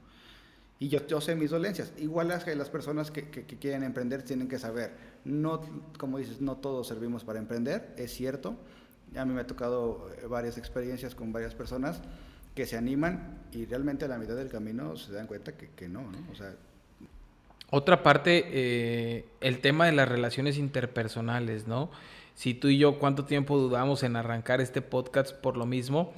Y 0.78 0.88
yo, 0.88 1.04
yo 1.08 1.20
sé 1.20 1.34
mis 1.34 1.50
dolencias. 1.50 1.92
Igual 1.98 2.28
las 2.28 2.46
las 2.46 2.70
personas 2.70 3.10
que, 3.10 3.28
que, 3.28 3.44
quieren 3.44 3.82
emprender 3.82 4.22
tienen 4.22 4.46
que 4.46 4.60
saber. 4.60 4.92
No, 5.24 5.60
como 5.98 6.18
dices, 6.18 6.40
no 6.40 6.58
todos 6.58 6.86
servimos 6.86 7.24
para 7.24 7.40
emprender, 7.40 7.92
es 7.98 8.12
cierto. 8.12 8.56
A 9.16 9.24
mí 9.24 9.34
me 9.34 9.40
ha 9.40 9.46
tocado 9.46 10.08
eh, 10.22 10.26
varias 10.26 10.56
experiencias 10.56 11.16
con 11.16 11.32
varias 11.32 11.56
personas 11.56 12.00
que 12.54 12.64
se 12.64 12.76
animan 12.76 13.40
y 13.50 13.64
realmente 13.64 14.04
a 14.04 14.08
la 14.08 14.18
mitad 14.18 14.36
del 14.36 14.48
camino 14.48 14.96
se 14.96 15.12
dan 15.12 15.26
cuenta 15.26 15.56
que, 15.56 15.70
que 15.70 15.88
no, 15.88 16.10
¿no? 16.10 16.18
O 16.30 16.34
sea, 16.36 16.54
otra 17.70 18.02
parte, 18.02 18.44
eh, 18.50 19.24
el 19.40 19.60
tema 19.60 19.86
de 19.86 19.92
las 19.92 20.08
relaciones 20.08 20.58
interpersonales, 20.58 21.66
¿no? 21.66 21.90
si 22.40 22.54
tú 22.54 22.68
y 22.68 22.78
yo 22.78 22.98
cuánto 22.98 23.26
tiempo 23.26 23.58
dudamos 23.58 24.02
en 24.02 24.16
arrancar 24.16 24.62
este 24.62 24.80
podcast 24.80 25.34
por 25.34 25.58
lo 25.58 25.66
mismo. 25.66 26.14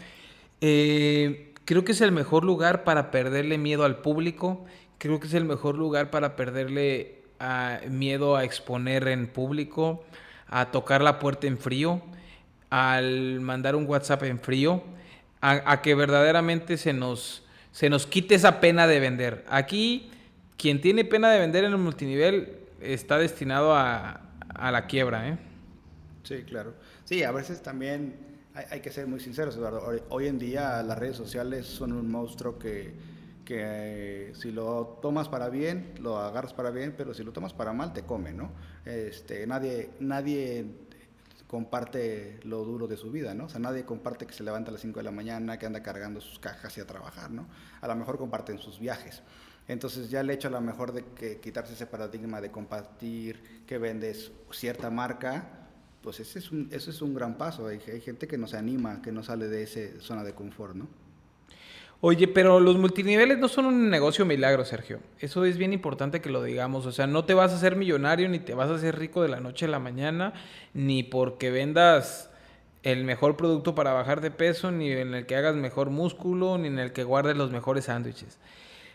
Eh, 0.60 1.52
creo 1.64 1.82
que 1.82 1.90
es 1.90 2.00
el 2.00 2.12
mejor 2.12 2.44
lugar 2.44 2.84
para 2.84 3.10
perderle 3.10 3.58
miedo 3.58 3.84
al 3.84 3.96
público, 3.96 4.64
creo 4.98 5.18
que 5.18 5.26
es 5.26 5.34
el 5.34 5.44
mejor 5.44 5.76
lugar 5.76 6.10
para 6.10 6.36
perderle 6.36 7.22
ah, 7.40 7.80
miedo 7.88 8.36
a 8.36 8.44
exponer 8.44 9.08
en 9.08 9.26
público, 9.26 10.04
a 10.46 10.70
tocar 10.70 11.02
la 11.02 11.18
puerta 11.18 11.48
en 11.48 11.58
frío, 11.58 12.00
al 12.70 13.40
mandar 13.40 13.74
un 13.74 13.86
WhatsApp 13.86 14.22
en 14.22 14.38
frío, 14.38 14.84
a, 15.40 15.82
que 15.82 15.96
verdaderamente 15.96 16.76
se 16.76 16.92
nos, 16.92 17.42
se 17.72 17.90
nos 17.90 18.06
quite 18.06 18.36
esa 18.36 18.60
pena 18.60 18.86
de 18.86 19.00
vender. 19.00 19.44
Aquí, 19.48 20.08
quien 20.62 20.80
tiene 20.80 21.04
pena 21.04 21.28
de 21.32 21.40
vender 21.40 21.64
en 21.64 21.72
el 21.72 21.78
multinivel 21.78 22.60
está 22.80 23.18
destinado 23.18 23.74
a, 23.74 24.20
a 24.54 24.70
la 24.70 24.86
quiebra, 24.86 25.28
¿eh? 25.28 25.38
Sí, 26.22 26.44
claro. 26.44 26.74
Sí, 27.04 27.24
a 27.24 27.32
veces 27.32 27.64
también 27.64 28.14
hay, 28.54 28.78
que 28.78 28.92
ser 28.92 29.08
muy 29.08 29.18
sinceros, 29.18 29.56
Eduardo. 29.56 29.82
Hoy, 30.08 30.28
en 30.28 30.38
día 30.38 30.80
las 30.84 30.96
redes 30.96 31.16
sociales 31.16 31.66
son 31.66 31.92
un 31.92 32.08
monstruo 32.08 32.60
que, 32.60 32.94
que 33.44 34.30
si 34.36 34.52
lo 34.52 35.00
tomas 35.02 35.28
para 35.28 35.48
bien, 35.48 35.94
lo 36.00 36.16
agarras 36.18 36.54
para 36.54 36.70
bien, 36.70 36.94
pero 36.96 37.12
si 37.12 37.24
lo 37.24 37.32
tomas 37.32 37.52
para 37.52 37.72
mal, 37.72 37.92
te 37.92 38.04
come, 38.04 38.32
¿no? 38.32 38.52
Este, 38.84 39.44
nadie, 39.48 39.90
nadie 39.98 40.64
comparte 41.48 42.38
lo 42.44 42.62
duro 42.62 42.86
de 42.86 42.96
su 42.96 43.10
vida, 43.10 43.34
¿no? 43.34 43.46
O 43.46 43.48
sea, 43.48 43.58
nadie 43.58 43.84
comparte 43.84 44.28
que 44.28 44.32
se 44.32 44.44
levanta 44.44 44.70
a 44.70 44.72
las 44.72 44.82
5 44.82 45.00
de 45.00 45.04
la 45.04 45.10
mañana, 45.10 45.58
que 45.58 45.66
anda 45.66 45.82
cargando 45.82 46.20
sus 46.20 46.38
cajas 46.38 46.78
y 46.78 46.80
a 46.80 46.86
trabajar, 46.86 47.32
¿no? 47.32 47.48
A 47.80 47.88
lo 47.88 47.96
mejor 47.96 48.16
comparten 48.16 48.58
sus 48.58 48.78
viajes. 48.78 49.24
Entonces 49.68 50.10
ya 50.10 50.20
el 50.20 50.30
hecho 50.30 50.48
a 50.48 50.50
lo 50.50 50.60
mejor 50.60 50.92
de 50.92 51.04
que 51.14 51.38
quitarse 51.38 51.74
ese 51.74 51.86
paradigma 51.86 52.40
de 52.40 52.50
compartir 52.50 53.62
que 53.66 53.78
vendes 53.78 54.32
cierta 54.50 54.90
marca, 54.90 55.68
pues 56.02 56.20
ese 56.20 56.40
es 56.40 56.50
un, 56.50 56.68
ese 56.72 56.90
es 56.90 57.00
un 57.00 57.14
gran 57.14 57.38
paso. 57.38 57.68
Hay, 57.68 57.80
hay, 57.90 58.00
gente 58.00 58.26
que 58.26 58.36
no 58.36 58.48
se 58.48 58.56
anima, 58.56 59.00
que 59.02 59.12
no 59.12 59.22
sale 59.22 59.48
de 59.48 59.62
esa 59.62 59.80
zona 60.00 60.24
de 60.24 60.34
confort, 60.34 60.74
¿no? 60.74 60.88
Oye, 62.04 62.26
pero 62.26 62.58
los 62.58 62.76
multiniveles 62.78 63.38
no 63.38 63.46
son 63.46 63.66
un 63.66 63.88
negocio 63.88 64.26
milagro, 64.26 64.64
Sergio. 64.64 64.98
Eso 65.20 65.44
es 65.44 65.56
bien 65.56 65.72
importante 65.72 66.20
que 66.20 66.30
lo 66.30 66.42
digamos. 66.42 66.84
O 66.84 66.90
sea, 66.90 67.06
no 67.06 67.24
te 67.24 67.32
vas 67.32 67.52
a 67.52 67.54
hacer 67.54 67.76
millonario 67.76 68.28
ni 68.28 68.40
te 68.40 68.54
vas 68.54 68.70
a 68.70 68.74
hacer 68.74 68.98
rico 68.98 69.22
de 69.22 69.28
la 69.28 69.38
noche 69.38 69.66
a 69.66 69.68
la 69.68 69.78
mañana, 69.78 70.32
ni 70.74 71.04
porque 71.04 71.52
vendas 71.52 72.28
el 72.82 73.04
mejor 73.04 73.36
producto 73.36 73.76
para 73.76 73.92
bajar 73.92 74.20
de 74.20 74.32
peso, 74.32 74.72
ni 74.72 74.90
en 74.90 75.14
el 75.14 75.26
que 75.26 75.36
hagas 75.36 75.54
mejor 75.54 75.90
músculo, 75.90 76.58
ni 76.58 76.66
en 76.66 76.80
el 76.80 76.92
que 76.92 77.04
guardes 77.04 77.36
los 77.36 77.52
mejores 77.52 77.84
sándwiches. 77.84 78.40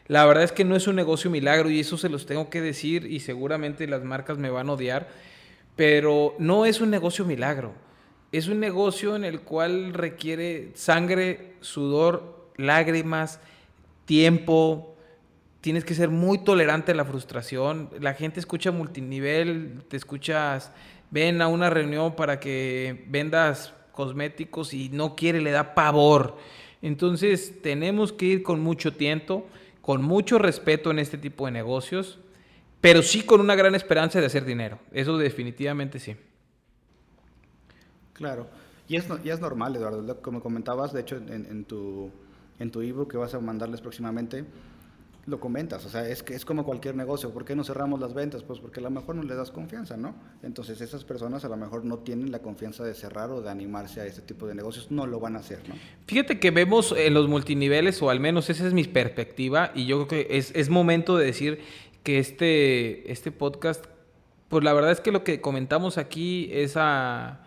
La 0.07 0.25
verdad 0.25 0.43
es 0.43 0.51
que 0.51 0.63
no 0.65 0.75
es 0.75 0.87
un 0.87 0.95
negocio 0.95 1.29
milagro 1.29 1.69
y 1.69 1.79
eso 1.79 1.97
se 1.97 2.09
los 2.09 2.25
tengo 2.25 2.49
que 2.49 2.61
decir 2.61 3.05
y 3.05 3.19
seguramente 3.19 3.87
las 3.87 4.03
marcas 4.03 4.37
me 4.37 4.49
van 4.49 4.69
a 4.69 4.73
odiar 4.73 5.07
pero 5.77 6.35
no 6.39 6.65
es 6.65 6.81
un 6.81 6.89
negocio 6.89 7.23
milagro. 7.23 7.71
Es 8.33 8.49
un 8.49 8.59
negocio 8.59 9.15
en 9.15 9.23
el 9.23 9.41
cual 9.41 9.93
requiere 9.93 10.71
sangre, 10.73 11.53
sudor, 11.61 12.49
lágrimas, 12.57 13.39
tiempo. 14.03 14.95
Tienes 15.61 15.85
que 15.85 15.93
ser 15.93 16.09
muy 16.09 16.39
tolerante 16.39 16.91
a 16.91 16.95
la 16.95 17.05
frustración. 17.05 17.91
La 18.01 18.15
gente 18.15 18.39
escucha 18.39 18.71
multinivel, 18.71 19.83
te 19.87 19.95
escuchas, 19.95 20.71
ven 21.11 21.41
a 21.41 21.47
una 21.47 21.69
reunión 21.69 22.15
para 22.15 22.39
que 22.39 23.05
vendas 23.07 23.73
cosméticos 23.91 24.73
y 24.73 24.89
no 24.89 25.15
quiere, 25.15 25.41
le 25.41 25.51
da 25.51 25.75
pavor. 25.75 26.37
Entonces 26.81 27.61
tenemos 27.61 28.11
que 28.11 28.25
ir 28.25 28.43
con 28.43 28.61
mucho 28.61 28.93
tiempo, 28.93 29.47
con 29.87 30.03
mucho 30.03 30.37
respeto 30.37 30.91
en 30.91 30.99
este 30.99 31.17
tipo 31.17 31.45
de 31.45 31.51
negocios 31.51 32.19
pero 32.81 33.01
sí 33.01 33.23
con 33.23 33.41
una 33.41 33.55
gran 33.55 33.75
esperanza 33.75 34.19
de 34.19 34.27
hacer 34.27 34.45
dinero. 34.45 34.79
Eso 34.91 35.17
definitivamente 35.17 35.99
sí. 35.99 36.15
Claro. 38.13 38.47
Y 38.87 38.95
es, 38.95 39.39
normal, 39.39 39.75
Eduardo, 39.75 40.21
como 40.21 40.41
comentabas, 40.41 40.93
de 40.93 41.01
hecho, 41.01 41.17
en, 41.17 41.65
tu 41.65 42.09
en 42.59 42.71
tu 42.71 42.81
ebook 42.81 43.11
que 43.11 43.17
vas 43.17 43.33
a 43.33 43.39
mandarles 43.39 43.81
próximamente, 43.81 44.45
lo 45.27 45.41
comentas, 45.41 45.85
o 45.85 45.89
sea, 45.89 46.07
es 46.07 46.23
que 46.23 46.33
es 46.33 46.45
como 46.45 46.63
cualquier 46.63 46.95
negocio, 46.95 47.31
¿por 47.31 47.43
qué 47.43 47.53
no 47.53 47.65
cerramos 47.65 47.99
las 47.99 48.13
ventas? 48.13 48.43
Pues 48.43 48.59
porque 48.59 48.79
a 48.79 48.83
lo 48.83 48.89
mejor 48.89 49.15
no 49.15 49.23
le 49.23 49.35
das 49.35 49.51
confianza, 49.51 49.97
¿no? 49.97 50.15
Entonces 50.41 50.79
esas 50.79 51.03
personas 51.03 51.43
a 51.43 51.49
lo 51.49 51.57
mejor 51.57 51.83
no 51.83 51.99
tienen 51.99 52.31
la 52.31 52.39
confianza 52.39 52.85
de 52.85 52.93
cerrar 52.93 53.29
o 53.31 53.41
de 53.41 53.49
animarse 53.49 53.99
a 53.99 54.05
este 54.05 54.21
tipo 54.21 54.47
de 54.47 54.55
negocios, 54.55 54.89
no 54.89 55.05
lo 55.05 55.19
van 55.19 55.35
a 55.35 55.39
hacer, 55.39 55.59
¿no? 55.67 55.75
Fíjate 56.05 56.39
que 56.39 56.51
vemos 56.51 56.95
en 56.97 57.13
los 57.13 57.27
multiniveles, 57.27 58.01
o 58.01 58.09
al 58.09 58.21
menos 58.21 58.49
esa 58.49 58.65
es 58.65 58.73
mi 58.73 58.85
perspectiva, 58.85 59.71
y 59.75 59.85
yo 59.85 59.97
creo 59.97 60.07
que 60.07 60.37
es, 60.37 60.51
es 60.55 60.69
momento 60.69 61.17
de 61.17 61.25
decir 61.25 61.59
que 62.03 62.19
este, 62.19 63.11
este 63.11 63.33
podcast, 63.33 63.83
pues 64.47 64.63
la 64.63 64.71
verdad 64.71 64.93
es 64.93 65.01
que 65.01 65.11
lo 65.11 65.25
que 65.25 65.41
comentamos 65.41 65.97
aquí 65.97 66.49
es 66.53 66.75
a 66.77 67.41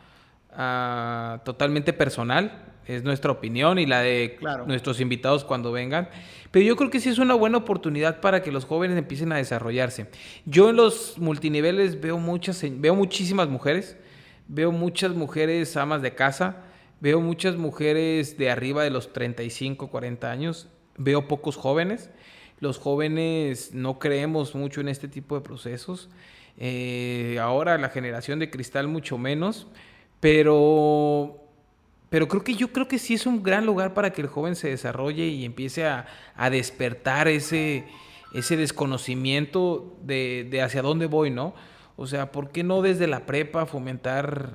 totalmente 1.45 1.95
personal, 1.95 2.70
es 2.97 3.05
nuestra 3.05 3.31
opinión 3.31 3.79
y 3.79 3.87
la 3.87 4.01
de 4.01 4.39
nuestros 4.67 5.01
invitados 5.01 5.45
cuando 5.45 5.73
vengan. 5.73 6.09
Pero 6.51 6.67
yo 6.67 6.77
creo 6.77 6.91
que 6.91 7.01
sí 7.01 7.09
es 7.09 7.19
una 7.19 7.35
buena 7.35 7.59
oportunidad 7.59 8.21
para 8.21 8.43
que 8.43 8.51
los 8.51 8.65
jóvenes 8.65 8.99
empiecen 8.99 9.33
a 9.33 9.37
desarrollarse. 9.37 10.09
Yo 10.47 10.71
en 10.71 10.77
los 10.77 11.19
multiniveles 11.19 12.01
veo 12.01 12.19
muchas, 12.19 12.65
veo 12.81 12.95
muchísimas 12.95 13.49
mujeres, 13.49 13.97
veo 14.49 14.73
muchas 14.73 15.15
mujeres 15.15 15.77
amas 15.77 16.03
de 16.03 16.15
casa, 16.15 16.65
veo 17.01 17.21
muchas 17.21 17.57
mujeres 17.57 18.37
de 18.37 18.51
arriba 18.51 18.83
de 18.83 18.91
los 18.91 19.13
35, 19.13 19.89
40 19.89 20.31
años, 20.31 20.69
veo 20.97 21.29
pocos 21.29 21.57
jóvenes. 21.57 22.11
Los 22.59 22.79
jóvenes 22.79 23.73
no 23.73 23.99
creemos 23.99 24.55
mucho 24.55 24.81
en 24.81 24.89
este 24.89 25.09
tipo 25.09 25.37
de 25.37 25.43
procesos. 25.43 26.11
Eh, 26.59 27.39
ahora 27.41 27.79
la 27.79 27.89
generación 27.89 28.39
de 28.39 28.51
cristal 28.51 28.89
mucho 28.89 29.17
menos, 29.17 29.69
pero 30.19 31.50
pero 32.11 32.27
creo 32.27 32.43
que 32.43 32.55
yo 32.55 32.73
creo 32.73 32.89
que 32.89 32.99
sí 32.99 33.15
es 33.15 33.25
un 33.25 33.43
gran 33.43 33.65
lugar 33.65 33.95
para 33.95 34.13
que 34.13 34.21
el 34.21 34.27
joven 34.27 34.57
se 34.57 34.69
desarrolle 34.69 35.29
y 35.29 35.45
empiece 35.45 35.87
a, 35.87 36.07
despertar 36.51 37.29
ese, 37.29 37.85
ese 38.35 38.57
desconocimiento 38.57 39.97
de, 40.03 40.61
hacia 40.63 40.83
dónde 40.83 41.07
voy, 41.07 41.31
¿no? 41.31 41.55
O 41.97 42.07
sea, 42.07 42.33
¿por 42.33 42.51
qué 42.51 42.65
no 42.65 42.83
desde 42.83 43.07
la 43.07 43.27
prepa 43.27 43.65
fomentar 43.65 44.51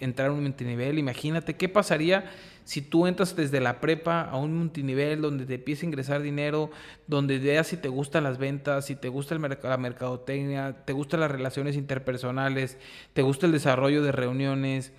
entrar 0.00 0.30
a 0.30 0.32
un 0.32 0.42
multinivel? 0.42 0.98
Imagínate, 0.98 1.54
¿qué 1.54 1.68
pasaría 1.68 2.30
si 2.64 2.80
tú 2.80 3.06
entras 3.06 3.36
desde 3.36 3.60
la 3.60 3.80
prepa 3.80 4.22
a 4.22 4.36
un 4.36 4.56
multinivel 4.56 5.20
donde 5.20 5.46
te 5.46 5.54
empieza 5.54 5.84
a 5.84 5.88
ingresar 5.88 6.22
dinero, 6.22 6.70
donde 7.06 7.38
veas 7.38 7.68
si 7.68 7.76
te 7.76 7.88
gustan 7.88 8.24
las 8.24 8.38
ventas, 8.38 8.86
si 8.86 8.96
te 8.96 9.08
gusta 9.08 9.36
el 9.36 9.42
la 9.62 9.76
mercadotecnia, 9.76 10.84
te 10.84 10.92
gustan 10.92 11.20
las 11.20 11.30
relaciones 11.30 11.76
interpersonales, 11.76 12.78
te 13.12 13.22
gusta 13.22 13.46
el 13.46 13.52
desarrollo 13.52 14.02
de 14.02 14.10
reuniones? 14.10 14.92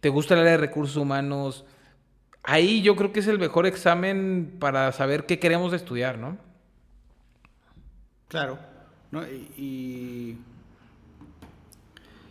Te 0.00 0.08
gusta 0.08 0.34
el 0.34 0.40
área 0.40 0.52
de 0.52 0.58
recursos 0.58 0.96
humanos, 0.96 1.64
ahí 2.42 2.82
yo 2.82 2.96
creo 2.96 3.12
que 3.12 3.20
es 3.20 3.26
el 3.26 3.38
mejor 3.38 3.66
examen 3.66 4.56
para 4.58 4.90
saber 4.92 5.26
qué 5.26 5.38
queremos 5.38 5.72
estudiar, 5.72 6.18
¿no? 6.18 6.38
Claro, 8.28 8.58
¿no? 9.10 9.22
Y, 9.26 10.38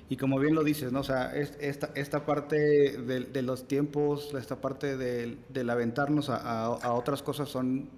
y, 0.09 0.17
como 0.17 0.39
bien 0.39 0.55
lo 0.55 0.63
dices, 0.63 0.91
¿no? 0.91 1.01
O 1.01 1.03
sea, 1.03 1.35
esta, 1.35 1.89
esta 1.93 2.25
parte 2.25 2.57
de, 2.57 3.41
los 3.41 3.67
tiempos, 3.67 4.33
esta 4.33 4.55
parte 4.55 4.97
del, 4.97 5.69
aventarnos 5.69 6.29
a, 6.29 6.93
otras 6.93 7.21
cosas 7.21 7.49
son, 7.49 7.89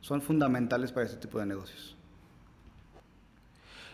son 0.00 0.22
fundamentales 0.22 0.92
para 0.92 1.06
este 1.06 1.18
tipo 1.18 1.38
de 1.38 1.46
negocios. 1.46 1.96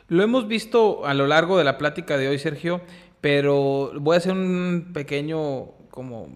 Lo 0.08 0.22
hemos 0.22 0.46
visto 0.46 1.06
a 1.06 1.12
lo 1.12 1.26
largo 1.26 1.58
de 1.58 1.64
la 1.64 1.76
plática 1.76 2.16
de 2.16 2.28
hoy, 2.28 2.38
Sergio, 2.38 2.80
pero 3.20 3.92
voy 3.96 4.14
a 4.14 4.18
hacer 4.18 4.32
un 4.32 4.90
pequeño 4.92 5.66
como 5.90 6.28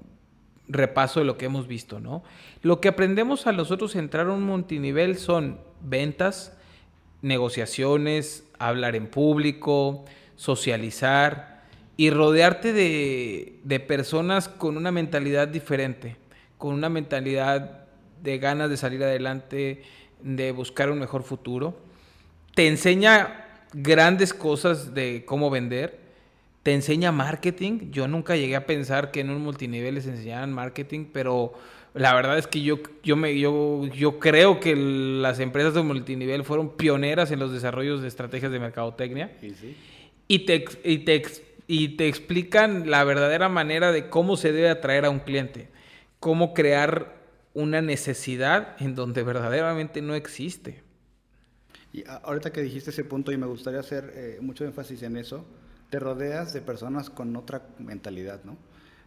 repaso 0.68 1.20
de 1.20 1.26
lo 1.26 1.36
que 1.36 1.46
hemos 1.46 1.66
visto, 1.68 2.00
¿no? 2.00 2.22
Lo 2.62 2.80
que 2.80 2.88
aprendemos 2.88 3.46
a 3.46 3.52
nosotros 3.52 3.94
entrar 3.94 4.26
a 4.26 4.32
un 4.32 4.42
multinivel 4.42 5.16
son 5.16 5.58
ventas, 5.80 6.56
negociaciones, 7.20 8.44
hablar 8.58 8.96
en 8.96 9.06
público, 9.06 10.04
socializar 10.36 11.62
y 11.96 12.10
rodearte 12.10 12.72
de, 12.72 13.58
de 13.64 13.80
personas 13.80 14.48
con 14.48 14.76
una 14.76 14.90
mentalidad 14.90 15.48
diferente, 15.48 16.16
con 16.58 16.74
una 16.74 16.88
mentalidad 16.88 17.86
de 18.22 18.38
ganas 18.38 18.70
de 18.70 18.76
salir 18.76 19.02
adelante, 19.02 19.82
de 20.22 20.52
buscar 20.52 20.90
un 20.90 20.98
mejor 20.98 21.22
futuro. 21.22 21.76
Te 22.54 22.68
enseña 22.68 23.46
grandes 23.72 24.32
cosas 24.32 24.94
de 24.94 25.24
cómo 25.26 25.50
vender, 25.50 26.01
te 26.62 26.72
enseña 26.72 27.12
marketing. 27.12 27.90
Yo 27.90 28.08
nunca 28.08 28.36
llegué 28.36 28.56
a 28.56 28.66
pensar 28.66 29.10
que 29.10 29.20
en 29.20 29.30
un 29.30 29.42
multinivel 29.42 29.94
les 29.94 30.06
enseñaran 30.06 30.52
marketing, 30.52 31.06
pero 31.12 31.54
la 31.94 32.14
verdad 32.14 32.38
es 32.38 32.46
que 32.46 32.62
yo, 32.62 32.78
yo, 33.02 33.16
me, 33.16 33.38
yo, 33.38 33.86
yo 33.86 34.18
creo 34.18 34.60
que 34.60 34.74
las 34.76 35.40
empresas 35.40 35.74
de 35.74 35.82
multinivel 35.82 36.44
fueron 36.44 36.76
pioneras 36.76 37.30
en 37.30 37.38
los 37.38 37.52
desarrollos 37.52 38.02
de 38.02 38.08
estrategias 38.08 38.52
de 38.52 38.60
mercadotecnia. 38.60 39.36
¿Y, 40.28 40.40
te, 40.40 40.64
y, 40.84 40.98
te, 40.98 41.22
y 41.66 41.96
te 41.96 42.08
explican 42.08 42.90
la 42.90 43.04
verdadera 43.04 43.48
manera 43.48 43.92
de 43.92 44.08
cómo 44.08 44.36
se 44.36 44.52
debe 44.52 44.70
atraer 44.70 45.04
a 45.04 45.10
un 45.10 45.20
cliente, 45.20 45.68
cómo 46.20 46.54
crear 46.54 47.20
una 47.54 47.82
necesidad 47.82 48.76
en 48.80 48.94
donde 48.94 49.22
verdaderamente 49.22 50.00
no 50.00 50.14
existe. 50.14 50.82
Y 51.92 52.04
ahorita 52.06 52.52
que 52.52 52.62
dijiste 52.62 52.90
ese 52.90 53.04
punto 53.04 53.32
y 53.32 53.36
me 53.36 53.46
gustaría 53.46 53.80
hacer 53.80 54.12
eh, 54.14 54.38
mucho 54.40 54.64
énfasis 54.64 55.02
en 55.02 55.18
eso, 55.18 55.44
te 55.92 55.98
rodeas 55.98 56.54
de 56.54 56.62
personas 56.62 57.10
con 57.10 57.36
otra 57.36 57.66
mentalidad, 57.78 58.44
¿no? 58.44 58.56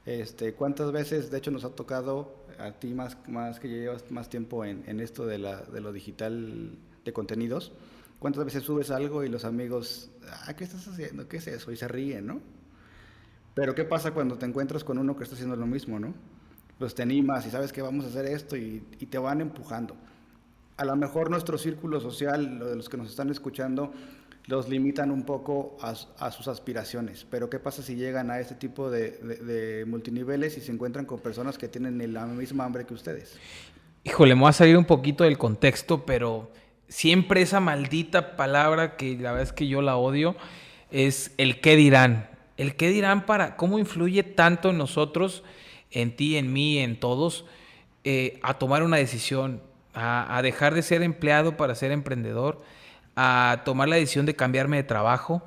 Este, 0.05 0.53
¿Cuántas 0.53 0.91
veces, 0.91 1.31
de 1.31 1.39
hecho, 1.39 1.49
nos 1.49 1.65
ha 1.65 1.71
tocado 1.71 2.45
a 2.59 2.73
ti 2.73 2.93
más, 2.93 3.17
más 3.27 3.59
que 3.59 3.67
llevas 3.67 4.11
más 4.11 4.29
tiempo 4.29 4.63
en, 4.63 4.83
en 4.85 4.99
esto 4.99 5.25
de, 5.25 5.39
la, 5.39 5.63
de 5.63 5.81
lo 5.81 5.91
digital 5.91 6.77
de 7.03 7.11
contenidos? 7.11 7.71
¿Cuántas 8.19 8.45
veces 8.45 8.61
subes 8.61 8.91
algo 8.91 9.23
y 9.23 9.29
los 9.29 9.45
amigos, 9.45 10.11
ah, 10.29 10.53
¿qué 10.53 10.63
estás 10.63 10.87
haciendo? 10.87 11.27
¿Qué 11.27 11.37
es 11.37 11.47
eso? 11.47 11.71
Y 11.71 11.75
se 11.75 11.87
ríen, 11.87 12.27
¿no? 12.27 12.39
Pero 13.55 13.73
¿qué 13.73 13.83
pasa 13.83 14.11
cuando 14.11 14.37
te 14.37 14.45
encuentras 14.45 14.83
con 14.83 14.99
uno 14.99 15.15
que 15.17 15.23
está 15.23 15.33
haciendo 15.33 15.55
lo 15.55 15.65
mismo, 15.65 15.99
¿no? 15.99 16.13
Pues 16.77 16.93
te 16.93 17.01
animas 17.01 17.47
y 17.47 17.49
sabes 17.49 17.73
que 17.73 17.81
vamos 17.81 18.05
a 18.05 18.09
hacer 18.09 18.27
esto 18.27 18.55
y, 18.57 18.85
y 18.99 19.07
te 19.07 19.17
van 19.17 19.41
empujando. 19.41 19.97
A 20.77 20.85
lo 20.85 20.95
mejor 20.95 21.31
nuestro 21.31 21.57
círculo 21.57 21.99
social, 21.99 22.59
lo 22.59 22.67
de 22.67 22.75
los 22.75 22.89
que 22.89 22.97
nos 22.97 23.09
están 23.09 23.31
escuchando, 23.31 23.91
los 24.47 24.69
limitan 24.69 25.11
un 25.11 25.23
poco 25.23 25.77
a, 25.81 26.31
sus 26.31 26.47
aspiraciones. 26.47 27.25
Pero 27.29 27.49
¿qué 27.49 27.59
pasa 27.59 27.81
si 27.81 27.95
llegan 27.95 28.29
a 28.29 28.39
este 28.39 28.55
tipo 28.55 28.89
de, 28.89 29.83
multiniveles 29.87 30.57
y 30.57 30.61
se 30.61 30.71
encuentran 30.71 31.05
con 31.05 31.19
personas 31.19 31.57
que 31.57 31.67
tienen 31.67 32.13
la 32.13 32.25
misma 32.25 32.65
hambre 32.65 32.85
que 32.85 32.93
ustedes? 32.93 33.37
Híjole, 34.03 34.35
me 34.35 34.41
voy 34.41 34.49
a 34.49 34.53
salir 34.53 34.77
un 34.77 34.85
poquito 34.85 35.23
del 35.23 35.37
contexto, 35.37 36.05
pero 36.05 36.51
siempre 36.87 37.41
esa 37.41 37.59
maldita 37.59 38.35
palabra 38.35 38.97
que 38.97 39.15
la 39.15 39.31
verdad 39.31 39.47
es 39.47 39.53
que 39.53 39.67
yo 39.67 39.81
la 39.81 39.97
odio 39.97 40.35
es 40.91 41.33
el 41.37 41.59
qué 41.59 41.75
dirán. 41.75 42.29
El 42.57 42.75
qué 42.75 42.89
dirán 42.89 43.25
para 43.25 43.57
cómo 43.57 43.79
influye 43.79 44.21
tanto 44.23 44.69
en 44.69 44.77
nosotros, 44.77 45.43
en 45.89 46.15
ti, 46.15 46.37
en 46.37 46.53
mí, 46.53 46.77
en 46.77 46.99
todos, 46.99 47.45
eh, 48.03 48.39
a 48.43 48.59
tomar 48.59 48.83
una 48.83 48.97
decisión, 48.97 49.61
a 49.97 50.41
dejar 50.43 50.73
de 50.73 50.81
ser 50.81 51.01
empleado 51.03 51.55
para 51.55 51.73
ser 51.73 51.93
emprendedor 51.93 52.61
a 53.15 53.61
tomar 53.65 53.87
la 53.87 53.95
decisión 53.95 54.25
de 54.25 54.35
cambiarme 54.35 54.77
de 54.77 54.83
trabajo, 54.83 55.43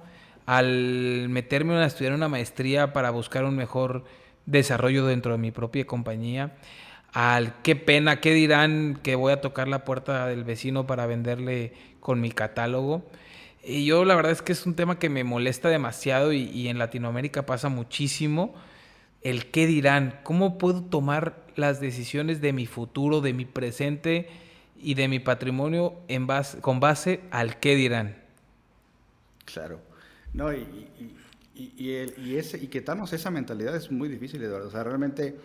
al 0.47 1.29
meterme 1.29 1.75
a 1.75 1.85
estudiar 1.85 2.15
una 2.15 2.29
maestría 2.29 2.93
para 2.93 3.11
buscar 3.11 3.45
un 3.45 3.57
mejor 3.57 4.05
desarrollo 4.47 5.05
dentro 5.07 5.33
de 5.33 5.39
mi 5.39 5.51
propia 5.51 5.87
compañía, 5.87 6.57
al 7.13 7.61
qué 7.63 7.77
pena, 7.77 8.21
qué 8.21 8.33
dirán 8.33 8.99
que 9.03 9.15
voy 9.15 9.33
a 9.33 9.41
tocar 9.41 9.69
la 9.69 9.85
puerta 9.85 10.27
del 10.27 10.45
vecino 10.45 10.87
para 10.87 11.07
venderle 11.07 11.73
con 12.01 12.21
mi 12.21 12.31
catálogo. 12.31 13.05
Y 13.63 13.85
yo 13.85 14.05
la 14.05 14.15
verdad 14.15 14.33
es 14.33 14.43
que 14.43 14.53
es 14.53 14.65
un 14.67 14.75
tema 14.75 14.99
que 14.99 15.11
me 15.11 15.25
molesta 15.25 15.69
demasiado 15.69 16.33
y, 16.33 16.69
en 16.69 16.79
Latinoamérica 16.79 17.45
pasa 17.45 17.69
muchísimo. 17.69 18.55
El 19.21 19.51
qué 19.51 19.67
dirán, 19.67 20.21
cómo 20.23 20.59
puedo 20.59 20.83
tomar 20.83 21.45
las 21.57 21.81
decisiones 21.81 22.41
de 22.41 22.53
mi 22.53 22.67
futuro, 22.67 23.21
de 23.21 23.33
mi 23.33 23.45
presente, 23.45 24.29
y 24.81 24.95
de 24.95 25.09
mi 25.09 25.19
patrimonio 25.19 25.95
en 26.09 26.27
base, 26.27 26.61
con 26.61 26.81
base 26.81 27.21
al 27.31 27.59
qué 27.59 27.75
dirán. 27.75 28.17
Claro. 29.45 29.81
No, 30.33 30.53
y, 30.53 30.59
y, 31.55 31.73
y, 31.77 31.93
el, 31.93 32.15
y, 32.19 32.37
ese, 32.37 32.59
y 32.59 32.69
quitarnos 32.69 33.13
esa 33.13 33.31
mentalidad 33.31 33.75
es 33.75 33.91
muy 33.91 34.09
difícil, 34.09 34.43
Eduardo. 34.43 34.69
O 34.69 34.71
sea, 34.71 34.85
realmente 34.85 35.37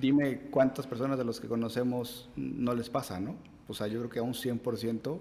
dime 0.00 0.40
cuántas 0.50 0.86
personas 0.86 1.18
de 1.18 1.24
los 1.24 1.40
que 1.40 1.48
conocemos 1.48 2.28
no 2.36 2.74
les 2.74 2.88
pasa, 2.88 3.20
¿no? 3.20 3.36
O 3.68 3.74
sea, 3.74 3.86
yo 3.86 3.98
creo 3.98 4.10
que 4.10 4.18
a 4.18 4.22
un 4.22 4.34
100%, 4.34 5.18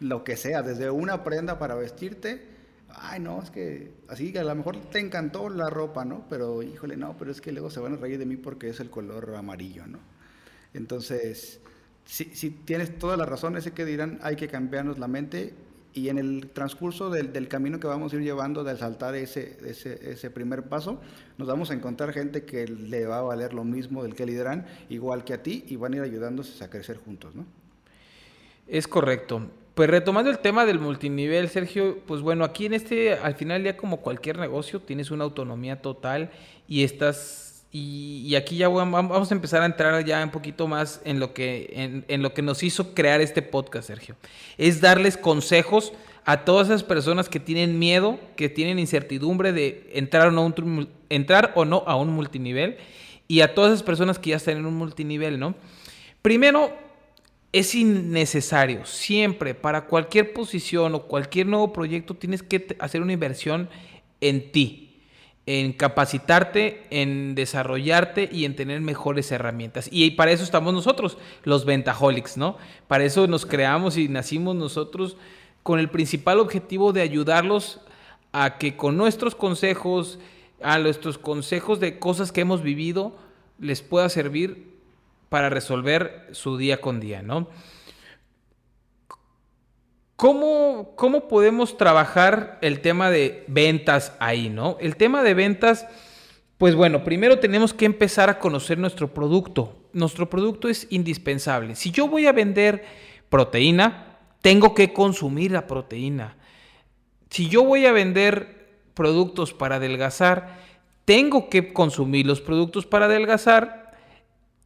lo 0.00 0.24
que 0.24 0.36
sea, 0.36 0.62
desde 0.62 0.90
una 0.90 1.24
prenda 1.24 1.58
para 1.58 1.74
vestirte, 1.74 2.46
ay, 2.88 3.20
no, 3.20 3.42
es 3.42 3.50
que 3.50 3.92
así, 4.08 4.36
a 4.36 4.44
lo 4.44 4.54
mejor 4.54 4.76
te 4.90 4.98
encantó 4.98 5.48
la 5.48 5.70
ropa, 5.70 6.04
¿no? 6.04 6.26
Pero, 6.28 6.62
híjole, 6.62 6.96
no, 6.96 7.16
pero 7.18 7.30
es 7.30 7.40
que 7.40 7.52
luego 7.52 7.70
se 7.70 7.80
van 7.80 7.94
a 7.94 7.96
reír 7.96 8.18
de 8.18 8.26
mí 8.26 8.36
porque 8.36 8.68
es 8.68 8.80
el 8.80 8.90
color 8.90 9.34
amarillo, 9.36 9.86
¿no? 9.86 9.98
Entonces, 10.74 11.60
si, 12.04 12.50
tienes 12.50 12.98
toda 12.98 13.16
la 13.16 13.26
razón, 13.26 13.56
ese 13.56 13.72
que 13.72 13.84
dirán, 13.84 14.18
hay 14.22 14.36
que 14.36 14.48
cambiarnos 14.48 14.98
la 14.98 15.08
mente 15.08 15.54
y 15.94 16.08
en 16.08 16.18
el 16.18 16.50
transcurso 16.52 17.10
del, 17.10 17.48
camino 17.48 17.78
que 17.78 17.86
vamos 17.86 18.12
a 18.12 18.16
ir 18.16 18.22
llevando 18.22 18.64
de 18.64 18.76
saltar 18.76 19.14
ese, 19.14 19.58
ese, 19.64 20.30
primer 20.30 20.64
paso, 20.64 21.00
nos 21.38 21.48
vamos 21.48 21.70
a 21.70 21.74
encontrar 21.74 22.12
gente 22.12 22.44
que 22.44 22.66
le 22.66 23.06
va 23.06 23.18
a 23.18 23.22
valer 23.22 23.52
lo 23.52 23.64
mismo 23.64 24.02
del 24.02 24.14
que 24.14 24.24
lideran, 24.24 24.66
igual 24.88 25.24
que 25.24 25.34
a 25.34 25.42
ti, 25.42 25.64
y 25.68 25.76
van 25.76 25.92
a 25.92 25.96
ir 25.96 26.02
ayudándose 26.02 26.64
a 26.64 26.70
crecer 26.70 26.96
juntos, 26.96 27.34
¿no? 27.34 27.44
Es 28.66 28.88
correcto. 28.88 29.50
Pues 29.74 29.88
retomando 29.88 30.30
el 30.30 30.38
tema 30.38 30.66
del 30.66 30.78
multinivel, 30.78 31.48
Sergio, 31.48 32.00
pues 32.06 32.20
bueno, 32.20 32.44
aquí 32.44 32.66
en 32.66 32.74
este, 32.74 33.14
al 33.14 33.34
final 33.34 33.62
ya 33.62 33.76
como 33.76 34.02
cualquier 34.02 34.38
negocio, 34.38 34.80
tienes 34.80 35.10
una 35.10 35.24
autonomía 35.24 35.80
total 35.80 36.30
y 36.68 36.84
estás, 36.84 37.51
y, 37.74 38.34
aquí 38.36 38.58
ya 38.58 38.68
vamos 38.68 39.30
a 39.30 39.34
empezar 39.34 39.62
a 39.62 39.66
entrar 39.66 40.04
ya 40.04 40.22
un 40.22 40.30
poquito 40.30 40.68
más 40.68 41.00
en 41.06 41.18
lo 41.18 41.32
que, 41.32 42.04
en, 42.06 42.22
lo 42.22 42.34
que 42.34 42.42
nos 42.42 42.62
hizo 42.62 42.92
crear 42.92 43.22
este 43.22 43.40
podcast, 43.40 43.88
Sergio. 43.88 44.14
Es 44.58 44.82
darles 44.82 45.16
consejos 45.16 45.94
a 46.26 46.44
todas 46.44 46.68
esas 46.68 46.82
personas 46.82 47.30
que 47.30 47.40
tienen 47.40 47.78
miedo, 47.78 48.18
que 48.36 48.50
tienen 48.50 48.78
incertidumbre 48.78 49.54
de 49.54 49.90
entrar 49.94 50.28
o 50.28 50.30
no, 50.30 50.54
entrar 51.08 51.52
o 51.54 51.64
no 51.64 51.82
a 51.86 51.96
un 51.96 52.10
multinivel 52.10 52.76
y 53.26 53.40
a 53.40 53.54
todas 53.54 53.72
esas 53.72 53.82
personas 53.82 54.18
que 54.18 54.30
ya 54.30 54.36
están 54.36 54.58
en 54.58 54.66
un 54.66 54.74
multinivel, 54.74 55.40
¿no? 55.40 55.54
Primero, 56.20 56.76
es 57.52 57.74
innecesario, 57.74 58.84
siempre, 58.84 59.54
para 59.54 59.86
cualquier 59.86 60.34
posición 60.34 60.94
o 60.94 61.04
cualquier 61.04 61.46
nuevo 61.46 61.72
proyecto, 61.72 62.14
tienes 62.14 62.42
que 62.42 62.76
hacer 62.78 63.00
una 63.00 63.14
inversión 63.14 63.70
en 64.20 64.52
ti, 64.52 64.91
en 65.46 65.72
capacitarte, 65.72 66.86
en 66.90 67.34
desarrollarte 67.34 68.28
y 68.30 68.44
en 68.44 68.54
tener 68.54 68.80
mejores 68.80 69.32
herramientas. 69.32 69.88
Y 69.90 70.12
para 70.12 70.30
eso 70.30 70.44
estamos 70.44 70.72
nosotros, 70.72 71.18
los 71.42 71.64
Ventaholics, 71.64 72.36
¿no? 72.36 72.56
Para 72.86 73.04
eso 73.04 73.26
nos 73.26 73.44
creamos 73.44 73.96
y 73.96 74.08
nacimos 74.08 74.54
nosotros 74.54 75.16
con 75.62 75.78
el 75.78 75.88
principal 75.88 76.38
objetivo 76.38 76.92
de 76.92 77.02
ayudarlos 77.02 77.80
a 78.32 78.58
que 78.58 78.76
con 78.76 78.96
nuestros 78.96 79.34
consejos, 79.34 80.18
a 80.62 80.78
nuestros 80.78 81.18
consejos 81.18 81.80
de 81.80 81.98
cosas 81.98 82.30
que 82.32 82.42
hemos 82.42 82.62
vivido, 82.62 83.16
les 83.58 83.82
pueda 83.82 84.08
servir 84.08 84.72
para 85.28 85.50
resolver 85.50 86.28
su 86.32 86.56
día 86.56 86.80
con 86.80 87.00
día, 87.00 87.22
¿no? 87.22 87.48
¿Cómo, 90.22 90.92
¿Cómo, 90.94 91.26
podemos 91.26 91.76
trabajar 91.76 92.56
el 92.60 92.78
tema 92.78 93.10
de 93.10 93.42
ventas 93.48 94.14
ahí, 94.20 94.50
no? 94.50 94.76
El 94.78 94.94
tema 94.94 95.24
de 95.24 95.34
ventas, 95.34 95.84
pues 96.58 96.76
bueno, 96.76 97.02
primero 97.02 97.40
tenemos 97.40 97.74
que 97.74 97.86
empezar 97.86 98.30
a 98.30 98.38
conocer 98.38 98.78
nuestro 98.78 99.12
producto. 99.12 99.88
Nuestro 99.92 100.30
producto 100.30 100.68
es 100.68 100.86
indispensable. 100.90 101.74
Si 101.74 101.90
yo 101.90 102.06
voy 102.06 102.28
a 102.28 102.32
vender 102.32 102.84
proteína, 103.30 104.16
tengo 104.42 104.76
que 104.76 104.92
consumir 104.92 105.50
la 105.50 105.66
proteína. 105.66 106.36
Si 107.28 107.48
yo 107.48 107.64
voy 107.64 107.86
a 107.86 107.90
vender 107.90 108.78
productos 108.94 109.52
para 109.52 109.74
adelgazar, 109.74 110.56
tengo 111.04 111.50
que 111.50 111.72
consumir 111.72 112.26
los 112.26 112.40
productos 112.40 112.86
para 112.86 113.06
adelgazar 113.06 113.90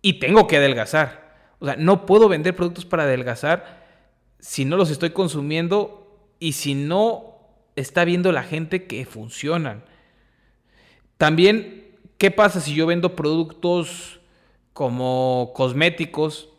y 0.03 0.19
tengo 0.19 0.47
que 0.49 0.59
adelgazar. 0.59 1.35
O 1.61 1.65
sea, 1.65 1.77
no 1.77 2.05
puedo 2.05 2.29
vender 2.29 2.55
productos 2.55 2.85
para 2.85 3.05
adelgazar 3.05 3.86
si 4.39 4.65
no 4.65 4.77
los 4.77 4.91
estoy 4.91 5.11
consumiendo 5.11 6.07
y 6.39 6.53
si 6.53 6.75
no 6.75 7.37
está 7.77 8.05
viendo 8.05 8.33
la 8.33 8.43
gente 8.43 8.87
que 8.87 9.05
funcionan. 9.05 9.85
También, 11.19 11.87
¿qué 12.19 12.31
pasa 12.31 12.61
si 12.61 12.75
yo 12.75 12.87
vendo 12.87 13.17
productos 13.17 14.21
como 14.73 15.53
cosméticos 15.55 16.51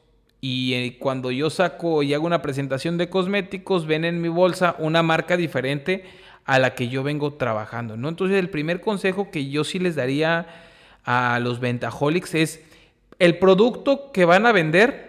y 0.41 0.73
eh, 0.73 0.97
cuando 0.99 1.31
yo 1.31 1.49
saco 1.49 2.03
y 2.03 2.13
hago 2.13 2.25
una 2.25 2.41
presentación 2.41 2.97
de 2.97 3.09
cosméticos, 3.09 3.85
ven 3.85 4.05
en 4.05 4.21
mi 4.21 4.27
bolsa 4.27 4.75
una 4.79 5.03
marca 5.03 5.37
diferente 5.37 6.03
a 6.45 6.59
la 6.59 6.75
que 6.75 6.87
yo 6.87 7.03
vengo 7.03 7.33
trabajando, 7.33 7.97
¿no? 7.97 8.07
Entonces, 8.09 8.37
el 8.37 8.49
primer 8.49 8.81
consejo 8.81 9.29
que 9.31 9.49
yo 9.49 9.63
sí 9.63 9.79
les 9.79 9.95
daría 9.95 10.47
a 11.03 11.39
los 11.39 11.59
ventajolics 11.59 12.35
es 12.35 12.63
el 13.19 13.37
producto 13.37 14.11
que 14.11 14.25
van 14.25 14.45
a 14.45 14.51
vender 14.51 15.06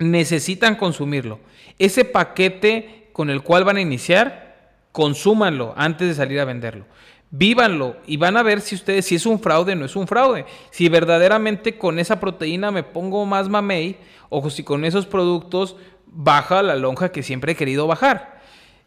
necesitan 0.00 0.74
consumirlo. 0.74 1.38
Ese 1.78 2.04
paquete 2.04 3.10
con 3.12 3.30
el 3.30 3.42
cual 3.42 3.64
van 3.64 3.76
a 3.76 3.80
iniciar, 3.80 4.72
consúmanlo 4.92 5.74
antes 5.76 6.08
de 6.08 6.14
salir 6.14 6.40
a 6.40 6.44
venderlo. 6.44 6.86
Vívanlo 7.30 7.96
y 8.06 8.16
van 8.16 8.36
a 8.36 8.42
ver 8.42 8.60
si 8.60 8.74
ustedes 8.74 9.06
si 9.06 9.14
es 9.14 9.24
un 9.24 9.38
fraude 9.38 9.74
o 9.74 9.76
no 9.76 9.84
es 9.84 9.94
un 9.94 10.08
fraude. 10.08 10.46
Si 10.70 10.88
verdaderamente 10.88 11.78
con 11.78 12.00
esa 12.00 12.18
proteína 12.18 12.72
me 12.72 12.82
pongo 12.82 13.24
más 13.24 13.48
mamey 13.48 13.96
o 14.30 14.50
si 14.50 14.64
con 14.64 14.84
esos 14.84 15.06
productos 15.06 15.76
baja 16.06 16.62
la 16.62 16.74
lonja 16.74 17.12
que 17.12 17.22
siempre 17.22 17.52
he 17.52 17.56
querido 17.56 17.86
bajar. 17.86 18.40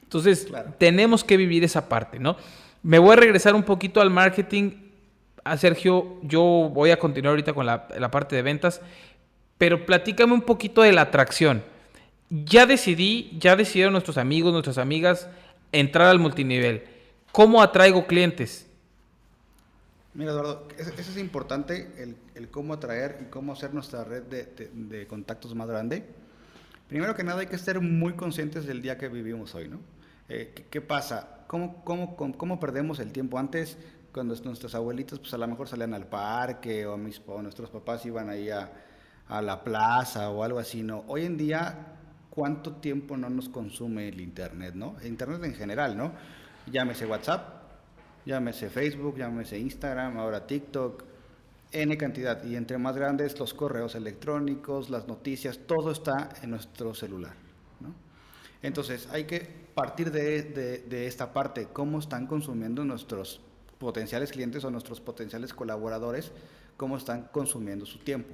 Entonces, 0.04 0.48
tenemos 0.78 1.24
que 1.24 1.38
vivir 1.38 1.64
esa 1.64 1.88
parte, 1.88 2.20
¿no? 2.20 2.36
Me 2.84 3.00
voy 3.00 3.14
a 3.14 3.16
regresar 3.16 3.56
un 3.56 3.64
poquito 3.64 4.02
al 4.02 4.10
marketing 4.10 4.72
a 5.44 5.58
Sergio, 5.58 6.20
yo 6.22 6.70
voy 6.74 6.92
a 6.92 7.00
continuar 7.00 7.32
ahorita 7.32 7.54
con 7.54 7.66
la, 7.66 7.88
parte 8.12 8.36
de 8.36 8.42
ventas, 8.42 8.82
pero 9.58 9.86
platícame 9.86 10.34
un 10.34 10.42
poquito 10.42 10.82
de 10.82 10.92
la 10.92 11.02
atracción. 11.02 11.64
Ya 12.30 12.66
decidí, 12.66 13.38
ya 13.40 13.56
decidieron 13.56 13.94
nuestros 13.94 14.18
amigos, 14.18 14.52
nuestras 14.52 14.78
amigas 14.78 15.28
entrar 15.72 16.08
al 16.08 16.20
multinivel. 16.20 16.84
¿Cómo 17.32 17.62
atraigo 17.62 18.06
clientes? 18.08 18.68
Mira, 20.14 20.32
Eduardo, 20.32 20.68
eso, 20.78 20.92
es 20.92 21.18
importante, 21.18 22.16
el, 22.36 22.50
cómo 22.50 22.74
atraer 22.74 23.18
y 23.22 23.26
cómo 23.32 23.54
hacer 23.54 23.74
nuestra 23.74 24.04
red 24.04 24.24
de, 24.24 25.08
contactos 25.08 25.56
más 25.56 25.68
grande. 25.68 26.04
Primero 26.88 27.16
que 27.16 27.24
nada, 27.24 27.42
hay 27.42 27.48
que 27.48 27.56
estar 27.56 27.80
muy 27.82 28.14
conscientes 28.14 28.66
del 28.68 28.82
día 28.82 28.98
que 28.98 29.08
vivimos 29.08 29.56
hoy, 29.56 29.68
¿no? 29.68 29.80
Eh, 30.30 30.54
¿qué, 30.70 30.82
pasa? 30.82 31.46
¿Cómo, 31.48 31.84
cómo, 31.84 32.16
¿Cómo 32.16 32.60
perdemos 32.60 33.00
el 33.00 33.12
tiempo? 33.12 33.40
Antes 33.40 33.78
cuando 34.14 34.36
nuestros 34.36 34.76
abuelitos 34.76 35.20
pues 35.20 35.34
a 35.34 35.38
lo 35.38 35.48
mejor 35.48 35.68
salían 35.68 35.94
al 35.96 36.06
parque 36.06 36.86
o, 36.86 36.98
mis, 36.98 37.20
nuestros 37.26 37.72
papás 37.72 38.06
iban 38.06 38.30
ahí 38.30 38.50
a, 38.50 38.72
a, 39.28 39.42
la 39.42 39.64
plaza 39.64 40.30
o 40.30 40.44
algo 40.44 40.60
así, 40.60 40.84
¿no? 40.84 41.04
Hoy 41.08 41.26
en 41.26 41.38
día, 41.38 41.96
¿cuánto 42.30 42.74
tiempo 42.74 43.18
no 43.18 43.30
nos 43.30 43.50
consume 43.50 44.08
el 44.10 44.22
Internet, 44.22 44.76
¿no? 44.76 44.96
Internet 45.04 45.44
en 45.44 45.54
general, 45.54 45.98
¿no? 45.98 46.14
Llámese 46.72 47.06
WhatsApp, 47.06 47.64
llámese 48.26 48.70
Facebook, 48.70 49.18
llámese 49.18 49.58
Instagram, 49.60 50.18
ahora 50.18 50.46
TikTok, 50.46 51.04
N 51.72 51.98
cantidad. 51.98 52.44
Y 52.44 52.56
entre 52.56 52.78
más 52.78 52.96
grandes, 52.96 53.40
los 53.40 53.54
correos 53.54 53.96
electrónicos, 53.96 54.90
las 54.90 55.08
noticias, 55.08 55.60
todo 55.66 55.92
está 55.92 56.30
en 56.42 56.52
nuestro 56.52 56.94
celular, 56.94 57.34
¿no? 57.80 57.94
Entonces, 58.62 59.10
hay 59.12 59.26
que 59.26 59.42
partir 59.74 60.12
de, 60.12 60.44
de, 60.44 60.78
de 60.80 61.08
esta 61.08 61.34
parte, 61.34 61.68
cómo 61.74 62.00
están 62.00 62.28
consumiendo 62.28 62.86
nuestros 62.86 63.42
potenciales 63.80 64.32
clientes 64.32 64.64
o 64.64 64.72
nuestros 64.72 65.02
potenciales 65.02 65.54
colaboradores 65.54 66.32
cómo 66.78 66.98
están 66.98 67.30
consumiendo 67.32 67.86
su 67.86 68.00
tiempo. 68.00 68.34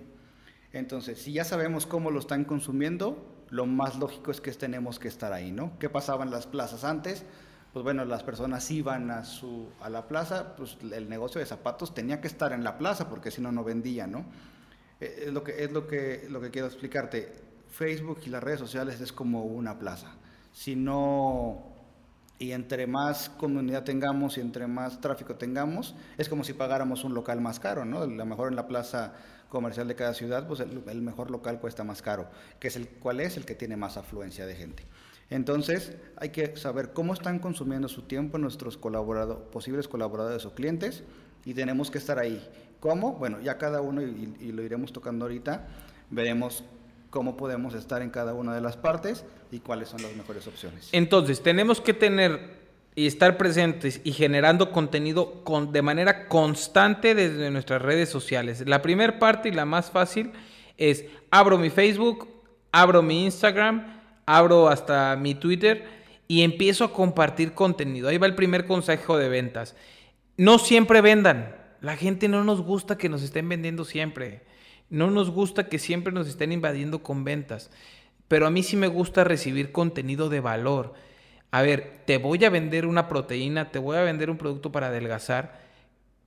Entonces, 0.72 1.22
si 1.22 1.34
ya 1.34 1.44
sabemos 1.44 1.86
cómo 1.86 2.12
lo 2.12 2.20
están 2.20 2.46
consumiendo, 2.46 3.46
lo 3.50 3.66
más 3.66 3.98
lógico 3.98 4.32
es 4.32 4.42
que 4.42 4.52
tenemos 4.52 5.00
que 5.00 5.08
estar 5.08 5.34
ahí, 5.34 5.52
¿no? 5.52 5.78
¿Qué 5.80 5.90
pasaba 5.90 6.24
en 6.24 6.32
las 6.32 6.46
plazas 6.46 6.84
antes? 6.84 7.26
Pues 7.74 7.84
bueno, 7.84 8.06
las 8.06 8.24
personas 8.24 8.70
iban 8.72 9.12
a, 9.12 9.24
su, 9.24 9.70
a 9.82 9.90
la 9.90 10.08
plaza, 10.08 10.56
pues 10.56 10.78
el 10.92 11.10
negocio 11.10 11.40
de 11.40 11.46
zapatos 11.46 11.94
tenía 11.94 12.22
que 12.22 12.28
estar 12.28 12.52
en 12.52 12.64
la 12.64 12.78
plaza 12.78 13.10
porque 13.10 13.32
si 13.32 13.42
no, 13.42 13.52
no 13.52 13.64
vendía, 13.64 14.08
¿no? 14.08 14.26
Eh, 15.00 15.26
es 15.28 15.34
lo 15.34 15.44
que, 15.44 15.64
es 15.64 15.72
lo 15.72 15.88
que, 15.88 16.28
lo 16.30 16.42
que 16.42 16.52
quiero 16.52 16.68
explicarte. 16.68 17.50
Facebook 17.70 18.22
y 18.26 18.30
las 18.30 18.44
redes 18.44 18.60
sociales 18.60 19.00
es 19.02 19.12
como 19.12 19.44
una 19.44 19.78
plaza. 19.78 20.12
Si 20.52 20.76
no 20.76 21.70
y 22.40 22.54
entre 22.54 22.88
más 22.88 23.30
comunidad 23.30 23.84
tengamos 23.84 24.38
y 24.38 24.42
entre 24.42 24.66
más 24.66 25.02
tráfico 25.02 25.36
tengamos, 25.36 25.94
es 26.18 26.30
como 26.30 26.46
si 26.46 26.54
pagáramos 26.54 27.04
un 27.04 27.14
local 27.14 27.42
más 27.42 27.60
caro, 27.60 27.84
¿no? 27.84 28.02
A 28.02 28.08
lo 28.08 28.26
mejor 28.26 28.48
en 28.50 28.56
la 28.56 28.66
plaza 28.66 29.14
comercial 29.50 29.88
de 29.88 29.96
cada 29.96 30.14
ciudad, 30.14 30.48
pues 30.48 30.60
el, 30.60 31.02
mejor 31.02 31.32
local 31.32 31.60
cuesta 31.60 31.84
más 31.84 32.02
caro, 32.02 32.30
que 32.60 32.70
es 32.70 32.76
el 32.76 32.88
cuál 32.88 33.20
es 33.20 33.38
el 33.38 33.46
que 33.46 33.56
tiene 33.56 33.76
más 33.76 33.98
afluencia 33.98 34.46
de 34.46 34.56
gente. 34.56 34.84
Entonces, 35.30 35.94
hay 36.18 36.30
que 36.30 36.56
saber 36.58 36.94
cómo 36.94 37.14
están 37.14 37.40
consumiendo 37.40 37.88
su 37.88 38.04
tiempo 38.04 38.38
nuestros 38.38 38.78
colaboradores, 38.78 39.44
posibles 39.52 39.88
colaboradores 39.88 40.46
o 40.46 40.54
clientes 40.54 41.04
y 41.46 41.54
tenemos 41.54 41.92
que 41.92 41.98
estar 41.98 42.18
ahí. 42.18 42.48
¿Cómo? 42.80 43.14
Bueno, 43.14 43.40
ya 43.42 43.58
cada 43.58 43.82
uno, 43.82 44.02
y, 44.02 44.36
y 44.40 44.52
lo 44.52 44.64
iremos 44.64 44.94
tocando 44.94 45.26
ahorita, 45.26 45.68
veremos 46.10 46.64
cómo 47.10 47.38
podemos 47.38 47.74
estar 47.74 48.02
en 48.02 48.10
cada 48.10 48.34
una 48.34 48.56
de 48.56 48.62
las 48.62 48.78
partes 48.78 49.26
y 49.52 49.60
cuáles 49.60 49.90
son 49.90 50.02
las 50.02 50.16
mejores 50.16 50.48
opciones. 50.48 50.90
Entonces, 50.92 51.42
tenemos 51.42 51.82
que 51.82 51.94
tener 51.94 52.59
y 53.00 53.08
estar 53.08 53.38
presentes 53.38 54.02
y 54.04 54.12
generando 54.12 54.74
contenido 54.74 55.46
con, 55.46 55.72
de 55.72 55.82
manera 55.82 56.28
constante 56.28 57.16
desde 57.16 57.50
nuestras 57.50 57.82
redes 57.82 58.10
sociales. 58.10 58.66
La 58.68 58.82
primera 58.82 59.20
parte 59.20 59.48
y 59.48 59.54
la 59.54 59.64
más 59.64 59.90
fácil 59.90 60.34
es 60.78 61.06
abro 61.32 61.58
mi 61.58 61.70
Facebook, 61.70 62.28
abro 62.74 63.02
mi 63.02 63.24
Instagram, 63.24 64.02
abro 64.26 64.68
hasta 64.68 65.16
mi 65.16 65.34
Twitter 65.34 65.86
y 66.28 66.42
empiezo 66.42 66.84
a 66.84 66.92
compartir 66.92 67.54
contenido. 67.54 68.10
Ahí 68.10 68.18
va 68.18 68.28
el 68.28 68.36
primer 68.36 68.66
consejo 68.66 69.18
de 69.18 69.30
ventas. 69.30 69.78
No 70.36 70.60
siempre 70.60 71.00
vendan. 71.00 71.56
La 71.80 71.96
gente 71.96 72.28
no 72.28 72.44
nos 72.44 72.62
gusta 72.62 72.98
que 72.98 73.08
nos 73.08 73.24
estén 73.24 73.48
vendiendo 73.48 73.86
siempre. 73.86 74.42
No 74.90 75.10
nos 75.10 75.32
gusta 75.32 75.70
que 75.70 75.80
siempre 75.80 76.12
nos 76.12 76.28
estén 76.28 76.52
invadiendo 76.52 77.02
con 77.02 77.24
ventas, 77.24 77.72
pero 78.28 78.46
a 78.46 78.52
mí 78.52 78.62
sí 78.62 78.76
me 78.76 78.88
gusta 78.88 79.24
recibir 79.24 79.72
contenido 79.72 80.28
de 80.28 80.42
valor. 80.42 80.96
A 81.52 81.62
ver, 81.62 82.02
te 82.06 82.18
voy 82.18 82.44
a 82.46 82.50
vender 82.50 82.86
una 82.86 83.08
proteína, 83.08 83.72
te 83.72 83.80
voy 83.80 83.98
a 83.98 84.04
vender 84.04 84.30
un 84.30 84.38
producto 84.38 84.72
para 84.72 84.88
adelgazar, 84.88 85.60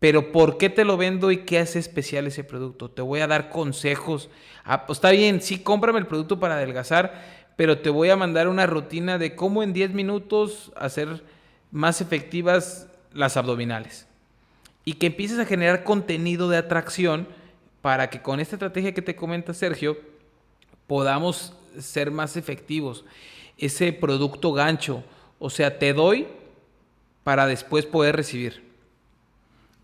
pero 0.00 0.32
¿por 0.32 0.58
qué 0.58 0.68
te 0.68 0.84
lo 0.84 0.96
vendo 0.96 1.30
y 1.30 1.38
qué 1.44 1.60
hace 1.60 1.78
especial 1.78 2.26
ese 2.26 2.42
producto? 2.42 2.90
Te 2.90 3.02
voy 3.02 3.20
a 3.20 3.28
dar 3.28 3.50
consejos. 3.50 4.30
Ah, 4.64 4.84
pues 4.84 4.96
está 4.96 5.10
bien, 5.10 5.40
sí, 5.40 5.60
cómprame 5.60 6.00
el 6.00 6.06
producto 6.06 6.40
para 6.40 6.54
adelgazar, 6.54 7.22
pero 7.54 7.78
te 7.78 7.88
voy 7.88 8.10
a 8.10 8.16
mandar 8.16 8.48
una 8.48 8.66
rutina 8.66 9.18
de 9.18 9.36
cómo 9.36 9.62
en 9.62 9.72
10 9.72 9.92
minutos 9.92 10.72
hacer 10.74 11.22
más 11.70 12.00
efectivas 12.00 12.88
las 13.12 13.36
abdominales. 13.36 14.08
Y 14.84 14.94
que 14.94 15.06
empieces 15.06 15.38
a 15.38 15.46
generar 15.46 15.84
contenido 15.84 16.48
de 16.48 16.56
atracción 16.56 17.28
para 17.80 18.10
que 18.10 18.22
con 18.22 18.40
esta 18.40 18.56
estrategia 18.56 18.94
que 18.94 19.02
te 19.02 19.14
comenta 19.14 19.54
Sergio 19.54 19.96
podamos 20.88 21.54
ser 21.78 22.10
más 22.10 22.36
efectivos. 22.36 23.04
Ese 23.62 23.92
producto 23.92 24.52
gancho, 24.52 25.04
o 25.38 25.48
sea, 25.48 25.78
te 25.78 25.94
doy 25.94 26.26
para 27.24 27.46
después 27.46 27.86
poder 27.86 28.16
recibir. 28.16 28.62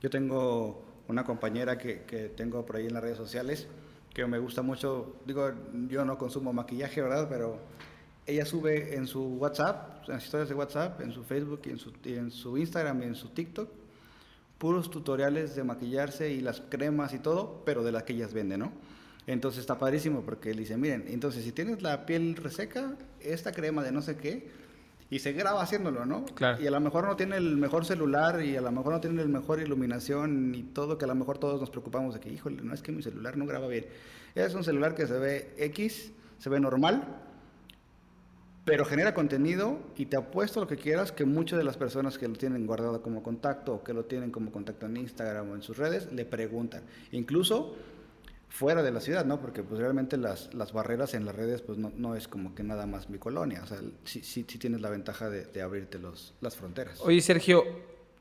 Yo 0.02 0.10
tengo 0.10 0.82
una 1.06 1.24
compañera 1.24 1.78
que, 1.78 2.02
que 2.02 2.28
tengo 2.28 2.66
por 2.66 2.76
ahí 2.76 2.86
en 2.86 2.94
las 2.94 3.02
redes 3.02 3.16
sociales 3.16 3.68
que 4.18 4.26
me 4.26 4.40
gusta 4.40 4.62
mucho, 4.62 5.14
digo, 5.26 5.48
yo 5.88 6.04
no 6.04 6.18
consumo 6.18 6.52
maquillaje, 6.52 7.00
¿verdad? 7.00 7.28
Pero 7.28 7.60
ella 8.26 8.44
sube 8.44 8.96
en 8.96 9.06
su 9.06 9.22
WhatsApp, 9.36 10.08
en 10.08 10.14
las 10.14 10.24
historias 10.24 10.48
de 10.48 10.56
WhatsApp, 10.56 11.00
en 11.02 11.12
su 11.12 11.22
Facebook 11.22 11.60
y 11.66 11.70
en 11.70 11.78
su, 11.78 11.92
en 12.04 12.30
su 12.32 12.58
Instagram 12.58 13.00
y 13.02 13.04
en 13.04 13.14
su 13.14 13.28
TikTok, 13.28 13.70
puros 14.58 14.90
tutoriales 14.90 15.54
de 15.54 15.62
maquillarse 15.62 16.32
y 16.32 16.40
las 16.40 16.60
cremas 16.60 17.14
y 17.14 17.20
todo, 17.20 17.62
pero 17.64 17.84
de 17.84 17.92
las 17.92 18.02
que 18.02 18.14
ellas 18.14 18.32
venden, 18.32 18.58
¿no? 18.58 18.72
Entonces 19.28 19.60
está 19.60 19.78
padrísimo 19.78 20.22
porque 20.22 20.50
él 20.50 20.56
dice, 20.56 20.78
miren, 20.78 21.04
entonces 21.06 21.44
si 21.44 21.52
tienes 21.52 21.82
la 21.82 22.06
piel 22.06 22.34
reseca, 22.34 22.96
esta 23.20 23.52
crema 23.52 23.82
de 23.82 23.92
no 23.92 24.00
sé 24.00 24.16
qué, 24.16 24.48
y 25.10 25.18
se 25.18 25.32
graba 25.32 25.60
haciéndolo, 25.60 26.06
¿no? 26.06 26.24
Claro. 26.24 26.62
Y 26.62 26.66
a 26.66 26.70
lo 26.70 26.80
mejor 26.80 27.06
no 27.06 27.14
tiene 27.14 27.36
el 27.36 27.58
mejor 27.58 27.84
celular 27.84 28.42
y 28.42 28.56
a 28.56 28.62
lo 28.62 28.72
mejor 28.72 28.94
no 28.94 29.00
tiene 29.02 29.20
el 29.20 29.28
mejor 29.28 29.60
iluminación 29.60 30.54
y 30.54 30.62
todo, 30.62 30.96
que 30.96 31.04
a 31.04 31.08
lo 31.08 31.14
mejor 31.14 31.36
todos 31.36 31.60
nos 31.60 31.68
preocupamos 31.68 32.14
de 32.14 32.20
que, 32.20 32.30
híjole, 32.30 32.62
no 32.62 32.72
es 32.72 32.80
que 32.80 32.90
mi 32.90 33.02
celular 33.02 33.36
no 33.36 33.44
graba 33.44 33.68
bien. 33.68 33.84
Es 34.34 34.54
un 34.54 34.64
celular 34.64 34.94
que 34.94 35.06
se 35.06 35.18
ve 35.18 35.52
X, 35.58 36.10
se 36.38 36.48
ve 36.48 36.58
normal, 36.58 37.04
pero 38.64 38.86
genera 38.86 39.12
contenido 39.12 39.78
y 39.98 40.06
te 40.06 40.16
apuesto 40.16 40.60
lo 40.60 40.66
que 40.66 40.76
quieras 40.76 41.12
que 41.12 41.26
muchas 41.26 41.58
de 41.58 41.64
las 41.64 41.76
personas 41.76 42.16
que 42.16 42.28
lo 42.28 42.34
tienen 42.34 42.66
guardado 42.66 43.02
como 43.02 43.22
contacto 43.22 43.74
o 43.74 43.84
que 43.84 43.92
lo 43.92 44.06
tienen 44.06 44.30
como 44.30 44.50
contacto 44.50 44.86
en 44.86 44.96
Instagram 44.96 45.50
o 45.50 45.54
en 45.54 45.60
sus 45.60 45.76
redes 45.76 46.10
le 46.12 46.24
preguntan. 46.24 46.82
Incluso 47.12 47.76
fuera 48.48 48.82
de 48.82 48.90
la 48.90 49.00
ciudad, 49.00 49.24
¿no? 49.24 49.40
Porque 49.40 49.62
pues 49.62 49.80
realmente 49.80 50.16
las, 50.16 50.52
las 50.54 50.72
barreras 50.72 51.14
en 51.14 51.24
las 51.24 51.34
redes 51.34 51.62
pues 51.62 51.78
no, 51.78 51.92
no, 51.96 52.16
es 52.16 52.28
como 52.28 52.54
que 52.54 52.62
nada 52.62 52.86
más 52.86 53.10
mi 53.10 53.18
colonia, 53.18 53.62
o 53.62 53.66
sea, 53.66 53.78
sí, 54.04 54.22
sí, 54.22 54.44
sí 54.48 54.58
tienes 54.58 54.80
la 54.80 54.90
ventaja 54.90 55.28
de, 55.28 55.44
de, 55.44 55.62
abrirte 55.62 55.98
los, 55.98 56.34
las 56.40 56.56
fronteras. 56.56 57.00
Oye 57.00 57.20
Sergio, 57.20 57.64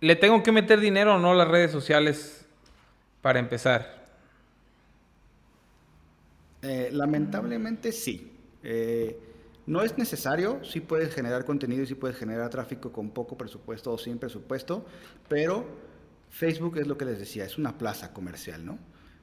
¿le 0.01 0.15
tengo 0.15 0.43
que 0.43 0.51
meter 0.51 0.79
dinero 0.79 1.15
o 1.15 1.19
no 1.19 1.31
a 1.31 1.35
las 1.35 1.47
redes 1.47 1.71
sociales 1.71 2.45
para 3.21 3.39
empezar? 3.39 4.07
Eh, 6.61 6.89
lamentablemente 6.91 7.91
sí. 7.91 8.31
Eh, 8.63 9.19
no 9.65 9.83
es 9.83 9.97
necesario, 9.97 10.63
sí 10.63 10.79
puedes 10.79 11.13
generar 11.13 11.45
contenido 11.45 11.83
y 11.83 11.87
sí 11.87 11.95
puedes 11.95 12.17
generar 12.17 12.49
tráfico 12.49 12.91
con 12.91 13.11
poco 13.11 13.37
presupuesto 13.37 13.91
o 13.91 13.97
sin 13.97 14.17
presupuesto, 14.17 14.85
pero 15.27 15.65
Facebook 16.29 16.77
es 16.77 16.87
lo 16.87 16.97
que 16.97 17.05
les 17.05 17.19
decía, 17.19 17.43
es 17.43 17.57
una 17.57 17.77
plaza 17.77 18.13
comercial, 18.13 18.65
¿no? 18.65 18.79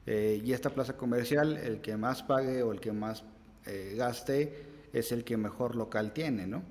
Eh, 0.07 0.41
y 0.45 0.53
esta 0.53 0.71
plaza 0.71 0.97
comercial, 0.97 1.57
el 1.57 1.81
que 1.81 1.97
más 1.97 2.23
pague 2.23 2.63
o 2.63 2.73
el 2.73 2.81
que 2.81 2.93
más 2.93 3.25
eh, 3.67 3.95
gaste 3.97 4.65
es 4.93 5.13
el 5.13 5.25
que 5.25 5.37
mejor 5.37 5.77
local 5.77 6.13
tiene, 6.13 6.47
¿no? 6.47 6.63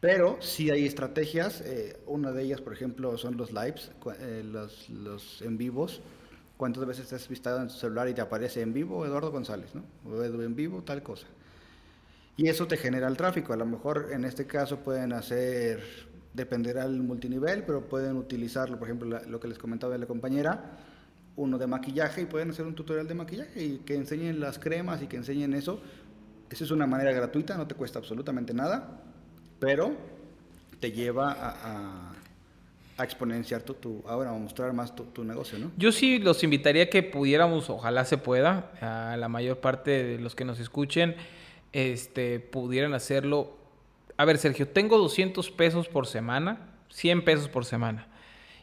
Pero 0.00 0.36
sí 0.40 0.70
hay 0.70 0.84
estrategias, 0.84 1.60
eh, 1.60 1.96
una 2.06 2.32
de 2.32 2.42
ellas, 2.42 2.60
por 2.60 2.72
ejemplo, 2.72 3.16
son 3.16 3.36
los 3.36 3.52
lives, 3.52 3.92
los, 4.44 4.90
los, 4.90 5.42
en 5.42 5.56
vivos. 5.56 6.00
¿Cuántas 6.56 6.84
veces 6.86 7.08
te 7.08 7.14
has 7.14 7.28
visto 7.28 7.56
en 7.56 7.68
tu 7.68 7.74
celular 7.74 8.08
y 8.08 8.14
te 8.14 8.20
aparece 8.20 8.60
en 8.60 8.72
vivo 8.72 9.06
Eduardo 9.06 9.30
González, 9.30 9.74
¿no? 9.74 9.84
O 10.04 10.22
en 10.22 10.54
vivo 10.54 10.82
tal 10.82 11.02
cosa. 11.02 11.26
Y 12.36 12.48
eso 12.48 12.66
te 12.66 12.76
genera 12.76 13.08
el 13.08 13.16
tráfico. 13.16 13.52
A 13.52 13.56
lo 13.56 13.66
mejor 13.66 14.08
en 14.12 14.24
este 14.24 14.46
caso 14.46 14.78
pueden 14.78 15.12
hacer, 15.12 15.82
dependerá 16.34 16.84
del 16.84 17.02
multinivel, 17.02 17.64
pero 17.64 17.88
pueden 17.88 18.16
utilizarlo, 18.16 18.78
por 18.78 18.88
ejemplo, 18.88 19.20
lo 19.26 19.40
que 19.40 19.48
les 19.48 19.58
comentaba 19.58 19.92
de 19.92 19.98
la 19.98 20.06
compañera, 20.06 20.78
uno 21.36 21.58
de 21.58 21.66
maquillaje 21.66 22.22
y 22.22 22.26
pueden 22.26 22.50
hacer 22.50 22.66
un 22.66 22.74
tutorial 22.74 23.08
de 23.08 23.14
maquillaje 23.14 23.62
y 23.62 23.78
que 23.78 23.94
enseñen 23.94 24.40
las 24.40 24.58
cremas 24.58 25.02
y 25.02 25.06
que 25.06 25.16
enseñen 25.16 25.54
eso. 25.54 25.80
Esa 26.50 26.64
es 26.64 26.70
una 26.70 26.86
manera 26.86 27.12
gratuita, 27.12 27.56
no 27.56 27.66
te 27.66 27.74
cuesta 27.74 27.98
absolutamente 27.98 28.52
nada, 28.52 29.00
pero 29.58 29.94
te 30.80 30.92
lleva 30.92 31.32
a, 31.32 31.48
a, 31.48 32.12
a 32.98 33.04
exponenciar 33.04 33.62
tu, 33.62 33.74
tu, 33.74 34.02
ahora 34.06 34.30
a 34.30 34.34
mostrar 34.34 34.72
más 34.74 34.94
tu, 34.94 35.24
negocio, 35.24 35.58
¿no? 35.58 35.70
Yo 35.78 35.92
sí 35.92 36.18
los 36.18 36.44
invitaría 36.44 36.90
que 36.90 37.02
pudiéramos, 37.02 37.70
ojalá 37.70 38.04
se 38.04 38.18
pueda, 38.18 38.70
a 38.82 39.16
la 39.16 39.28
mayor 39.28 39.58
parte 39.58 39.90
de 40.04 40.18
los 40.18 40.34
que 40.34 40.44
nos 40.44 40.60
escuchen, 40.60 41.16
este, 41.72 42.40
pudieran 42.40 42.92
hacerlo. 42.92 43.56
A 44.18 44.26
ver, 44.26 44.36
Sergio, 44.36 44.68
tengo 44.68 44.98
200 44.98 45.50
pesos 45.52 45.88
por 45.88 46.06
semana, 46.06 46.68
100 46.90 47.24
pesos 47.24 47.48
por 47.48 47.64
semana 47.64 48.11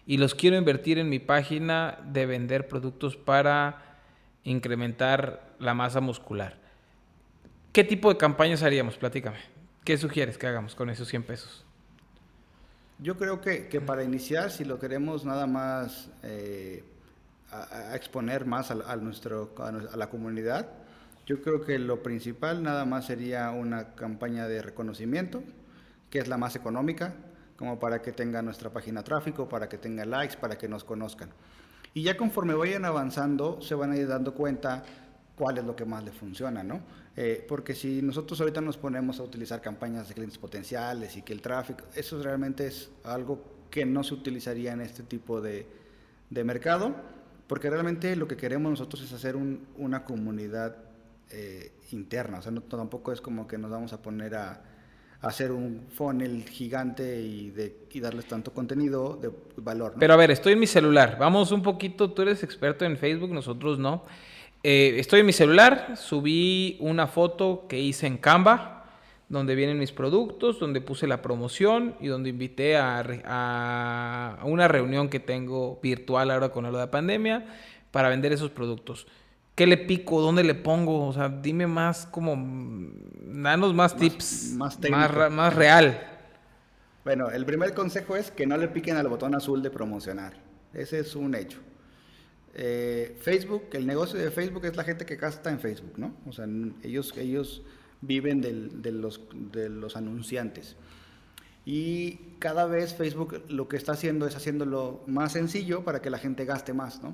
y 0.09 0.17
los 0.17 0.33
quiero 0.33 0.57
invertir 0.57 0.97
en 0.97 1.07
mi 1.07 1.19
página 1.19 1.99
de 2.03 2.25
vender 2.25 2.67
productos 2.67 3.15
para 3.15 3.99
incrementar 4.43 5.53
la 5.59 5.75
masa 5.75 6.01
muscular. 6.01 6.57
¿Qué 7.71 7.83
tipo 7.83 8.09
de 8.11 8.17
campañas 8.17 8.63
haríamos? 8.63 8.97
Platícame. 8.97 9.37
¿Qué 9.83 9.99
sugieres 9.99 10.39
que 10.39 10.47
hagamos 10.47 10.73
con 10.73 10.89
esos 10.89 11.07
100 11.09 11.21
pesos? 11.21 11.63
Yo 12.97 13.19
creo 13.19 13.39
que, 13.39 13.67
que 13.67 13.81
para 13.81 14.03
iniciar, 14.03 14.49
si 14.49 14.65
lo 14.65 14.79
queremos 14.79 15.25
nada 15.25 15.45
más 15.45 16.09
eh, 16.23 16.83
exponer 17.93 18.45
más 18.45 18.71
a, 18.71 18.91
a 18.91 18.95
nuestro, 18.95 19.53
a, 19.59 19.71
la 19.95 20.09
comunidad, 20.09 20.69
yo 21.27 21.39
creo 21.43 21.61
que 21.61 21.77
lo 21.77 22.01
principal 22.01 22.63
nada 22.63 22.83
más 22.83 23.05
sería 23.05 23.51
una 23.51 23.93
campaña 23.93 24.47
de 24.47 24.63
reconocimiento, 24.63 25.43
que 26.09 26.17
es 26.17 26.27
la 26.27 26.37
más 26.37 26.55
económica, 26.55 27.13
como 27.59 27.77
para 27.77 28.01
que 28.01 28.13
tenga 28.13 28.41
nuestra 28.41 28.69
página 28.69 29.03
tráfico, 29.03 29.49
para 29.49 29.67
que 29.67 29.77
tenga 29.77 30.05
likes, 30.05 30.37
para 30.37 30.57
que 30.57 30.69
nos 30.69 30.85
conozcan. 30.85 31.29
Y 31.93 32.03
ya 32.03 32.15
conforme 32.15 32.53
vayan 32.53 32.85
avanzando, 32.85 33.61
se 33.61 33.75
van 33.75 33.91
a 33.91 33.97
ir 33.97 34.07
dando 34.07 34.33
cuenta 34.33 34.81
cuál 35.35 35.57
es 35.57 35.65
lo 35.65 35.75
que 35.75 35.83
más 35.83 36.01
le 36.05 36.13
funciona, 36.13 36.63
¿no? 36.63 36.79
Eh, 37.17 37.45
porque 37.49 37.75
si 37.75 38.01
nosotros 38.01 38.39
ahorita 38.39 38.61
nos 38.61 38.77
ponemos 38.77 39.19
a 39.19 39.23
utilizar 39.23 39.59
campañas 39.59 40.07
de 40.07 40.13
clientes 40.13 40.37
potenciales 40.37 41.17
y 41.17 41.21
que 41.21 41.33
el 41.33 41.41
tráfico, 41.41 41.83
eso 41.95 42.23
realmente 42.23 42.65
es 42.65 42.91
algo 43.03 43.43
que 43.69 43.85
no 43.85 44.05
se 44.05 44.13
utilizaría 44.13 44.71
en 44.71 44.79
este 44.79 45.03
tipo 45.03 45.41
de, 45.41 45.67
de 46.29 46.43
mercado, 46.45 46.95
porque 47.45 47.69
realmente 47.69 48.15
lo 48.15 48.25
que 48.25 48.37
queremos 48.37 48.69
nosotros 48.69 49.03
es 49.03 49.11
hacer 49.11 49.35
un, 49.35 49.67
una 49.77 50.05
comunidad 50.05 50.77
eh, 51.29 51.73
interna, 51.91 52.39
o 52.39 52.41
sea, 52.41 52.53
no, 52.53 52.61
tampoco 52.61 53.11
es 53.11 53.19
como 53.19 53.49
que 53.49 53.57
nos 53.57 53.69
vamos 53.69 53.91
a 53.91 54.01
poner 54.01 54.35
a, 54.35 54.61
hacer 55.21 55.51
un 55.51 55.87
funnel 55.89 56.43
gigante 56.47 57.21
y, 57.21 57.49
de, 57.51 57.75
y 57.91 57.99
darles 57.99 58.25
tanto 58.25 58.53
contenido 58.53 59.17
de 59.21 59.31
valor. 59.57 59.95
Pero 59.99 60.13
a 60.13 60.17
ver, 60.17 60.31
estoy 60.31 60.53
en 60.53 60.59
mi 60.59 60.67
celular. 60.67 61.17
Vamos 61.19 61.51
un 61.51 61.61
poquito, 61.61 62.11
tú 62.11 62.21
eres 62.21 62.43
experto 62.43 62.85
en 62.85 62.97
Facebook, 62.97 63.31
nosotros 63.31 63.79
no. 63.79 64.05
Eh, 64.63 64.95
estoy 64.97 65.21
en 65.21 65.25
mi 65.25 65.33
celular, 65.33 65.95
subí 65.97 66.77
una 66.79 67.07
foto 67.07 67.65
que 67.67 67.79
hice 67.79 68.07
en 68.07 68.17
Canva, 68.17 68.85
donde 69.27 69.55
vienen 69.55 69.77
mis 69.77 69.91
productos, 69.91 70.59
donde 70.59 70.81
puse 70.81 71.05
la 71.05 71.21
promoción 71.21 71.95
y 71.99 72.07
donde 72.07 72.29
invité 72.29 72.77
a, 72.77 72.99
a, 73.25 74.37
a 74.41 74.45
una 74.45 74.67
reunión 74.67 75.09
que 75.09 75.19
tengo 75.19 75.79
virtual 75.83 76.31
ahora 76.31 76.49
con 76.49 76.71
la 76.71 76.91
pandemia 76.91 77.45
para 77.91 78.09
vender 78.09 78.31
esos 78.31 78.51
productos. 78.51 79.05
¿Qué 79.59 79.67
le 79.67 79.75
pico? 79.75 80.21
¿Dónde 80.21 80.41
le 80.41 80.55
pongo? 80.55 81.05
O 81.05 81.11
sea, 81.11 81.27
dime 81.27 81.67
más 81.67 82.05
como, 82.05 82.31
danos 83.25 83.73
más, 83.73 83.91
más 83.91 83.99
tips, 83.99 84.53
más, 84.53 84.79
más, 84.89 85.31
más, 85.33 85.53
real. 85.53 85.99
Bueno, 87.03 87.29
el 87.29 87.45
primer 87.45 87.73
consejo 87.73 88.15
es 88.15 88.31
que 88.31 88.47
no 88.47 88.55
le 88.55 88.69
piquen 88.69 88.95
al 88.95 89.09
botón 89.09 89.35
azul 89.35 89.61
de 89.61 89.69
promocionar. 89.69 90.31
Ese 90.73 90.99
es 90.99 91.13
un 91.13 91.35
hecho. 91.35 91.59
Eh, 92.53 93.17
Facebook, 93.19 93.63
el 93.73 93.85
negocio 93.85 94.17
de 94.17 94.31
Facebook 94.31 94.63
es 94.63 94.77
la 94.77 94.85
gente 94.85 95.05
que 95.05 95.17
gasta 95.17 95.49
en 95.49 95.59
Facebook, 95.59 95.95
¿no? 95.97 96.15
O 96.25 96.31
sea, 96.31 96.47
ellos, 96.83 97.13
ellos 97.17 97.61
viven 97.99 98.39
del, 98.39 98.81
de, 98.81 98.93
los, 98.93 99.19
de 99.33 99.67
los 99.67 99.97
anunciantes. 99.97 100.77
Y 101.65 102.37
cada 102.39 102.65
vez 102.65 102.95
Facebook 102.95 103.43
lo 103.49 103.67
que 103.67 103.75
está 103.75 103.91
haciendo 103.91 104.25
es 104.25 104.37
haciéndolo 104.37 105.03
más 105.05 105.33
sencillo 105.33 105.83
para 105.83 106.01
que 106.01 106.09
la 106.09 106.17
gente 106.17 106.45
gaste 106.45 106.71
más, 106.71 107.03
¿no? 107.03 107.13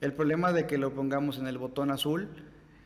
El 0.00 0.12
problema 0.12 0.52
de 0.52 0.66
que 0.66 0.78
lo 0.78 0.92
pongamos 0.92 1.38
en 1.38 1.46
el 1.46 1.58
botón 1.58 1.90
azul 1.90 2.28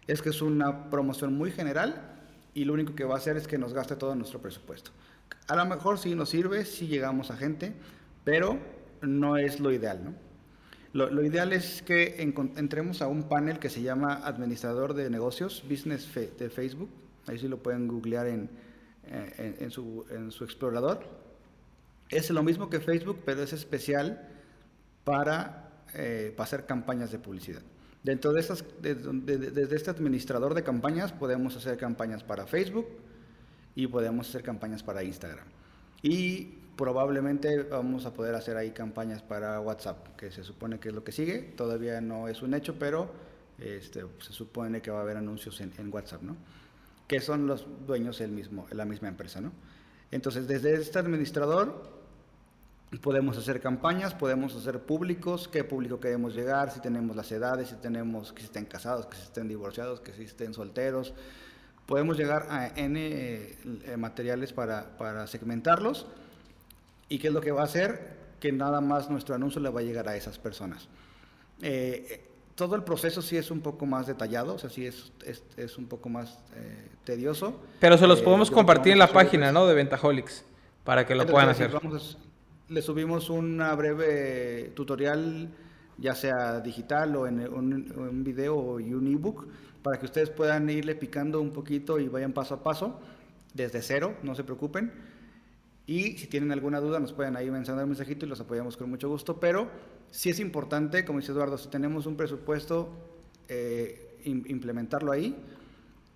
es 0.06 0.22
que 0.22 0.30
es 0.30 0.42
una 0.42 0.90
promoción 0.90 1.34
muy 1.34 1.50
general 1.50 2.18
y 2.54 2.64
lo 2.64 2.74
único 2.74 2.94
que 2.94 3.04
va 3.04 3.14
a 3.14 3.18
hacer 3.18 3.36
es 3.36 3.48
que 3.48 3.58
nos 3.58 3.74
gaste 3.74 3.96
todo 3.96 4.14
nuestro 4.14 4.40
presupuesto. 4.40 4.90
A 5.48 5.56
lo 5.56 5.66
mejor 5.66 5.98
sí 5.98 6.14
nos 6.14 6.30
sirve, 6.30 6.64
sí 6.64 6.86
llegamos 6.86 7.30
a 7.30 7.36
gente, 7.36 7.72
pero 8.24 8.58
no 9.02 9.36
es 9.36 9.61
lo 9.61 9.72
ideal, 9.72 10.04
¿no? 10.04 10.14
Lo, 10.92 11.24
ideal 11.24 11.52
es 11.52 11.82
que 11.82 12.20
entremos 12.20 13.00
a 13.00 13.06
un 13.06 13.28
panel 13.28 13.61
que 13.61 13.70
se 13.70 13.80
llama 13.80 14.22
Administrador 14.24 14.94
de 14.94 15.08
Negocios, 15.08 15.62
Business 15.68 16.12
de 16.14 16.50
Facebook. 16.50 16.90
Ahí 17.28 17.38
sí 17.38 17.46
lo 17.46 17.58
pueden 17.58 17.86
googlear 17.86 18.26
en, 18.26 18.50
en, 19.04 19.56
en, 19.61 19.70
su, 19.70 20.04
en 20.11 20.32
su 20.32 20.42
explorador. 20.42 21.04
Es 22.08 22.28
lo 22.30 22.42
mismo 22.42 22.68
que 22.68 22.80
Facebook, 22.80 23.20
pero 23.24 23.44
es 23.44 23.52
especial 23.52 24.28
para 25.04 25.69
eh, 25.95 26.32
para 26.36 26.45
hacer 26.45 26.66
campañas 26.66 27.11
de 27.11 27.18
publicidad. 27.18 27.62
Dentro 28.03 28.32
de 28.32 28.41
estas, 28.41 28.64
desde 28.80 29.12
de, 29.12 29.38
de, 29.38 29.66
de 29.66 29.76
este 29.76 29.91
administrador 29.91 30.55
de 30.55 30.62
campañas 30.62 31.12
podemos 31.12 31.57
hacer 31.57 31.76
campañas 31.76 32.22
para 32.22 32.47
Facebook 32.47 32.86
y 33.74 33.86
podemos 33.86 34.28
hacer 34.28 34.43
campañas 34.43 34.82
para 34.82 35.03
Instagram. 35.03 35.47
Y 36.03 36.57
probablemente 36.76 37.62
vamos 37.64 38.07
a 38.07 38.14
poder 38.14 38.34
hacer 38.34 38.57
ahí 38.57 38.70
campañas 38.70 39.20
para 39.22 39.61
WhatsApp, 39.61 40.16
que 40.16 40.30
se 40.30 40.43
supone 40.43 40.80
que 40.80 40.88
es 40.88 40.95
lo 40.95 41.05
que 41.05 41.12
sigue. 41.12 41.53
Todavía 41.57 42.01
no 42.01 42.26
es 42.26 42.41
un 42.41 42.55
hecho, 42.55 42.78
pero 42.78 43.11
este, 43.59 44.03
se 44.18 44.32
supone 44.32 44.80
que 44.80 44.91
va 44.91 45.01
a 45.01 45.03
haber 45.03 45.18
anuncios 45.18 45.61
en, 45.61 45.72
en 45.76 45.93
WhatsApp, 45.93 46.22
¿no? 46.22 46.36
Que 47.07 47.20
son 47.20 47.47
los 47.47 47.66
dueños 47.86 48.18
del 48.18 48.30
mismo, 48.30 48.66
la 48.70 48.86
misma 48.86 49.09
empresa, 49.09 49.43
¿no? 49.43 49.53
Entonces, 50.11 50.49
desde 50.49 50.74
este 50.74 50.99
administrador 50.99 51.99
podemos 52.99 53.38
hacer 53.38 53.61
campañas, 53.61 54.14
podemos 54.14 54.55
hacer 54.57 54.80
públicos, 54.80 55.49
qué 55.49 55.62
público 55.62 56.01
queremos 56.01 56.34
llegar, 56.34 56.72
si 56.72 56.80
tenemos 56.80 57.14
las 57.14 57.30
edades, 57.30 57.68
si 57.68 57.76
tenemos 57.76 58.32
que 58.32 58.43
estén 58.43 58.64
casados, 58.64 59.07
que 59.07 59.16
estén 59.16 59.47
divorciados, 59.49 60.01
que 60.01 60.11
estén 60.22 60.55
solteros. 60.55 61.14
Podemos 61.86 62.16
llegar 62.16 62.47
a 62.51 62.68
N 62.68 62.99
eh, 63.01 63.57
materiales 63.97 64.53
para, 64.53 64.97
para 64.97 65.26
segmentarlos. 65.26 66.07
¿Y 67.09 67.18
qué 67.18 67.28
es 67.28 67.34
lo 67.34 67.41
que 67.41 67.53
va 67.53 67.62
a 67.62 67.64
hacer? 67.64 68.16
Que 68.41 68.53
nada 68.53 68.80
más 68.80 69.09
nuestro 69.11 69.34
anuncio 69.34 69.61
le 69.61 69.68
va 69.68 69.80
a 69.80 69.82
llegar 69.82 70.09
a 70.09 70.16
esas 70.16 70.38
personas. 70.38 70.88
Eh, 71.62 72.26
todo 72.55 72.74
el 72.74 72.82
proceso 72.82 73.22
sí 73.22 73.36
es 73.36 73.51
un 73.51 73.61
poco 73.61 73.86
más 73.86 74.07
detallado, 74.07 74.55
o 74.55 74.59
sea, 74.59 74.68
sí 74.68 74.86
es, 74.86 75.12
es, 75.57 75.78
un 75.78 75.86
poco 75.86 76.09
más 76.09 76.38
eh, 76.55 76.88
tedioso. 77.05 77.61
Pero 77.78 77.97
se 77.97 78.07
los 78.07 78.20
podemos 78.20 78.51
compartir 78.51 78.93
en 78.93 78.99
la 78.99 79.12
página, 79.12 79.51
¿no? 79.51 79.66
De 79.66 79.74
Ventaholics, 79.74 80.45
para 80.84 81.07
que 81.07 81.14
lo 81.14 81.26
puedan 81.26 81.49
hacer. 81.49 81.70
Vamos 81.70 82.18
le 82.70 82.82
subimos 82.82 83.30
una 83.30 83.74
breve 83.74 84.70
tutorial, 84.74 85.48
ya 85.98 86.14
sea 86.14 86.60
digital 86.60 87.16
o 87.16 87.26
en 87.26 87.40
un, 87.52 88.22
video 88.24 88.78
y 88.78 88.94
un 88.94 89.08
ebook, 89.08 89.48
para 89.82 89.98
que 89.98 90.06
ustedes 90.06 90.30
puedan 90.30 90.70
irle 90.70 90.94
picando 90.94 91.40
un 91.40 91.52
poquito 91.52 91.98
y 91.98 92.08
vayan 92.08 92.32
paso 92.32 92.54
a 92.54 92.62
paso, 92.62 93.00
desde 93.54 93.82
cero, 93.82 94.14
no 94.22 94.36
se 94.36 94.44
preocupen. 94.44 94.92
Y 95.86 96.16
si 96.18 96.28
tienen 96.28 96.52
alguna 96.52 96.78
duda, 96.78 97.00
nos 97.00 97.12
pueden 97.12 97.36
ahí 97.36 97.50
mencionar 97.50 97.82
un 97.82 97.90
mensajito 97.90 98.24
y 98.24 98.28
los 98.28 98.40
apoyamos 98.40 98.76
con 98.76 98.88
mucho 98.88 99.08
gusto. 99.08 99.40
Pero 99.40 99.68
sí 100.12 100.30
es 100.30 100.38
importante, 100.38 101.04
como 101.04 101.18
dice 101.18 101.32
Eduardo, 101.32 101.58
si 101.58 101.68
tenemos 101.68 102.06
un 102.06 102.16
presupuesto, 102.16 102.88
eh, 103.48 104.16
implementarlo 104.24 105.10
ahí 105.10 105.36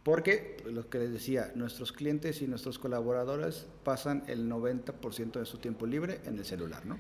porque, 0.05 0.59
lo 0.71 0.89
que 0.91 0.99
les 0.99 1.13
decía, 1.13 1.51
nuestros 1.55 1.91
clientes 1.91 2.43
y 2.43 2.47
nuestros 2.47 2.79
colaboradores 2.79 3.67
pasan 3.85 4.23
el 4.27 4.51
90% 4.51 5.33
de 5.33 5.47
su 5.47 5.57
tiempo 5.57 5.87
libre 5.87 6.21
en 6.27 6.37
el 6.37 6.45
celular, 6.45 6.85
¿no? 6.85 6.99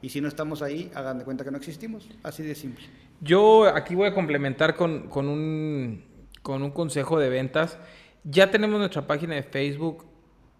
Y 0.00 0.08
si 0.08 0.22
no 0.22 0.28
estamos 0.28 0.62
ahí, 0.62 0.90
hagan 0.94 1.18
de 1.18 1.24
cuenta 1.24 1.44
que 1.44 1.50
no 1.50 1.58
existimos. 1.58 2.08
Así 2.22 2.42
de 2.42 2.54
simple. 2.54 2.86
Yo 3.20 3.66
aquí 3.66 3.94
voy 3.94 4.08
a 4.08 4.14
complementar 4.14 4.74
con, 4.74 5.08
con, 5.08 5.28
un, 5.28 6.02
con 6.40 6.62
un 6.62 6.70
consejo 6.70 7.18
de 7.18 7.28
ventas. 7.28 7.78
Ya 8.24 8.50
tenemos 8.50 8.78
nuestra 8.78 9.06
página 9.06 9.34
de 9.34 9.42
Facebook. 9.42 10.06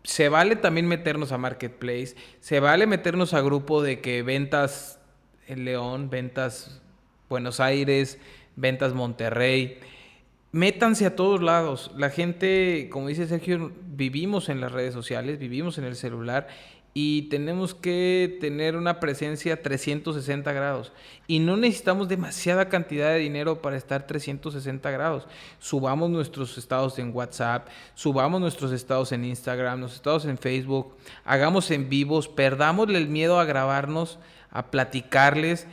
Se 0.02 0.28
vale 0.28 0.56
también 0.56 0.86
meternos 0.86 1.32
a 1.32 1.38
Marketplace. 1.38 2.14
Se 2.40 2.60
vale 2.60 2.86
meternos 2.86 3.32
a 3.32 3.40
grupo 3.40 3.82
de 3.82 4.00
que 4.00 4.22
ventas 4.22 5.00
en 5.46 5.64
León, 5.64 6.10
ventas 6.10 6.82
Buenos 7.30 7.58
Aires, 7.60 8.18
ventas 8.54 8.92
Monterrey 8.92 9.80
métanse 10.52 11.06
a 11.06 11.16
todos 11.16 11.42
lados. 11.42 11.90
La 11.96 12.10
gente, 12.10 12.88
como 12.90 13.08
dice 13.08 13.26
Sergio, 13.26 13.72
vivimos 13.86 14.48
en 14.48 14.60
las 14.60 14.72
redes 14.72 14.94
sociales, 14.94 15.38
vivimos 15.38 15.78
en 15.78 15.84
el 15.84 15.96
celular 15.96 16.48
y 16.98 17.28
tenemos 17.28 17.74
que 17.74 18.38
tener 18.40 18.74
una 18.74 19.00
presencia 19.00 19.60
360 19.60 20.50
grados. 20.54 20.94
Y 21.26 21.40
no 21.40 21.58
necesitamos 21.58 22.08
demasiada 22.08 22.70
cantidad 22.70 23.10
de 23.10 23.18
dinero 23.18 23.60
para 23.60 23.76
estar 23.76 24.06
360 24.06 24.90
grados. 24.92 25.26
Subamos 25.58 26.08
nuestros 26.08 26.56
estados 26.56 26.98
en 26.98 27.14
WhatsApp, 27.14 27.68
subamos 27.94 28.40
nuestros 28.40 28.72
estados 28.72 29.12
en 29.12 29.26
Instagram, 29.26 29.80
nuestros 29.80 29.98
estados 29.98 30.24
en 30.24 30.38
Facebook, 30.38 30.96
hagamos 31.26 31.70
en 31.70 31.90
vivos, 31.90 32.28
perdámosle 32.28 32.96
el 32.96 33.08
miedo 33.08 33.38
a 33.38 33.44
grabarnos, 33.44 34.18
a 34.50 34.70
platicarles 34.70 35.66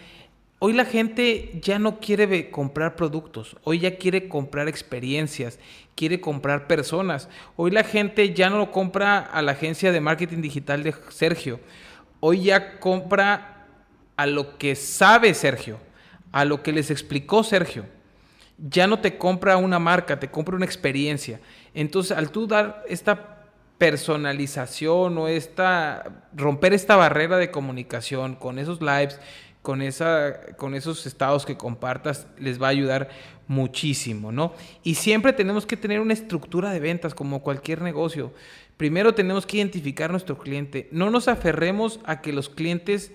Hoy 0.66 0.72
la 0.72 0.86
gente 0.86 1.60
ya 1.62 1.78
no 1.78 2.00
quiere 2.00 2.50
comprar 2.50 2.96
productos, 2.96 3.58
hoy 3.66 3.80
ya 3.80 3.98
quiere 3.98 4.30
comprar 4.30 4.70
experiencias, 4.70 5.60
quiere 5.94 6.22
comprar 6.22 6.68
personas. 6.68 7.28
Hoy 7.58 7.70
la 7.70 7.84
gente 7.84 8.34
ya 8.34 8.50
no 8.50 8.58
lo 8.58 8.72
compra 8.72 9.20
a 9.20 9.42
la 9.42 9.52
agencia 9.52 9.92
de 9.92 10.00
marketing 10.00 10.42
digital 10.42 10.82
de 10.82 10.96
Sergio, 11.10 11.60
hoy 12.22 12.44
ya 12.44 12.80
compra 12.80 13.66
a 14.16 14.26
lo 14.26 14.58
que 14.58 14.78
sabe 14.78 15.34
Sergio, 15.34 15.80
a 16.32 16.46
lo 16.46 16.64
que 16.64 16.72
les 16.72 16.92
explicó 16.92 17.44
Sergio. 17.44 17.84
Ya 18.58 18.88
no 18.88 19.00
te 19.00 19.18
compra 19.18 19.58
una 19.58 19.80
marca, 19.80 20.18
te 20.18 20.32
compra 20.32 20.56
una 20.56 20.64
experiencia. 20.64 21.42
Entonces, 21.74 22.18
al 22.18 22.32
tú 22.32 22.48
dar 22.48 22.86
esta 22.88 23.50
personalización 23.78 25.18
o 25.18 25.28
esta 25.28 26.24
romper 26.34 26.72
esta 26.72 26.96
barrera 26.96 27.36
de 27.36 27.52
comunicación 27.52 28.36
con 28.36 28.60
esos 28.60 28.82
lives, 28.82 29.20
con, 29.64 29.82
esa, 29.82 30.56
con 30.58 30.76
esos 30.76 31.08
estados 31.08 31.46
que 31.46 31.58
compartas 31.58 32.28
les 32.38 32.62
va 32.62 32.68
a 32.68 32.72
ayudar 32.72 33.10
muchísimo, 33.48 34.32
¿no? 34.32 34.54
Y 34.84 34.96
siempre 34.96 35.34
tenemos 35.34 35.66
que 35.66 35.78
tener 35.78 36.02
una 36.02 36.14
estructura 36.14 36.70
de 36.70 36.80
ventas 36.80 37.16
como 37.16 37.42
cualquier 37.42 37.82
negocio. 37.82 38.34
Primero 38.78 39.16
tenemos 39.16 39.46
que 39.46 39.58
identificar 39.58 40.12
nuestro 40.12 40.38
cliente. 40.38 40.90
No 40.92 41.10
nos 41.10 41.28
aferremos 41.28 42.02
a 42.04 42.22
que 42.22 42.34
los 42.34 42.50
clientes 42.50 43.14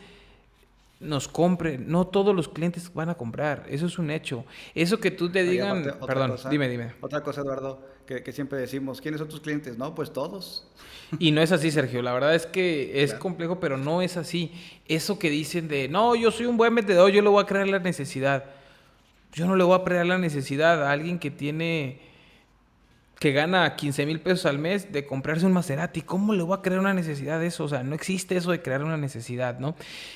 nos 1.00 1.28
compren. 1.28 1.90
No 1.90 2.06
todos 2.06 2.34
los 2.34 2.48
clientes 2.48 2.92
van 2.92 3.08
a 3.08 3.14
comprar. 3.14 3.64
Eso 3.68 3.86
es 3.86 3.98
un 3.98 4.10
hecho. 4.10 4.44
Eso 4.74 4.98
que 4.98 5.10
tú 5.10 5.30
te 5.30 5.42
digan... 5.44 5.96
perdón, 6.06 6.36
dime, 6.50 6.68
dime. 6.68 6.92
Otra 7.00 7.22
cosa, 7.22 7.42
Eduardo, 7.42 7.80
que, 8.06 8.22
que, 8.22 8.32
siempre 8.32 8.58
decimos, 8.58 9.00
¿quiénes 9.00 9.20
son 9.20 9.28
tus 9.28 9.40
clientes? 9.40 9.78
No, 9.78 9.94
pues 9.94 10.12
todos. 10.12 10.66
Y 11.18 11.30
no 11.30 11.40
es 11.40 11.52
así, 11.52 11.70
Sergio. 11.70 12.02
La 12.02 12.12
verdad 12.12 12.34
es 12.34 12.46
que 12.46 13.02
es 13.02 13.14
complejo, 13.14 13.60
pero 13.60 13.76
no 13.76 14.02
es 14.02 14.16
así. 14.16 14.52
Eso 14.86 15.18
que 15.18 15.30
dicen 15.30 15.68
de, 15.68 15.88
no, 15.88 16.14
yo 16.14 16.30
soy 16.30 16.46
un 16.46 16.56
buen 16.56 16.74
vendedor, 16.74 17.10
yo 17.10 17.22
le 17.22 17.28
voy 17.28 17.42
a 17.42 17.46
crear 17.46 17.68
la 17.68 17.78
necesidad. 17.78 18.44
Yo 19.32 19.46
no 19.46 19.56
le 19.56 19.64
voy 19.64 19.78
a 19.78 19.84
crear 19.84 20.06
la 20.06 20.18
necesidad 20.18 20.82
a 20.82 20.90
alguien 20.90 21.18
que 21.18 21.30
tiene, 21.30 22.00
que 23.18 23.32
gana 23.32 23.74
15 23.74 24.06
mil 24.06 24.20
pesos 24.20 24.46
al 24.46 24.58
mes 24.58 24.92
de 24.92 25.04
comprarse 25.04 25.44
un 25.44 25.52
Maserati. 25.52 26.02
¿Cómo 26.02 26.34
le 26.34 26.42
voy 26.42 26.56
a 26.56 26.62
crear 26.62 26.78
una 26.78 26.94
necesidad 26.94 27.40
de 27.40 27.48
eso? 27.48 27.64
O 27.64 27.68
sea, 27.68 27.82
no 27.82 27.94
existe 27.94 28.36
eso 28.36 28.52
de 28.52 28.62
crear 28.62 28.84
una 28.84 28.96
necesidad, 28.96 29.58
¿no? 29.58 29.74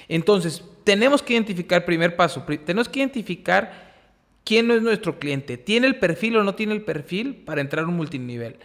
Entonces, 0.08 0.64
tenemos 0.84 1.22
que 1.22 1.32
identificar, 1.32 1.84
primer 1.84 2.14
paso, 2.14 2.44
tenemos 2.64 2.88
que 2.88 3.00
identificar 3.00 3.92
quién 4.44 4.68
no 4.68 4.74
es 4.74 4.82
nuestro 4.82 5.18
cliente. 5.18 5.56
¿Tiene 5.56 5.88
el 5.88 5.96
perfil 5.96 6.36
o 6.36 6.44
no 6.44 6.54
tiene 6.54 6.74
el 6.74 6.82
perfil 6.82 7.34
para 7.34 7.60
entrar 7.60 7.84
a 7.84 7.88
un 7.88 7.96
multinivel? 7.96 8.56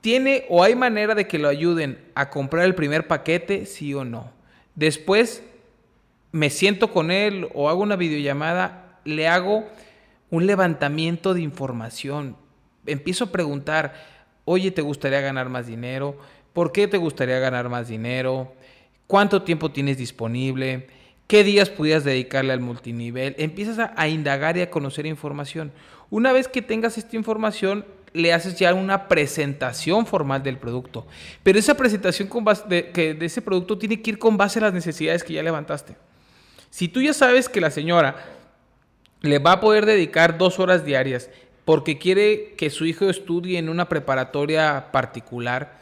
¿Tiene 0.00 0.46
o 0.48 0.62
hay 0.62 0.74
manera 0.74 1.14
de 1.14 1.26
que 1.26 1.38
lo 1.38 1.48
ayuden 1.48 1.98
a 2.14 2.30
comprar 2.30 2.64
el 2.64 2.74
primer 2.74 3.06
paquete, 3.06 3.66
sí 3.66 3.92
o 3.92 4.04
no? 4.04 4.30
Después 4.74 5.42
me 6.32 6.48
siento 6.48 6.90
con 6.90 7.10
él 7.10 7.48
o 7.54 7.68
hago 7.68 7.82
una 7.82 7.96
videollamada, 7.96 9.00
le 9.04 9.28
hago 9.28 9.66
un 10.30 10.46
levantamiento 10.46 11.34
de 11.34 11.42
información. 11.42 12.36
Empiezo 12.86 13.24
a 13.24 13.32
preguntar, 13.32 13.94
oye, 14.44 14.70
¿te 14.70 14.82
gustaría 14.82 15.20
ganar 15.20 15.48
más 15.48 15.66
dinero? 15.66 16.18
¿Por 16.52 16.72
qué 16.72 16.88
te 16.88 16.96
gustaría 16.96 17.38
ganar 17.38 17.68
más 17.68 17.88
dinero? 17.88 18.54
¿Cuánto 19.06 19.42
tiempo 19.42 19.70
tienes 19.70 19.98
disponible? 19.98 20.86
¿Qué 21.26 21.44
días 21.44 21.70
pudieras 21.70 22.04
dedicarle 22.04 22.52
al 22.52 22.60
multinivel? 22.60 23.34
Empiezas 23.38 23.90
a, 23.94 24.08
indagar 24.08 24.56
y 24.56 24.62
a 24.62 24.70
conocer 24.70 25.06
información. 25.06 25.72
Una 26.08 26.32
vez 26.32 26.48
que 26.48 26.62
tengas 26.62 26.98
esta 26.98 27.16
información, 27.16 27.84
le 28.12 28.32
haces 28.32 28.56
ya 28.56 28.72
una 28.72 29.08
presentación 29.08 30.06
formal 30.06 30.42
del 30.42 30.58
producto. 30.58 31.06
Pero 31.42 31.58
esa 31.58 31.76
presentación 31.76 32.28
que 32.28 33.14
de 33.14 33.26
ese 33.26 33.42
producto 33.42 33.76
tiene 33.76 34.00
que 34.00 34.12
ir 34.12 34.18
con 34.18 34.36
base 34.36 34.60
a 34.60 34.62
las 34.62 34.72
necesidades 34.72 35.24
que 35.24 35.32
ya 35.34 35.42
levantaste. 35.42 35.96
Si 36.70 36.88
tú 36.88 37.02
ya 37.02 37.12
sabes 37.12 37.48
que 37.48 37.60
la 37.60 37.70
señora 37.70 38.16
le 39.20 39.38
va 39.38 39.52
a 39.52 39.60
poder 39.60 39.86
dedicar 39.86 40.38
dos 40.38 40.60
horas 40.60 40.84
diarias 40.84 41.28
porque 41.66 41.98
quiere 41.98 42.54
que 42.56 42.70
su 42.70 42.86
hijo 42.86 43.10
estudie 43.10 43.58
en 43.58 43.68
una 43.68 43.88
preparatoria 43.88 44.92
particular, 44.92 45.80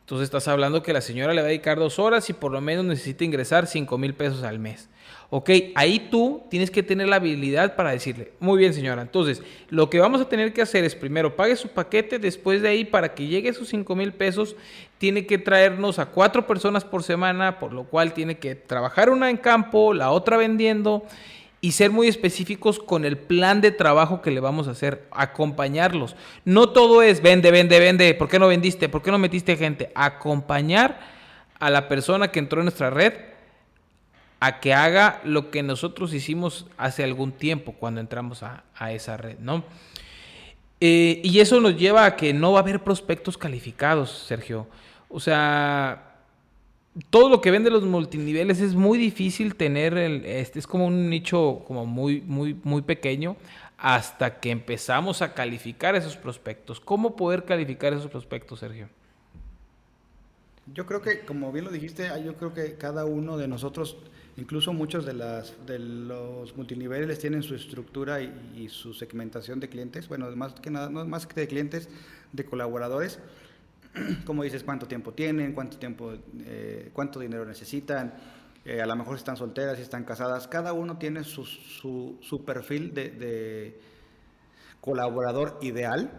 entonces 0.00 0.24
estás 0.24 0.48
hablando 0.48 0.82
que 0.82 0.94
la 0.94 1.02
señora 1.02 1.34
le 1.34 1.42
va 1.42 1.46
a 1.46 1.50
dedicar 1.50 1.78
dos 1.78 1.98
horas 1.98 2.30
y 2.30 2.32
por 2.32 2.52
lo 2.52 2.60
menos 2.62 2.86
necesita 2.86 3.22
ingresar 3.22 3.66
5 3.66 3.98
mil 3.98 4.14
pesos 4.14 4.44
al 4.44 4.58
mes. 4.58 4.88
Ok, 5.28 5.50
ahí 5.74 6.08
tú 6.10 6.44
tienes 6.48 6.70
que 6.70 6.82
tener 6.82 7.08
la 7.08 7.16
habilidad 7.16 7.76
para 7.76 7.90
decirle, 7.90 8.32
muy 8.40 8.58
bien 8.58 8.72
señora, 8.72 9.02
entonces 9.02 9.42
lo 9.68 9.90
que 9.90 9.98
vamos 9.98 10.22
a 10.22 10.28
tener 10.28 10.54
que 10.54 10.62
hacer 10.62 10.84
es 10.84 10.94
primero 10.94 11.36
pague 11.36 11.56
su 11.56 11.68
paquete, 11.68 12.18
después 12.18 12.62
de 12.62 12.68
ahí 12.68 12.84
para 12.86 13.14
que 13.14 13.26
llegue 13.26 13.52
sus 13.52 13.68
5 13.68 13.94
mil 13.94 14.14
pesos 14.14 14.56
tiene 14.96 15.26
que 15.26 15.36
traernos 15.36 15.98
a 15.98 16.06
cuatro 16.06 16.46
personas 16.46 16.84
por 16.84 17.02
semana, 17.02 17.58
por 17.58 17.74
lo 17.74 17.84
cual 17.84 18.14
tiene 18.14 18.38
que 18.38 18.54
trabajar 18.54 19.10
una 19.10 19.28
en 19.28 19.36
campo, 19.36 19.92
la 19.92 20.12
otra 20.12 20.38
vendiendo 20.38 21.04
y 21.60 21.72
ser 21.72 21.90
muy 21.90 22.06
específicos 22.08 22.78
con 22.78 23.04
el 23.04 23.16
plan 23.16 23.60
de 23.60 23.70
trabajo 23.70 24.22
que 24.22 24.30
le 24.30 24.40
vamos 24.40 24.68
a 24.68 24.72
hacer, 24.72 25.08
acompañarlos. 25.10 26.16
No 26.44 26.68
todo 26.68 27.02
es 27.02 27.22
vende, 27.22 27.50
vende, 27.50 27.80
vende, 27.80 28.14
¿por 28.14 28.28
qué 28.28 28.38
no 28.38 28.48
vendiste? 28.48 28.88
¿Por 28.88 29.02
qué 29.02 29.10
no 29.10 29.18
metiste 29.18 29.56
gente? 29.56 29.90
Acompañar 29.94 31.00
a 31.58 31.70
la 31.70 31.88
persona 31.88 32.30
que 32.30 32.38
entró 32.38 32.60
en 32.60 32.66
nuestra 32.66 32.90
red 32.90 33.14
a 34.38 34.60
que 34.60 34.74
haga 34.74 35.20
lo 35.24 35.50
que 35.50 35.62
nosotros 35.62 36.12
hicimos 36.12 36.66
hace 36.76 37.02
algún 37.02 37.32
tiempo 37.32 37.72
cuando 37.72 38.00
entramos 38.00 38.42
a, 38.42 38.64
esa 38.92 39.16
red, 39.16 39.38
¿no? 39.38 39.64
Eh, 40.78 41.22
y 41.24 41.40
eso 41.40 41.58
nos 41.60 41.76
lleva 41.76 42.04
a 42.04 42.16
que 42.16 42.34
no 42.34 42.52
va 42.52 42.58
a 42.58 42.62
haber 42.62 42.84
prospectos 42.84 43.38
calificados, 43.38 44.10
Sergio. 44.10 44.66
O 45.08 45.20
sea, 45.20 46.05
todo 47.10 47.28
lo 47.28 47.40
que 47.40 47.50
vende 47.50 47.70
los 47.70 47.84
multiniveles 47.84 48.60
es 48.60 48.74
muy 48.74 48.98
difícil 48.98 49.54
tener 49.54 49.98
el, 49.98 50.24
este 50.24 50.58
es 50.58 50.66
como 50.66 50.86
un 50.86 51.10
nicho 51.10 51.62
como 51.66 51.84
muy 51.84 52.22
muy 52.22 52.58
muy 52.64 52.82
pequeño 52.82 53.36
hasta 53.78 54.40
que 54.40 54.50
empezamos 54.50 55.22
a 55.22 55.34
calificar 55.34 55.94
esos 55.94 56.16
prospectos. 56.16 56.80
¿Cómo 56.80 57.16
poder 57.16 57.44
calificar 57.44 57.92
esos 57.92 58.10
prospectos, 58.10 58.60
Sergio? 58.60 58.88
Yo 60.74 60.86
creo 60.86 61.00
que, 61.00 61.20
como 61.20 61.52
bien 61.52 61.64
lo 61.64 61.70
dijiste, 61.70 62.10
yo 62.24 62.34
creo 62.34 62.52
que 62.52 62.74
cada 62.74 63.04
uno 63.04 63.36
de 63.36 63.46
nosotros, 63.46 63.96
incluso 64.36 64.72
muchos 64.72 65.06
de, 65.06 65.12
las, 65.12 65.54
de 65.66 65.78
los 65.78 66.56
multiniveles 66.56 67.18
tienen 67.18 67.42
su 67.42 67.54
estructura 67.54 68.20
y, 68.20 68.68
su 68.68 68.92
segmentación 68.92 69.60
de 69.60 69.68
clientes, 69.68 70.08
bueno, 70.08 70.34
más 70.34 70.54
que 70.54 70.70
nada, 70.70 70.88
no 70.88 71.04
más 71.06 71.26
que 71.26 71.40
de 71.40 71.46
clientes, 71.46 71.88
de 72.32 72.44
colaboradores. 72.44 73.20
Como 74.24 74.42
dices, 74.42 74.62
cuánto 74.62 74.86
tiempo 74.86 75.12
tienen, 75.12 75.52
cuánto 75.52 75.78
tiempo, 75.78 76.12
eh, 76.40 76.90
cuánto 76.92 77.20
dinero 77.20 77.44
necesitan, 77.44 78.14
eh, 78.64 78.82
a 78.82 78.86
lo 78.86 78.96
mejor 78.96 79.16
están 79.16 79.36
solteras, 79.36 79.78
están 79.78 80.04
casadas, 80.04 80.48
cada 80.48 80.72
uno 80.72 80.98
tiene 80.98 81.24
su, 81.24 81.44
su, 81.44 82.44
perfil 82.44 82.92
de, 82.92 83.78
colaborador 84.80 85.58
ideal 85.62 86.10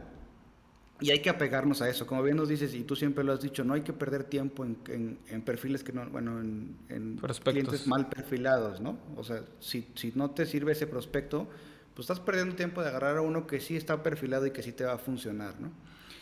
y 1.00 1.12
hay 1.12 1.20
que 1.20 1.30
apegarnos 1.30 1.82
a 1.82 1.90
eso. 1.90 2.08
Como 2.08 2.24
bien 2.24 2.38
nos 2.38 2.50
dices, 2.50 2.74
y 2.74 2.84
tú 2.84 2.96
siempre 2.96 3.24
lo 3.24 3.34
has 3.34 3.42
dicho, 3.42 3.64
no 3.64 3.74
hay 3.74 3.82
que 3.82 3.94
perder 3.94 4.24
tiempo 4.24 4.66
en, 4.66 5.20
en, 5.28 5.42
perfiles 5.42 5.84
que 5.84 5.92
no, 5.92 6.10
bueno, 6.10 6.40
en, 6.40 7.20
clientes 7.44 7.86
mal 7.86 8.10
perfilados, 8.10 8.82
¿no? 8.82 8.98
O 9.16 9.24
sea, 9.24 9.44
si, 9.60 9.88
si 9.96 10.14
no 10.16 10.32
te 10.32 10.46
sirve 10.46 10.72
ese 10.72 10.88
prospecto, 10.88 11.48
pues 11.94 12.06
estás 12.06 12.20
perdiendo 12.20 12.56
tiempo 12.56 12.82
de 12.82 12.90
agarrar 12.90 13.18
a 13.18 13.22
uno 13.22 13.46
que 13.46 13.60
sí 13.60 13.76
está 13.76 14.04
perfilado 14.04 14.46
y 14.46 14.52
que 14.52 14.64
sí 14.64 14.72
te 14.72 14.86
va 14.86 14.94
a 14.94 14.98
funcionar, 14.98 15.60
¿no? 15.60 15.72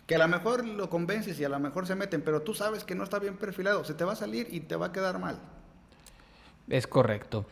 Que 0.06 0.16
a 0.16 0.20
lo 0.20 0.28
mejor 0.28 0.66
lo 0.66 0.90
convences 0.90 1.40
y 1.40 1.44
a 1.44 1.50
lo 1.50 1.60
mejor 1.60 1.88
se 1.88 1.96
meten, 1.96 2.22
pero 2.22 2.42
tú 2.42 2.54
sabes 2.54 2.84
que 2.84 2.96
no 2.96 3.04
está 3.04 3.20
bien 3.20 3.38
perfilado, 3.38 3.84
se 3.84 3.94
te 3.94 4.04
va 4.04 4.14
a 4.14 4.16
salir 4.16 4.48
y 4.52 4.60
te 4.62 4.76
va 4.76 4.88
a 4.88 4.92
quedar 4.92 5.20
mal. 5.20 5.40
Es 6.68 6.88
correcto. 6.88 7.46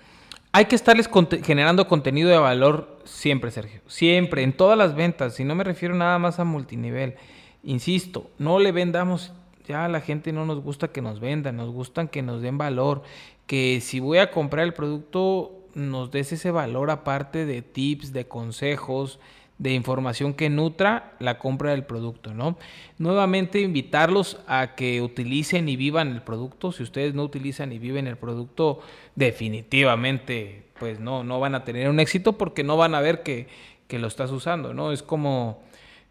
Hay 0.51 0.65
que 0.65 0.75
estarles 0.75 1.09
generando 1.43 1.87
contenido 1.87 2.29
de 2.29 2.37
valor 2.37 2.99
siempre, 3.05 3.49
Sergio. 3.49 3.81
Siempre, 3.87 4.43
en 4.43 4.53
todas 4.53 4.77
las 4.77 4.93
ventas. 4.95 5.33
Si 5.33 5.43
no 5.43 5.55
me 5.55 5.63
refiero 5.63 5.95
nada 5.95 6.19
más 6.19 6.39
a 6.39 6.43
multinivel. 6.43 7.15
Insisto, 7.63 8.29
no 8.37 8.59
le 8.59 8.71
vendamos. 8.71 9.33
Ya 9.67 9.85
a 9.85 9.89
la 9.89 10.01
gente 10.01 10.31
no 10.31 10.45
nos 10.45 10.61
gusta 10.61 10.89
que 10.89 11.01
nos 11.01 11.19
vendan, 11.19 11.57
nos 11.57 11.71
gustan 11.71 12.07
que 12.07 12.21
nos 12.21 12.43
den 12.43 12.59
valor. 12.59 13.01
Que 13.47 13.81
si 13.81 13.99
voy 13.99 14.19
a 14.19 14.29
comprar 14.29 14.65
el 14.65 14.75
producto, 14.75 15.63
nos 15.73 16.11
des 16.11 16.31
ese 16.33 16.51
valor 16.51 16.91
aparte 16.91 17.47
de 17.47 17.63
tips, 17.63 18.13
de 18.13 18.27
consejos, 18.27 19.19
de 19.57 19.71
información 19.71 20.33
que 20.33 20.49
nutra 20.49 21.13
la 21.19 21.37
compra 21.37 21.71
del 21.71 21.85
producto, 21.85 22.33
¿no? 22.33 22.57
Nuevamente 22.97 23.61
invitarlos 23.61 24.39
a 24.47 24.75
que 24.75 25.01
utilicen 25.01 25.69
y 25.69 25.75
vivan 25.75 26.09
el 26.09 26.21
producto. 26.21 26.71
Si 26.71 26.83
ustedes 26.83 27.13
no 27.13 27.23
utilizan 27.23 27.71
y 27.71 27.79
viven 27.79 28.07
el 28.07 28.17
producto, 28.17 28.81
definitivamente, 29.15 30.65
pues 30.79 30.99
no, 30.99 31.23
no 31.23 31.39
van 31.39 31.55
a 31.55 31.63
tener 31.63 31.89
un 31.89 31.99
éxito 31.99 32.37
porque 32.37 32.63
no 32.63 32.77
van 32.77 32.95
a 32.95 33.01
ver 33.01 33.23
que, 33.23 33.47
que 33.87 33.99
lo 33.99 34.07
estás 34.07 34.31
usando, 34.31 34.73
¿no? 34.73 34.91
Es 34.91 35.03
como 35.03 35.61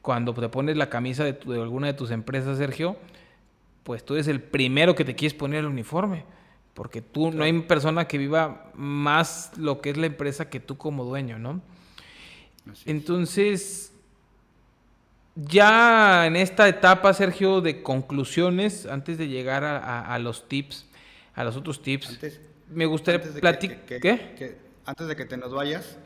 cuando 0.00 0.34
te 0.34 0.48
pones 0.48 0.76
la 0.76 0.88
camisa 0.88 1.24
de, 1.24 1.32
de 1.32 1.60
alguna 1.60 1.88
de 1.88 1.94
tus 1.94 2.10
empresas, 2.10 2.58
Sergio, 2.58 2.96
pues 3.82 4.04
tú 4.04 4.14
eres 4.14 4.28
el 4.28 4.40
primero 4.40 4.94
que 4.94 5.04
te 5.04 5.14
quieres 5.14 5.34
poner 5.34 5.60
el 5.60 5.66
uniforme. 5.66 6.24
Porque 6.74 7.02
tú, 7.02 7.30
no 7.32 7.44
hay 7.44 7.52
persona 7.60 8.06
que 8.06 8.16
viva 8.18 8.70
más 8.74 9.52
lo 9.58 9.80
que 9.80 9.90
es 9.90 9.96
la 9.96 10.06
empresa 10.06 10.48
que 10.48 10.58
tú 10.58 10.78
como 10.78 11.04
dueño, 11.04 11.38
¿no? 11.38 11.60
Entonces, 12.86 13.92
ya 15.34 16.26
en 16.26 16.36
esta 16.36 16.68
etapa, 16.68 17.12
Sergio, 17.14 17.60
de 17.60 17.82
conclusiones, 17.82 18.86
antes 18.86 19.18
de 19.18 19.28
llegar 19.28 19.64
a, 19.64 20.18
los 20.18 20.48
tips, 20.48 20.86
a 21.34 21.44
los 21.44 21.56
otros 21.56 21.82
tips, 21.82 22.18
me 22.68 22.86
gustaría 22.86 23.20
platicar. 23.22 23.84
¿Qué? 23.86 24.58
antes 24.84 25.06
de 25.06 25.16
que 25.16 25.24
te 25.24 25.36
nos 25.36 25.52
vayas, 25.52 25.96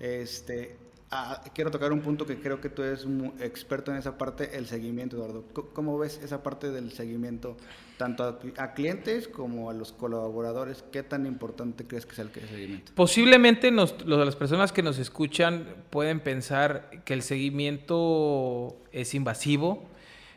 este, 0.00 0.76
Ah, 1.14 1.42
quiero 1.54 1.70
tocar 1.70 1.92
un 1.92 2.00
punto 2.00 2.24
que 2.24 2.40
creo 2.40 2.58
que 2.62 2.70
tú 2.70 2.82
eres 2.82 3.06
experto 3.38 3.90
en 3.90 3.98
esa 3.98 4.16
parte, 4.16 4.56
el 4.56 4.66
seguimiento, 4.66 5.16
Eduardo. 5.16 5.44
¿Cómo 5.74 5.98
ves 5.98 6.18
esa 6.24 6.42
parte 6.42 6.70
del 6.70 6.90
seguimiento, 6.90 7.58
tanto 7.98 8.40
a, 8.56 8.72
clientes 8.72 9.28
como 9.28 9.68
a 9.68 9.74
los 9.74 9.92
colaboradores? 9.92 10.82
¿Qué 10.90 11.02
tan 11.02 11.26
importante 11.26 11.86
crees 11.86 12.06
que 12.06 12.14
sea 12.14 12.24
el 12.24 12.32
seguimiento? 12.32 12.92
Posiblemente 12.94 13.70
las 13.70 14.36
personas 14.36 14.72
que 14.72 14.82
nos 14.82 14.98
escuchan 14.98 15.66
pueden 15.90 16.18
pensar 16.18 16.88
que 17.04 17.12
el 17.12 17.20
seguimiento 17.20 18.74
es 18.90 19.12
invasivo. 19.12 19.86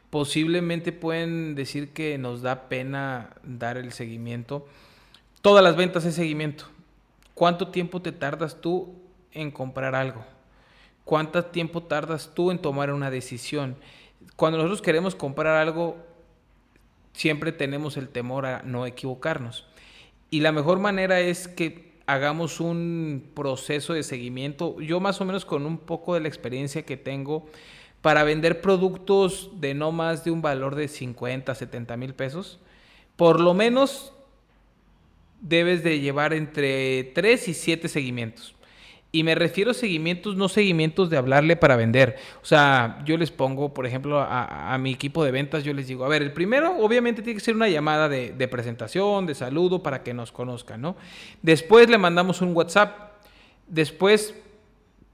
Posiblemente 0.09 0.91
pueden 0.91 1.55
decir 1.55 1.93
que 1.93 2.17
nos 2.17 2.41
da 2.41 2.67
pena 2.67 3.30
dar 3.43 3.78
el 3.78 3.93
seguimiento. 3.93 4.67
Todas 5.41 5.63
las 5.63 5.78
ventas 5.78 6.03
es 6.03 6.15
seguimiento. 6.15 6.65
¿Cuánto 7.34 7.69
tiempo 7.69 8.01
te 8.01 8.11
tardas 8.11 8.59
tú 8.59 8.93
en 9.32 9.51
comprar 9.51 9.95
algo? 9.95 10.34
¿Cuánto 11.05 11.45
tiempo 11.45 11.83
tardas 11.83 12.31
tú 12.33 12.51
en 12.51 12.57
tomar 12.57 12.91
una 12.91 13.11
decisión? 13.11 13.77
Cuando 14.35 14.57
nosotros 14.57 14.81
queremos 14.81 15.15
comprar 15.15 15.55
algo, 15.55 15.97
siempre 17.13 17.51
tenemos 17.51 17.95
el 17.95 18.09
temor 18.09 18.45
a 18.45 18.63
no 18.63 18.85
equivocarnos. 18.85 19.65
Y 20.31 20.41
la 20.41 20.51
mejor 20.51 20.79
manera 20.79 21.19
es 21.19 21.47
que 21.47 21.93
hagamos 22.07 22.59
un 22.59 23.29
proceso 23.35 23.93
de 23.93 24.01
seguimiento. 24.01 24.81
Yo 24.81 24.99
más 24.99 25.21
o 25.21 25.25
menos 25.25 25.45
con 25.45 25.65
un 25.65 25.77
poco 25.77 26.15
de 26.15 26.21
la 26.21 26.27
experiencia 26.27 26.83
que 26.83 26.97
tengo 26.97 27.45
para 28.01 28.23
vender 28.23 28.61
productos 28.61 29.51
de 29.55 29.73
no 29.73 29.91
más 29.91 30.23
de 30.23 30.31
un 30.31 30.41
valor 30.41 30.75
de 30.75 30.87
50, 30.87 31.53
70 31.53 31.97
mil 31.97 32.13
pesos, 32.13 32.59
por 33.15 33.39
lo 33.39 33.53
menos 33.53 34.11
debes 35.41 35.83
de 35.83 35.99
llevar 35.99 36.33
entre 36.33 37.03
3 37.15 37.47
y 37.47 37.53
7 37.53 37.87
seguimientos. 37.87 38.55
Y 39.16 39.24
me 39.24 39.34
refiero 39.34 39.72
a 39.72 39.74
seguimientos, 39.74 40.36
no 40.36 40.49
seguimientos 40.49 41.09
de 41.09 41.16
hablarle 41.16 41.55
para 41.55 41.78
vender. 41.78 42.18
O 42.41 42.45
sea, 42.45 43.01
yo 43.05 43.16
les 43.16 43.32
pongo, 43.32 43.74
por 43.74 43.86
ejemplo, 43.86 44.20
a, 44.20 44.78
mi 44.78 44.91
equipo 44.91 45.24
de 45.24 45.32
ventas, 45.32 45.63
yo 45.63 45.74
les 45.74 45.88
digo, 45.88 46.03
a 46.03 46.09
ver, 46.09 46.22
el 46.22 46.34
primero 46.34 46.76
obviamente 46.80 47.22
tiene 47.22 47.39
que 47.39 47.45
ser 47.45 47.55
una 47.55 47.70
llamada 47.70 48.09
de, 48.09 48.47
presentación, 48.49 49.26
de 49.26 49.34
saludo, 49.34 49.82
para 49.82 50.03
que 50.03 50.13
nos 50.13 50.34
conozcan, 50.34 50.82
¿no? 50.82 50.97
Después 51.41 51.89
le 51.89 51.97
mandamos 51.97 52.41
un 52.41 52.53
WhatsApp. 52.53 53.13
Después, 53.70 54.36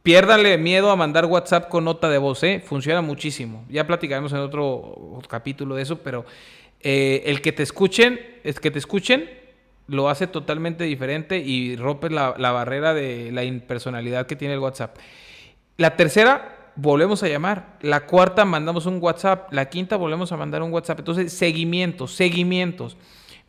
piérdale 0.02 0.58
miedo 0.58 0.90
a 0.90 0.96
mandar 0.96 1.28
WhatsApp 1.28 1.70
con 1.70 1.84
nota 1.84 2.10
de 2.10 2.18
voz, 2.18 2.42
¿eh? 2.42 2.60
Funciona 2.66 3.02
muchísimo. 3.02 3.66
Ya 3.70 3.86
platicaremos 3.86 4.32
en 4.32 4.40
otro 4.40 5.20
capítulo 5.30 5.76
de 5.76 5.84
eso, 5.84 6.00
pero 6.00 6.26
eh, 6.80 7.22
el 7.28 7.40
que 7.40 7.52
te 7.52 7.62
escuchen, 7.62 8.20
es 8.44 8.60
que 8.60 8.72
te 8.72 8.80
escuchen 8.80 9.41
lo 9.92 10.10
hace 10.10 10.26
totalmente 10.26 10.86
diferente 10.86 11.38
y 11.40 11.76
rompe 11.76 12.10
la, 12.10 12.32
barrera 12.32 12.94
de 12.94 13.30
la 13.34 13.44
impersonalidad 13.44 14.26
que 14.26 14.38
tiene 14.38 14.54
el 14.54 14.62
WhatsApp. 14.62 14.96
La 15.76 15.98
tercera, 15.98 16.72
volvemos 16.78 17.24
a 17.24 17.28
llamar. 17.28 17.78
La 17.82 18.06
cuarta, 18.06 18.46
mandamos 18.46 18.86
un 18.86 19.00
WhatsApp. 19.02 19.52
La 19.52 19.66
quinta, 19.66 19.98
volvemos 19.98 20.32
a 20.32 20.38
mandar 20.38 20.64
un 20.64 20.72
WhatsApp. 20.72 21.00
Entonces, 21.00 21.34
seguimientos, 21.34 22.14
seguimientos. 22.14 22.96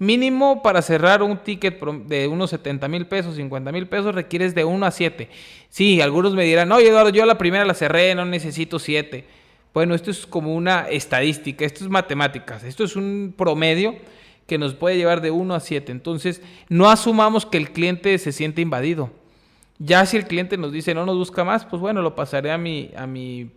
Mínimo 0.01 0.65
para 0.65 0.83
cerrar 0.83 1.23
un 1.23 1.37
ticket 1.39 1.81
de 1.81 2.27
unos 2.27 2.51
70 2.51 2.89
mil 2.89 3.07
pesos, 3.07 3.37
50 3.37 3.71
mil 3.71 3.87
pesos, 3.87 4.13
requieres 4.13 4.53
de 4.53 4.65
1 4.65 4.85
a 4.85 4.91
7. 4.91 5.29
Sí, 5.69 6.01
algunos 6.01 6.35
me 6.35 6.43
dirán, 6.43 6.69
no, 6.69 6.81
Eduardo, 6.81 7.11
yo 7.11 7.25
la 7.25 7.39
primera 7.39 7.65
la 7.65 7.75
cerré, 7.75 8.17
no 8.17 8.25
necesito 8.25 8.81
7. 8.81 9.25
Bueno, 9.73 9.95
esto 9.95 10.11
es 10.11 10.27
como 10.27 10.57
una 10.57 10.89
estadística, 10.89 11.65
esto 11.65 11.85
es 11.85 11.91
matemáticas, 11.91 12.65
esto 12.65 12.83
es 12.83 12.97
un 12.97 13.33
promedio 13.39 13.95
que 14.53 14.59
nos 14.59 14.75
puede 14.75 14.99
llevar 14.99 15.23
de 15.23 15.31
1 15.31 15.55
a 15.55 15.61
7. 15.61 15.91
Entonces, 15.91 16.43
no 16.69 16.91
asumamos 16.91 17.47
que 17.47 17.57
el 17.57 17.73
cliente 17.73 18.19
se 18.19 18.33
siente 18.33 18.61
invadido. 18.61 19.11
Ya 19.79 20.05
si 20.05 20.19
el 20.19 20.27
cliente 20.27 20.59
nos 20.59 20.73
dice 20.73 20.93
no 20.93 21.07
nos 21.07 21.17
busca 21.17 21.43
más, 21.43 21.65
pues 21.65 21.81
bueno, 21.81 22.03
lo 22.03 22.15
pasaré 22.15 22.51
a 22.51 22.59
mi, 22.59 22.91
a 22.95 23.07
mi 23.07 23.51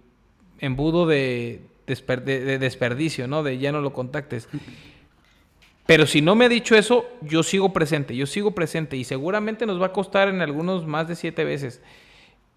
embudo 0.58 1.06
de, 1.06 1.60
de 1.86 2.60
desperdicio, 2.60 3.28
¿no? 3.28 3.44
De 3.44 3.58
ya 3.58 3.74
no 3.74 3.82
lo 3.82 3.92
contactes. 3.92 4.48
Pero 5.86 6.08
si 6.08 6.22
no 6.22 6.34
me 6.34 6.46
ha 6.46 6.50
dicho 6.50 6.78
eso, 6.78 7.04
yo 7.20 7.44
sigo 7.44 7.74
presente, 7.74 8.16
yo 8.16 8.26
sigo 8.26 8.52
presente 8.52 8.96
y 8.96 9.04
seguramente 9.04 9.66
nos 9.66 9.82
va 9.82 9.88
a 9.88 9.92
costar 9.92 10.30
en 10.30 10.40
algunos 10.40 10.88
más 10.88 11.10
de 11.10 11.18
siete 11.18 11.44
veces. 11.44 11.82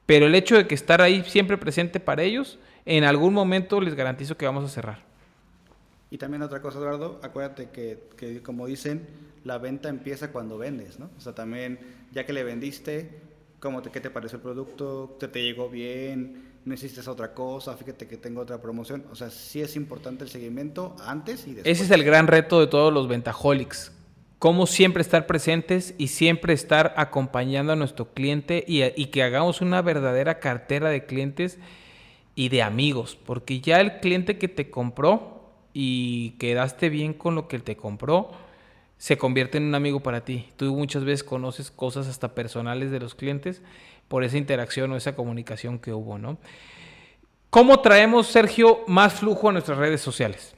Pero 0.07 0.27
el 0.27 0.37
hecho 0.37 0.55
de 0.55 0.69
que 0.69 0.77
estar 0.77 1.03
ahí 1.03 1.25
siempre 1.27 1.59
presente 1.59 1.99
para 1.99 2.23
ellos, 2.23 2.61
en 2.87 3.03
algún 3.03 3.35
momento 3.35 3.81
les 3.81 3.97
garantizo 3.97 4.37
que 4.37 4.47
vamos 4.47 4.65
a 4.65 4.69
cerrar. 4.69 5.08
Y 6.11 6.19
también 6.19 6.43
otra 6.43 6.63
cosa, 6.63 6.79
Eduardo, 6.79 7.21
acuérdate 7.23 7.69
que, 7.71 8.09
que, 8.17 8.43
como 8.43 8.67
dicen, 8.67 9.07
la 9.45 9.59
venta 9.59 9.89
empieza 9.89 10.33
cuando 10.33 10.57
vendes, 10.57 10.99
¿no? 10.99 11.11
O 11.17 11.21
sea, 11.21 11.35
también, 11.35 11.79
ya 12.13 12.25
que 12.25 12.33
le 12.33 12.45
vendiste, 12.45 13.11
¿cómo 13.61 13.83
te, 13.83 13.91
¿qué 13.91 14.01
te 14.01 14.11
pareció 14.11 14.37
el 14.37 14.43
producto? 14.43 15.17
¿Te, 15.21 15.29
te 15.29 15.43
llegó 15.43 15.69
bien? 15.69 16.49
¿Necesitas 16.65 17.09
otra 17.09 17.35
cosa? 17.35 17.77
Fíjate 17.77 18.07
que 18.07 18.17
tengo 18.17 18.41
otra 18.41 18.61
promoción. 18.61 19.05
O 19.11 19.15
sea, 19.15 19.31
sí 19.31 19.61
es 19.61 19.77
importante 19.77 20.25
el 20.25 20.31
seguimiento 20.31 20.97
antes 21.05 21.47
y 21.47 21.55
después. 21.55 21.67
Ese 21.67 21.85
es 21.85 21.91
el 21.91 22.05
gran 22.05 22.27
reto 22.27 22.61
de 22.61 22.67
todos 22.67 22.93
los 22.93 23.07
ventajolics. 23.07 23.93
Cómo 24.39 24.67
siempre 24.67 25.03
estar 25.03 25.27
presentes 25.27 25.95
y 25.99 26.09
siempre 26.09 26.53
estar 26.55 26.95
acompañando 26.97 27.73
a 27.73 27.77
nuestro 27.77 28.13
cliente 28.15 28.65
y, 28.67 28.83
y 29.01 29.07
que 29.07 29.23
hagamos 29.23 29.61
una 29.61 29.83
verdadera 29.83 30.39
cartera 30.39 30.91
de 30.91 31.07
clientes 31.07 31.59
y 32.35 32.49
de 32.51 32.63
amigos, 32.63 33.19
porque 33.27 33.61
ya 33.61 33.81
el 33.81 33.99
cliente 33.99 34.39
que 34.39 34.47
te 34.47 34.71
compró 34.71 35.38
y 35.81 36.31
quedaste 36.41 36.89
bien 36.89 37.15
con 37.15 37.37
lo 37.37 37.47
que 37.47 37.61
te 37.61 37.77
compró, 37.77 38.33
se 38.97 39.17
convierte 39.17 39.59
en 39.59 39.65
un 39.65 39.77
amigo 39.77 40.01
para 40.01 40.25
ti. 40.25 40.49
Tú 40.57 40.75
muchas 40.75 41.05
veces 41.05 41.23
conoces 41.23 41.71
cosas 41.71 42.09
hasta 42.09 42.35
personales 42.35 42.91
de 42.91 42.99
los 42.99 43.15
clientes 43.15 43.63
por 44.09 44.25
esa 44.25 44.39
interacción 44.39 44.91
o 44.91 44.97
esa 44.97 45.15
comunicación 45.15 45.79
que 45.79 45.93
hubo, 45.93 46.19
¿no? 46.19 46.37
¿Cómo 47.51 47.79
traemos, 47.81 48.27
Sergio, 48.27 48.81
más 48.89 49.15
flujo 49.21 49.51
a 49.51 49.53
nuestras 49.53 49.79
redes 49.79 50.01
sociales? 50.01 50.53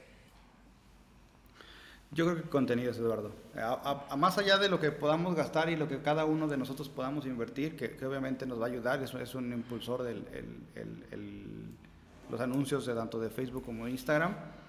Yo 2.09 2.25
creo 2.25 2.41
que 2.41 2.49
contenidos, 2.49 2.97
Eduardo. 2.97 3.31
A, 3.55 4.15
más 4.17 4.39
allá 4.39 4.57
de 4.57 4.69
lo 4.69 4.79
que 4.79 4.89
podamos 4.89 5.35
gastar 5.35 5.69
y 5.69 5.75
lo 5.75 5.87
que 5.87 6.01
cada 6.01 6.25
uno 6.25 6.47
de 6.47 6.57
nosotros 6.57 6.89
podamos 6.89 7.27
invertir, 7.27 7.77
que, 7.77 8.03
obviamente 8.03 8.47
nos 8.47 8.59
va 8.59 8.65
a 8.65 8.69
ayudar, 8.69 9.03
es, 9.03 9.13
es 9.13 9.35
un 9.35 9.53
impulsor 9.53 10.01
de 10.01 10.19
los 12.31 12.41
anuncios 12.41 12.87
de 12.87 12.95
tanto 12.95 13.19
de 13.19 13.29
Facebook 13.29 13.63
como 13.63 13.85
de 13.85 13.91
Instagram. 13.91 14.60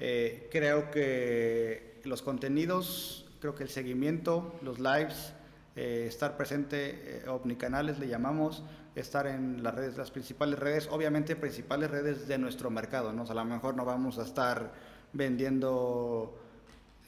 Eh, 0.00 0.48
creo 0.50 0.90
que 0.90 2.00
los 2.04 2.22
contenidos, 2.22 3.26
creo 3.40 3.54
que 3.54 3.62
el 3.62 3.68
seguimiento, 3.68 4.58
los 4.62 4.80
lives, 4.80 5.34
eh, 5.76 6.06
estar 6.08 6.36
presente, 6.36 7.22
eh, 7.24 7.28
omnicanales 7.28 7.98
le 7.98 8.08
llamamos, 8.08 8.64
estar 8.96 9.26
en 9.26 9.62
las 9.62 9.74
redes, 9.74 9.96
las 9.96 10.10
principales 10.10 10.58
redes, 10.58 10.88
obviamente 10.90 11.36
principales 11.36 11.90
redes 11.90 12.26
de 12.26 12.38
nuestro 12.38 12.70
mercado, 12.70 13.12
¿no? 13.12 13.22
a 13.22 13.34
lo 13.34 13.44
mejor 13.44 13.76
no 13.76 13.84
vamos 13.84 14.18
a 14.18 14.24
estar 14.24 14.72
vendiendo 15.12 16.36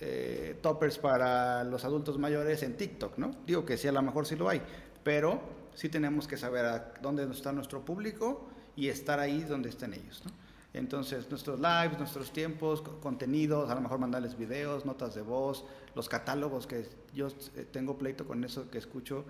eh, 0.00 0.58
toppers 0.62 0.98
para 0.98 1.64
los 1.64 1.84
adultos 1.84 2.18
mayores 2.18 2.62
en 2.62 2.76
TikTok, 2.76 3.18
¿no? 3.18 3.32
Digo 3.46 3.64
que 3.64 3.76
sí, 3.76 3.88
a 3.88 3.92
lo 3.92 4.02
mejor 4.02 4.26
sí 4.26 4.36
lo 4.36 4.48
hay, 4.48 4.62
pero 5.04 5.40
sí 5.74 5.88
tenemos 5.88 6.26
que 6.26 6.36
saber 6.36 6.94
dónde 7.00 7.24
está 7.24 7.52
nuestro 7.52 7.84
público 7.84 8.48
y 8.74 8.88
estar 8.88 9.20
ahí 9.20 9.42
donde 9.42 9.68
estén 9.68 9.94
ellos, 9.94 10.22
¿no? 10.24 10.41
Entonces, 10.74 11.28
nuestros 11.28 11.60
lives, 11.60 11.98
nuestros 11.98 12.32
tiempos, 12.32 12.82
contenidos, 13.02 13.70
a 13.70 13.74
lo 13.74 13.82
mejor 13.82 13.98
mandarles 13.98 14.38
videos, 14.38 14.86
notas 14.86 15.14
de 15.14 15.20
voz, 15.20 15.64
los 15.94 16.08
catálogos, 16.08 16.66
que 16.66 16.88
yo 17.14 17.28
eh, 17.28 17.66
tengo 17.70 17.98
pleito 17.98 18.26
con 18.26 18.42
eso 18.42 18.70
que 18.70 18.78
escucho 18.78 19.24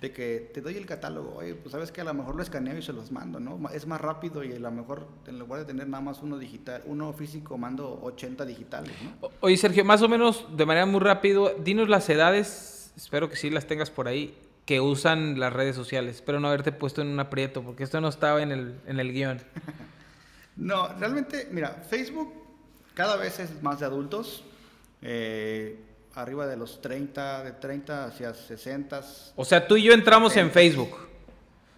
de 0.00 0.12
que 0.12 0.50
te 0.52 0.60
doy 0.60 0.76
el 0.76 0.86
catálogo, 0.86 1.36
oye, 1.36 1.54
pues 1.54 1.72
sabes 1.72 1.90
que 1.90 2.00
a 2.00 2.04
lo 2.04 2.12
mejor 2.12 2.36
lo 2.36 2.42
escaneo 2.42 2.76
y 2.76 2.82
se 2.82 2.92
los 2.92 3.10
mando, 3.10 3.40
¿no? 3.40 3.58
Es 3.70 3.86
más 3.86 4.00
rápido 4.00 4.44
y 4.44 4.52
a 4.52 4.58
lo 4.58 4.70
mejor 4.70 5.06
en 5.26 5.38
lugar 5.38 5.60
de 5.60 5.66
tener 5.66 5.88
nada 5.88 6.02
más 6.02 6.20
uno 6.20 6.38
digital, 6.38 6.82
uno 6.86 7.12
físico, 7.12 7.56
mando 7.56 8.00
80 8.02 8.44
digitales, 8.44 8.92
¿no? 9.02 9.30
Oye, 9.40 9.56
Sergio, 9.56 9.84
más 9.84 10.02
o 10.02 10.08
menos 10.08 10.46
de 10.56 10.66
manera 10.66 10.84
muy 10.84 11.00
rápido, 11.00 11.54
dinos 11.62 11.88
las 11.88 12.08
edades, 12.10 12.92
espero 12.96 13.30
que 13.30 13.36
sí 13.36 13.50
las 13.50 13.66
tengas 13.66 13.90
por 13.90 14.08
ahí, 14.08 14.36
que 14.66 14.80
usan 14.80 15.38
las 15.38 15.52
redes 15.52 15.76
sociales. 15.76 16.16
Espero 16.16 16.40
no 16.40 16.48
haberte 16.48 16.72
puesto 16.72 17.00
en 17.02 17.08
un 17.08 17.20
aprieto, 17.20 17.62
porque 17.62 17.84
esto 17.84 18.00
no 18.00 18.08
estaba 18.08 18.42
en 18.42 18.52
el, 18.52 18.80
en 18.86 19.00
el 19.00 19.12
guion. 19.12 19.38
no, 20.56 20.88
realmente, 20.98 21.48
mira, 21.50 21.82
Facebook 21.88 22.32
cada 22.94 23.16
vez 23.16 23.40
es 23.40 23.62
más 23.62 23.80
de 23.80 23.86
adultos. 23.86 24.44
Eh, 25.02 25.78
arriba 26.14 26.46
de 26.46 26.56
los 26.56 26.80
30, 26.80 27.44
de 27.44 27.52
30 27.52 28.04
hacia 28.06 28.32
60. 28.32 29.00
O 29.36 29.44
sea, 29.44 29.66
tú 29.66 29.76
y 29.76 29.82
yo 29.82 29.92
entramos 29.92 30.36
en 30.36 30.50
Facebook. 30.50 30.96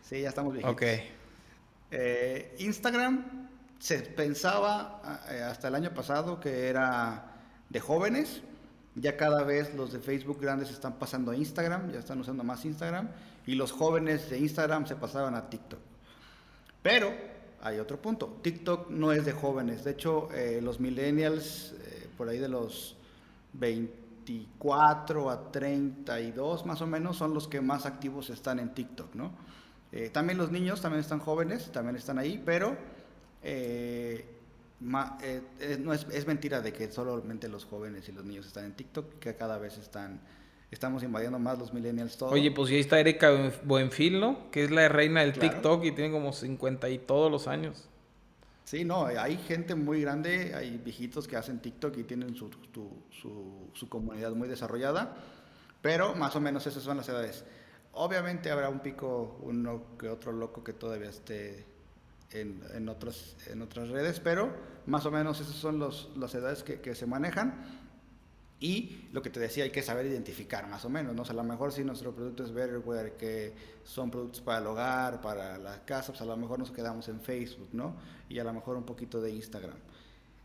Sí, 0.02 0.20
ya 0.20 0.28
estamos 0.28 0.52
viejitos. 0.52 0.74
Ok. 0.74 0.82
Eh, 1.90 2.54
Instagram 2.58 3.48
se 3.78 4.00
pensaba 4.00 5.22
eh, 5.30 5.40
hasta 5.40 5.68
el 5.68 5.74
año 5.74 5.92
pasado 5.94 6.38
que 6.38 6.68
era 6.68 7.32
de 7.68 7.80
jóvenes. 7.80 8.42
Ya 8.94 9.16
cada 9.16 9.42
vez 9.42 9.74
los 9.74 9.92
de 9.92 9.98
Facebook 10.00 10.40
grandes 10.40 10.70
están 10.70 10.94
pasando 10.94 11.30
a 11.30 11.36
Instagram, 11.36 11.92
ya 11.92 11.98
están 11.98 12.20
usando 12.20 12.44
más 12.44 12.64
Instagram. 12.64 13.08
Y 13.46 13.54
los 13.54 13.72
jóvenes 13.72 14.30
de 14.30 14.38
Instagram 14.38 14.86
se 14.86 14.96
pasaban 14.96 15.34
a 15.34 15.48
TikTok. 15.48 15.78
Pero 16.82 17.12
hay 17.62 17.78
otro 17.78 18.00
punto. 18.00 18.38
TikTok 18.42 18.90
no 18.90 19.12
es 19.12 19.24
de 19.24 19.32
jóvenes. 19.32 19.84
De 19.84 19.92
hecho, 19.92 20.28
eh, 20.32 20.60
los 20.62 20.80
millennials, 20.80 21.74
por 22.16 22.28
ahí 22.28 22.38
de 22.38 22.48
los 22.48 22.96
20 23.52 24.06
24 24.26 25.30
a 25.30 25.52
32 25.52 26.66
más 26.66 26.80
o 26.82 26.86
menos 26.86 27.16
son 27.16 27.32
los 27.32 27.46
que 27.46 27.60
más 27.60 27.86
activos 27.86 28.30
están 28.30 28.58
en 28.58 28.74
TikTok, 28.74 29.14
¿no? 29.14 29.32
Eh, 29.92 30.10
también 30.10 30.36
los 30.36 30.50
niños 30.50 30.80
también 30.80 31.00
están 31.00 31.20
jóvenes, 31.20 31.70
también 31.70 31.96
están 31.96 32.18
ahí, 32.18 32.42
pero 32.44 32.76
eh, 33.42 34.26
eh, 35.22 35.78
no 35.80 35.92
es, 35.92 36.26
mentira 36.26 36.60
de 36.60 36.72
que 36.72 36.90
solamente 36.90 37.48
los 37.48 37.64
jóvenes 37.64 38.08
y 38.08 38.12
los 38.12 38.24
niños 38.24 38.46
están 38.46 38.64
en 38.64 38.72
TikTok, 38.72 39.18
que 39.20 39.36
cada 39.36 39.58
vez 39.58 39.78
están, 39.78 40.20
estamos 40.70 41.02
invadiendo 41.02 41.38
más 41.38 41.58
los 41.58 41.72
millennials 41.72 42.16
todos. 42.16 42.32
Oye, 42.32 42.50
pues 42.50 42.70
ahí 42.70 42.80
está 42.80 42.98
Erika 42.98 43.52
Buenfil, 43.64 44.20
¿no? 44.20 44.50
Que 44.50 44.64
es 44.64 44.70
la 44.70 44.88
reina 44.88 45.20
del 45.20 45.32
TikTok 45.32 45.84
y 45.84 45.92
tiene 45.92 46.12
como 46.12 46.32
50 46.32 46.88
y 46.90 46.98
todos 46.98 47.30
los 47.30 47.46
años. 47.46 47.88
Sí, 48.66 48.84
no, 48.84 49.06
hay 49.06 49.36
gente 49.36 49.76
muy 49.76 50.00
grande, 50.00 50.52
hay 50.56 50.76
viejitos 50.76 51.28
que 51.28 51.36
hacen 51.36 51.60
TikTok 51.60 51.96
y 51.98 52.02
tienen 52.02 52.34
su, 52.34 52.50
su, 53.12 53.88
comunidad 53.88 54.32
muy 54.32 54.48
desarrollada, 54.48 55.16
pero 55.80 56.16
más 56.16 56.34
o 56.34 56.40
menos 56.40 56.66
esas 56.66 56.82
son 56.82 56.96
las 56.96 57.08
edades. 57.08 57.44
Obviamente 57.92 58.50
habrá 58.50 58.68
un 58.68 58.80
pico, 58.80 59.38
uno 59.42 59.96
que 59.96 60.08
otro 60.08 60.32
loco 60.32 60.64
que 60.64 60.72
todavía 60.72 61.10
esté 61.10 61.64
en, 62.32 62.60
en, 62.74 62.88
otras, 62.88 63.36
en 63.46 63.62
otras 63.62 63.88
redes, 63.88 64.18
pero 64.18 64.52
más 64.86 65.06
o 65.06 65.12
menos 65.12 65.40
esas 65.40 65.54
son 65.54 65.78
los, 65.78 66.10
las 66.16 66.34
edades 66.34 66.64
que, 66.64 66.80
que 66.80 66.96
se 66.96 67.06
manejan. 67.06 67.85
Y 68.58 69.08
lo 69.12 69.20
que 69.20 69.28
te 69.28 69.38
decía, 69.38 69.64
hay 69.64 69.70
que 69.70 69.82
saber 69.82 70.06
identificar 70.06 70.66
más 70.68 70.84
o 70.84 70.88
menos, 70.88 71.14
¿no? 71.14 71.22
O 71.22 71.30
a 71.30 71.32
lo 71.34 71.44
mejor 71.44 71.72
si 71.72 71.84
nuestro 71.84 72.14
producto 72.14 72.42
es 72.42 72.52
Betterware, 72.52 73.12
que 73.16 73.52
son 73.84 74.10
productos 74.10 74.40
para 74.40 74.60
el 74.60 74.66
hogar, 74.66 75.20
para 75.20 75.58
la 75.58 75.84
casa, 75.84 76.12
pues 76.12 76.22
a 76.22 76.24
lo 76.24 76.36
mejor 76.36 76.58
nos 76.58 76.70
quedamos 76.70 77.08
en 77.08 77.20
Facebook, 77.20 77.68
¿no? 77.72 77.96
Y 78.30 78.38
a 78.38 78.44
lo 78.44 78.52
mejor 78.54 78.76
un 78.76 78.84
poquito 78.84 79.20
de 79.20 79.30
Instagram. 79.30 79.76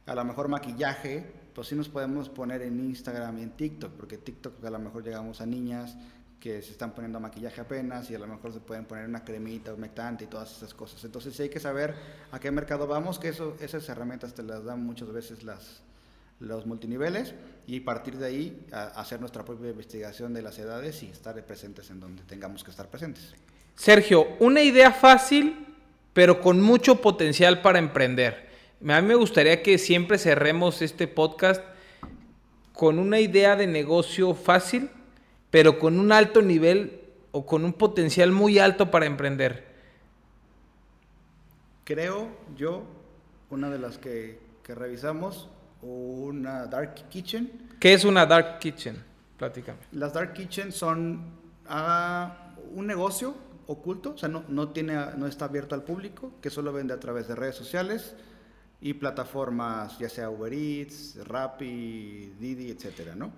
A 0.05 0.15
lo 0.15 0.25
mejor 0.25 0.49
maquillaje, 0.49 1.25
pues 1.55 1.67
sí 1.67 1.75
nos 1.75 1.87
podemos 1.87 2.27
poner 2.27 2.63
en 2.63 2.79
Instagram 2.79 3.39
y 3.39 3.43
en 3.43 3.51
TikTok, 3.51 3.91
porque 3.93 4.17
TikTok 4.17 4.55
pues 4.55 4.67
a 4.67 4.71
lo 4.71 4.79
mejor 4.79 5.03
llegamos 5.03 5.39
a 5.39 5.45
niñas 5.45 5.95
que 6.41 6.61
se 6.63 6.71
están 6.71 6.91
poniendo 6.91 7.19
maquillaje 7.19 7.61
apenas 7.61 8.09
y 8.09 8.15
a 8.15 8.19
lo 8.19 8.27
mejor 8.27 8.51
se 8.51 8.59
pueden 8.59 8.85
poner 8.85 9.07
una 9.07 9.23
cremita 9.23 9.73
humectante 9.73 10.23
y 10.25 10.27
todas 10.27 10.57
esas 10.57 10.73
cosas. 10.73 11.01
Entonces 11.05 11.35
sí 11.35 11.43
hay 11.43 11.49
que 11.49 11.59
saber 11.59 11.95
a 12.31 12.39
qué 12.39 12.51
mercado 12.51 12.87
vamos, 12.87 13.19
que 13.19 13.29
eso, 13.29 13.55
esas 13.61 13.87
herramientas 13.87 14.33
te 14.33 14.41
las 14.41 14.65
dan 14.65 14.83
muchas 14.83 15.13
veces 15.13 15.43
las, 15.43 15.83
los 16.41 16.65
multiniveles 16.65 17.33
y 17.67 17.79
partir 17.81 18.17
de 18.17 18.25
ahí 18.25 18.65
hacer 18.71 19.19
nuestra 19.19 19.45
propia 19.45 19.69
investigación 19.69 20.33
de 20.33 20.41
las 20.41 20.57
edades 20.59 21.03
y 21.03 21.07
estar 21.07 21.41
presentes 21.45 21.89
en 21.89 21.99
donde 21.99 22.23
tengamos 22.23 22.63
que 22.63 22.71
estar 22.71 22.89
presentes. 22.89 23.33
Sergio, 23.75 24.27
una 24.39 24.61
idea 24.61 24.91
fácil, 24.91 25.67
pero 26.13 26.41
con 26.41 26.59
mucho 26.59 27.01
potencial 27.01 27.61
para 27.61 27.79
emprender. 27.79 28.49
A 28.87 29.01
mí 29.01 29.07
me 29.07 29.15
gustaría 29.15 29.61
que 29.61 29.77
siempre 29.77 30.17
cerremos 30.17 30.81
este 30.81 31.07
podcast 31.07 31.63
con 32.73 32.99
una 32.99 33.19
idea 33.19 33.55
de 33.55 33.67
negocio 33.67 34.33
fácil, 34.33 34.89
pero 35.51 35.77
con 35.77 35.99
un 35.99 36.11
alto 36.11 36.41
nivel 36.41 37.01
o 37.31 37.45
con 37.45 37.63
un 37.63 37.73
potencial 37.73 38.31
muy 38.31 38.59
alto 38.59 38.89
para 38.89 39.05
emprender. 39.05 39.71
Creo 41.83 42.29
yo, 42.55 42.83
una 43.49 43.69
de 43.69 43.79
las 43.79 43.97
que, 43.97 44.39
que 44.63 44.75
revisamos, 44.75 45.49
una 45.81 46.65
dark 46.67 47.09
kitchen. 47.09 47.69
¿Qué 47.79 47.93
es 47.93 48.05
una 48.05 48.25
dark 48.25 48.59
kitchen? 48.59 49.03
Platícame. 49.37 49.79
Las 49.93 50.13
dark 50.13 50.33
kitchen 50.33 50.71
son 50.71 51.21
ah, 51.67 52.53
un 52.73 52.87
negocio 52.87 53.35
oculto, 53.67 54.11
o 54.11 54.17
sea, 54.17 54.29
no, 54.29 54.43
no, 54.47 54.69
tiene, 54.69 54.95
no 55.17 55.27
está 55.27 55.45
abierto 55.45 55.75
al 55.75 55.83
público, 55.83 56.33
que 56.41 56.49
solo 56.49 56.73
vende 56.73 56.93
a 56.93 56.99
través 56.99 57.27
de 57.27 57.35
redes 57.35 57.55
sociales 57.55 58.15
y 58.81 58.93
plataformas, 58.95 59.97
ya 59.99 60.09
sea 60.09 60.29
Uber 60.29 60.53
Eats, 60.53 61.17
Rappi, 61.25 62.33
Didi, 62.39 62.71
etcétera, 62.71 63.15
¿no? 63.15 63.31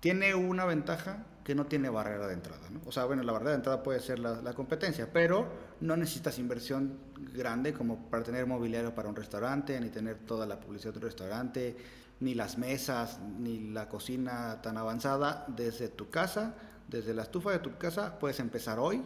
Tiene 0.00 0.34
una 0.34 0.64
ventaja 0.64 1.24
que 1.44 1.54
no 1.54 1.66
tiene 1.66 1.88
barrera 1.88 2.26
de 2.26 2.34
entrada. 2.34 2.68
¿no? 2.70 2.80
O 2.86 2.92
sea, 2.92 3.04
bueno, 3.04 3.22
la 3.22 3.32
barrera 3.32 3.50
de 3.52 3.56
entrada 3.56 3.82
puede 3.82 4.00
ser 4.00 4.18
la, 4.18 4.52
competencia, 4.54 5.08
pero 5.12 5.46
no 5.82 5.96
necesitas 5.96 6.38
inversión 6.38 6.96
grande 7.34 7.72
como 7.72 8.08
para 8.08 8.22
tener 8.22 8.46
mobiliario 8.46 8.94
para 8.94 9.08
un 9.08 9.16
restaurante, 9.16 9.78
ni 9.80 9.90
tener 9.90 10.18
toda 10.18 10.46
la 10.46 10.58
publicidad 10.58 10.92
de 10.92 10.98
un 11.00 11.04
restaurante, 11.04 11.76
ni 12.20 12.34
las 12.34 12.56
mesas, 12.56 13.18
ni 13.38 13.70
la 13.70 13.88
cocina 13.88 14.62
tan 14.62 14.76
avanzada. 14.78 15.44
Desde 15.48 15.88
tu 15.88 16.08
casa, 16.08 16.54
desde 16.88 17.12
la 17.14 17.22
estufa 17.22 17.50
de 17.50 17.58
tu 17.58 17.76
casa, 17.78 18.18
puedes 18.18 18.38
empezar 18.38 18.78
hoy 18.78 19.02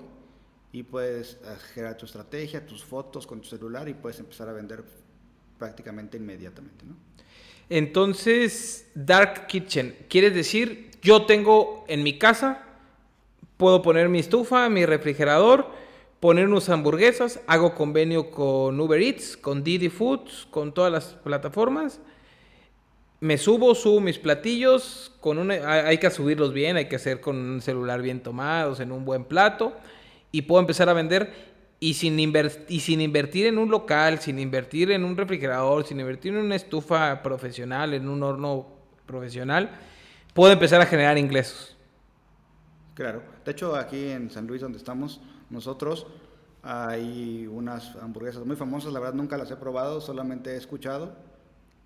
y 0.70 0.82
puedes 0.82 1.34
eh, 1.34 1.56
generar 1.72 1.96
tu 1.96 2.04
estrategia, 2.04 2.66
tus 2.66 2.84
fotos 2.84 3.26
con 3.26 3.40
tu 3.40 3.48
celular 3.48 3.88
y 3.88 3.94
puedes 3.94 4.20
empezar 4.20 4.48
a 4.48 4.52
vender 4.52 4.84
prácticamente 5.58 6.18
inmediatamente. 6.18 6.84
¿no? 6.84 6.94
Entonces, 7.70 8.86
Dark 8.94 9.46
Kitchen, 9.46 9.96
¿quieres 10.08 10.34
decir 10.34 10.90
yo 11.00 11.24
tengo 11.24 11.84
en 11.88 12.02
mi 12.02 12.18
casa, 12.18 12.62
puedo 13.56 13.80
poner 13.80 14.08
mi 14.08 14.18
estufa, 14.18 14.68
mi 14.68 14.84
refrigerador, 14.84 15.70
poner 16.20 16.48
unas 16.48 16.68
hamburguesas, 16.68 17.40
hago 17.46 17.74
convenio 17.74 18.30
con 18.30 18.80
Uber 18.80 19.00
Eats, 19.00 19.36
con 19.36 19.62
Didi 19.62 19.88
Foods, 19.88 20.46
con 20.50 20.72
todas 20.72 20.92
las 20.92 21.04
plataformas. 21.22 22.00
Me 23.20 23.38
subo, 23.38 23.74
subo 23.74 24.00
mis 24.00 24.18
platillos, 24.18 25.12
con 25.20 25.38
una, 25.38 25.54
hay 25.86 25.98
que 25.98 26.10
subirlos 26.10 26.52
bien, 26.52 26.76
hay 26.76 26.86
que 26.88 26.96
hacer 26.96 27.20
con 27.20 27.36
un 27.36 27.60
celular 27.60 28.02
bien 28.02 28.22
tomados, 28.22 28.80
en 28.80 28.92
un 28.92 29.04
buen 29.04 29.24
plato, 29.24 29.72
y 30.32 30.42
puedo 30.42 30.60
empezar 30.60 30.88
a 30.88 30.92
vender. 30.92 31.54
y 31.78 31.94
sin, 31.94 32.18
y 32.68 32.80
sin 32.80 33.00
invertir 33.00 33.46
en 33.46 33.58
un 33.58 33.70
local, 33.70 34.18
sin 34.18 34.38
invertir 34.38 34.90
en 34.90 35.04
un 35.04 35.16
refrigerador, 35.16 35.84
sin 35.84 36.00
invertir 36.00 36.32
en 36.34 36.44
una 36.44 36.56
estufa 36.56 37.22
profesional, 37.22 37.92
en 37.94 38.08
un 38.08 38.22
horno 38.22 38.66
profesional, 39.04 39.70
puede 40.32 40.54
empezar 40.54 40.80
a 40.80 40.86
generar 40.86 41.18
ingresos. 41.18 41.76
Claro. 42.94 43.22
De 43.44 43.52
hecho, 43.52 43.76
aquí 43.76 44.08
en 44.08 44.30
San 44.30 44.46
Luis, 44.46 44.62
donde 44.62 44.78
estamos 44.78 45.20
nosotros, 45.50 46.06
hay 46.62 47.46
unas 47.46 47.96
hamburguesas 47.96 48.44
muy 48.44 48.56
famosas, 48.56 48.92
la 48.92 49.00
verdad 49.00 49.14
nunca 49.14 49.36
las 49.36 49.50
he 49.50 49.56
probado, 49.56 50.00
solamente 50.00 50.54
he 50.54 50.56
escuchado 50.56 51.14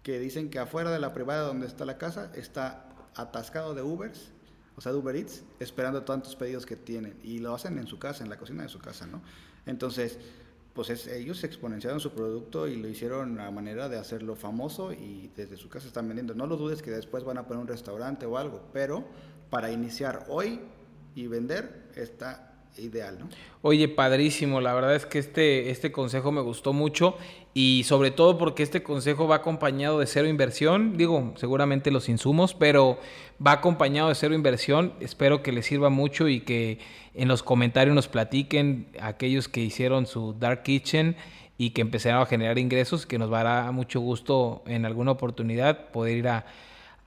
que 0.03 0.19
dicen 0.19 0.51
que 0.51 0.59
afuera 0.59 0.91
de 0.91 0.99
la 0.99 1.13
privada 1.13 1.47
donde 1.47 1.67
está 1.67 1.85
la 1.85 1.99
casa 1.99 2.33
está 2.35 2.87
atascado 3.15 3.75
de 3.75 3.83
Ubers, 3.83 4.31
o 4.77 4.81
sea, 4.81 4.93
de 4.93 4.99
Uber 4.99 5.15
Eats, 5.15 5.43
esperando 5.59 6.03
tantos 6.05 6.37
pedidos 6.37 6.65
que 6.65 6.77
tienen. 6.77 7.19
Y 7.23 7.39
lo 7.39 7.55
hacen 7.55 7.77
en 7.79 7.87
su 7.87 7.99
casa, 7.99 8.25
en 8.25 8.31
la 8.31 8.39
cocina 8.39 8.63
de 8.63 8.71
su 8.71 8.79
casa, 8.79 9.07
¿no? 9.07 9.21
Entonces, 9.67 10.19
pues 10.73 11.07
ellos 11.07 11.45
exponenciaron 11.45 12.01
su 12.01 12.13
producto 12.13 12.67
y 12.67 12.77
lo 12.77 12.89
hicieron 12.89 13.41
a 13.41 13.51
manera 13.51 13.89
de 13.89 13.99
hacerlo 13.99 14.37
famoso 14.37 14.93
y 14.93 15.31
desde 15.37 15.57
su 15.57 15.69
casa 15.69 15.87
están 15.87 16.07
vendiendo. 16.07 16.35
No 16.35 16.47
lo 16.47 16.57
dudes 16.57 16.81
que 16.81 16.91
después 16.91 17.25
van 17.25 17.37
a 17.37 17.47
poner 17.47 17.61
un 17.61 17.69
restaurante 17.69 18.25
o 18.25 18.39
algo, 18.39 18.63
pero 18.73 19.05
para 19.51 19.71
iniciar 19.71 20.25
hoy 20.29 20.61
y 21.15 21.27
vender 21.27 21.91
está 21.95 22.50
ideal, 22.79 23.19
¿no? 23.19 23.29
Oye, 23.63 23.89
padrísimo, 23.89 24.61
la 24.61 24.73
verdad 24.73 24.95
es 24.95 25.07
que 25.07 25.19
este, 25.19 25.71
este 25.71 25.93
consejo 25.93 26.33
me 26.33 26.41
gustó 26.41 26.73
mucho 26.73 27.17
y 27.53 27.83
sobre 27.85 28.11
todo 28.11 28.39
porque 28.39 28.63
este 28.63 28.83
consejo 28.83 29.29
va 29.29 29.37
acompañado 29.37 29.99
de 29.99 30.07
cero 30.07 30.29
inversión, 30.29 30.97
digo, 30.97 31.35
seguramente 31.37 31.91
los 31.91 32.09
insumos, 32.09 32.55
pero 32.55 32.99
va 33.45 33.53
acompañado 33.53 34.09
de 34.09 34.15
cero 34.15 34.35
inversión, 34.35 34.95
espero 35.01 35.43
que 35.43 35.53
les 35.53 35.67
sirva 35.67 35.91
mucho 35.91 36.29
y 36.29 36.41
que 36.41 36.79
en 37.15 37.29
los 37.29 37.43
comentarios 37.43 37.95
nos 37.95 38.09
platiquen 38.09 38.87
aquellos 39.01 39.49
que 39.49 39.61
hicieron 39.61 40.07
su 40.07 40.35
Dark 40.39 40.63
Kitchen 40.63 41.17
y 41.59 41.71
que 41.71 41.83
empezaron 41.83 42.23
a 42.23 42.27
generar 42.27 42.59
ingresos, 42.59 43.05
que 43.05 43.19
nos 43.19 43.31
dará 43.31 43.71
mucho 43.73 44.01
gusto 44.01 44.63
en 44.67 44.87
alguna 44.87 45.11
oportunidad 45.11 45.91
poder 45.91 46.17
ir 46.17 46.29
a, 46.29 46.47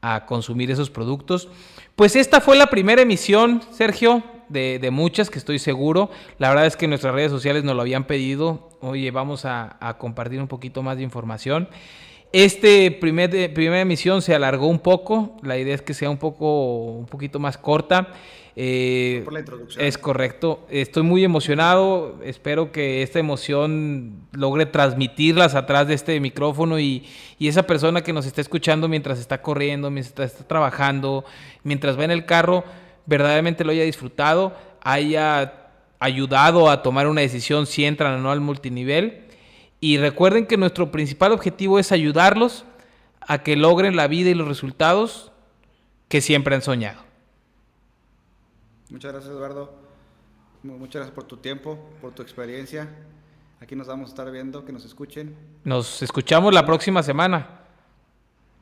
a 0.03 0.25
consumir 0.25 0.69
esos 0.69 0.91
productos. 0.91 1.47
Pues 1.95 2.15
esta 2.15 2.41
fue 2.41 2.57
la 2.57 2.67
primera 2.67 3.01
emisión, 3.01 3.61
Sergio, 3.71 4.21
de, 4.49 4.89
muchas 4.91 5.29
que 5.29 5.39
estoy 5.39 5.57
seguro. 5.57 6.11
La 6.37 6.49
verdad 6.49 6.65
es 6.65 6.75
que 6.75 6.87
nuestras 6.87 7.15
redes 7.15 7.31
sociales 7.31 7.63
nos 7.63 7.75
lo 7.75 7.81
habían 7.81 8.03
pedido. 8.03 8.69
Oye, 8.81 9.09
vamos 9.11 9.45
a, 9.45 9.95
compartir 9.97 10.41
un 10.41 10.49
poquito 10.49 10.83
más 10.83 10.97
de 10.97 11.03
información. 11.03 11.69
Este 12.33 12.91
primer, 12.91 13.53
primera 13.53 13.81
emisión 13.81 14.21
se 14.21 14.35
alargó 14.35 14.67
un 14.67 14.79
poco. 14.79 15.37
La 15.41 15.57
idea 15.57 15.73
es 15.73 15.81
que 15.81 15.93
sea 15.93 16.09
un 16.09 16.17
poco, 16.17 16.91
un 16.91 17.05
poquito 17.05 17.39
más 17.39 17.57
corta. 17.57 18.09
Eh, 18.55 19.21
Por 19.23 19.33
la 19.33 19.39
introducción. 19.39 19.83
Es 19.83 19.97
correcto. 19.97 20.65
Estoy 20.69 21.03
muy 21.03 21.23
emocionado. 21.23 22.19
Espero 22.23 22.71
que 22.71 23.01
esta 23.01 23.19
emoción 23.19 24.27
logre 24.31 24.65
transmitirlas 24.65 25.55
atrás 25.55 25.87
de 25.87 25.95
este 25.95 26.19
micrófono 26.19 26.79
y, 26.79 27.05
y 27.39 27.47
esa 27.47 27.63
persona 27.63 28.01
que 28.01 28.13
nos 28.13 28.25
está 28.25 28.41
escuchando 28.41 28.87
mientras 28.87 29.19
está 29.19 29.41
corriendo, 29.41 29.89
mientras 29.89 30.31
está 30.31 30.47
trabajando, 30.47 31.25
mientras 31.63 31.97
va 31.97 32.05
en 32.05 32.11
el 32.11 32.25
carro, 32.25 32.63
verdaderamente 33.05 33.63
lo 33.63 33.71
haya 33.71 33.83
disfrutado, 33.83 34.55
haya 34.81 35.53
ayudado 35.99 36.69
a 36.69 36.83
tomar 36.83 37.07
una 37.07 37.21
decisión 37.21 37.65
si 37.65 37.85
entran 37.85 38.13
o 38.13 38.17
no 38.19 38.31
al 38.31 38.41
multinivel. 38.41 39.21
Y 39.79 39.97
recuerden 39.97 40.45
que 40.45 40.57
nuestro 40.57 40.91
principal 40.91 41.31
objetivo 41.31 41.79
es 41.79 41.91
ayudarlos 41.91 42.65
a 43.19 43.41
que 43.41 43.55
logren 43.55 43.95
la 43.95 44.07
vida 44.07 44.29
y 44.29 44.33
los 44.33 44.47
resultados 44.47 45.31
que 46.07 46.21
siempre 46.21 46.55
han 46.55 46.61
soñado. 46.61 47.12
Muchas 48.93 49.11
gracias 49.11 49.33
Eduardo, 49.33 49.73
muchas 50.61 50.99
gracias 50.99 51.15
por 51.15 51.23
tu 51.23 51.37
tiempo, 51.37 51.79
por 51.99 52.13
tu 52.13 52.21
experiencia. 52.21 52.87
Aquí 53.59 53.75
nos 53.75 53.87
vamos 53.87 54.09
a 54.09 54.11
estar 54.11 54.31
viendo, 54.31 54.63
que 54.65 54.71
nos 54.71 54.85
escuchen. 54.85 55.35
Nos 55.63 56.03
escuchamos 56.03 56.53
la 56.53 56.63
próxima 56.63 57.01
semana. 57.01 57.61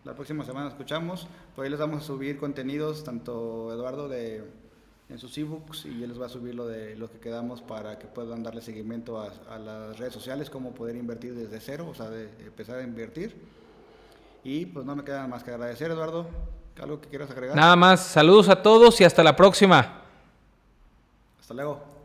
La 0.05 0.15
próxima 0.15 0.45
semana 0.45 0.69
escuchamos. 0.69 1.27
Por 1.53 1.65
ahí 1.65 1.69
les 1.69 1.81
vamos 1.81 2.03
a 2.03 2.05
subir 2.05 2.37
contenidos, 2.37 3.03
tanto 3.03 3.73
Eduardo 3.73 4.07
de, 4.07 4.49
en 5.09 5.19
sus 5.19 5.37
ebooks 5.37 5.87
y 5.87 6.01
él 6.01 6.07
les 6.07 6.21
va 6.21 6.27
a 6.27 6.29
subir 6.29 6.55
lo 6.55 6.65
de 6.65 6.95
lo 6.95 7.11
que 7.11 7.19
quedamos 7.19 7.61
para 7.61 7.99
que 7.99 8.07
puedan 8.07 8.41
darle 8.41 8.61
seguimiento 8.61 9.19
a, 9.19 9.59
las 9.59 9.99
redes 9.99 10.13
sociales, 10.13 10.49
cómo 10.49 10.71
poder 10.71 10.95
invertir 10.95 11.35
desde 11.35 11.59
cero, 11.59 11.89
o 11.91 11.93
sea, 11.93 12.09
de 12.09 12.29
empezar 12.45 12.79
a 12.79 12.83
invertir. 12.83 13.35
Y 14.45 14.65
pues 14.67 14.85
no 14.85 14.95
me 14.95 15.03
queda 15.03 15.27
más 15.27 15.43
que 15.43 15.51
agradecer, 15.51 15.91
Eduardo. 15.91 16.29
¿Algo 16.81 17.01
que 17.01 17.09
quieras 17.09 17.29
agregar? 17.29 17.53
Nada 17.53 17.75
más. 17.75 17.99
Saludos 17.99 18.47
a 18.47 18.61
todos 18.63 19.01
y 19.01 19.03
hasta 19.03 19.23
la 19.23 19.35
próxima. 19.35 20.00
Hasta 21.51 21.63
luego. 21.63 22.00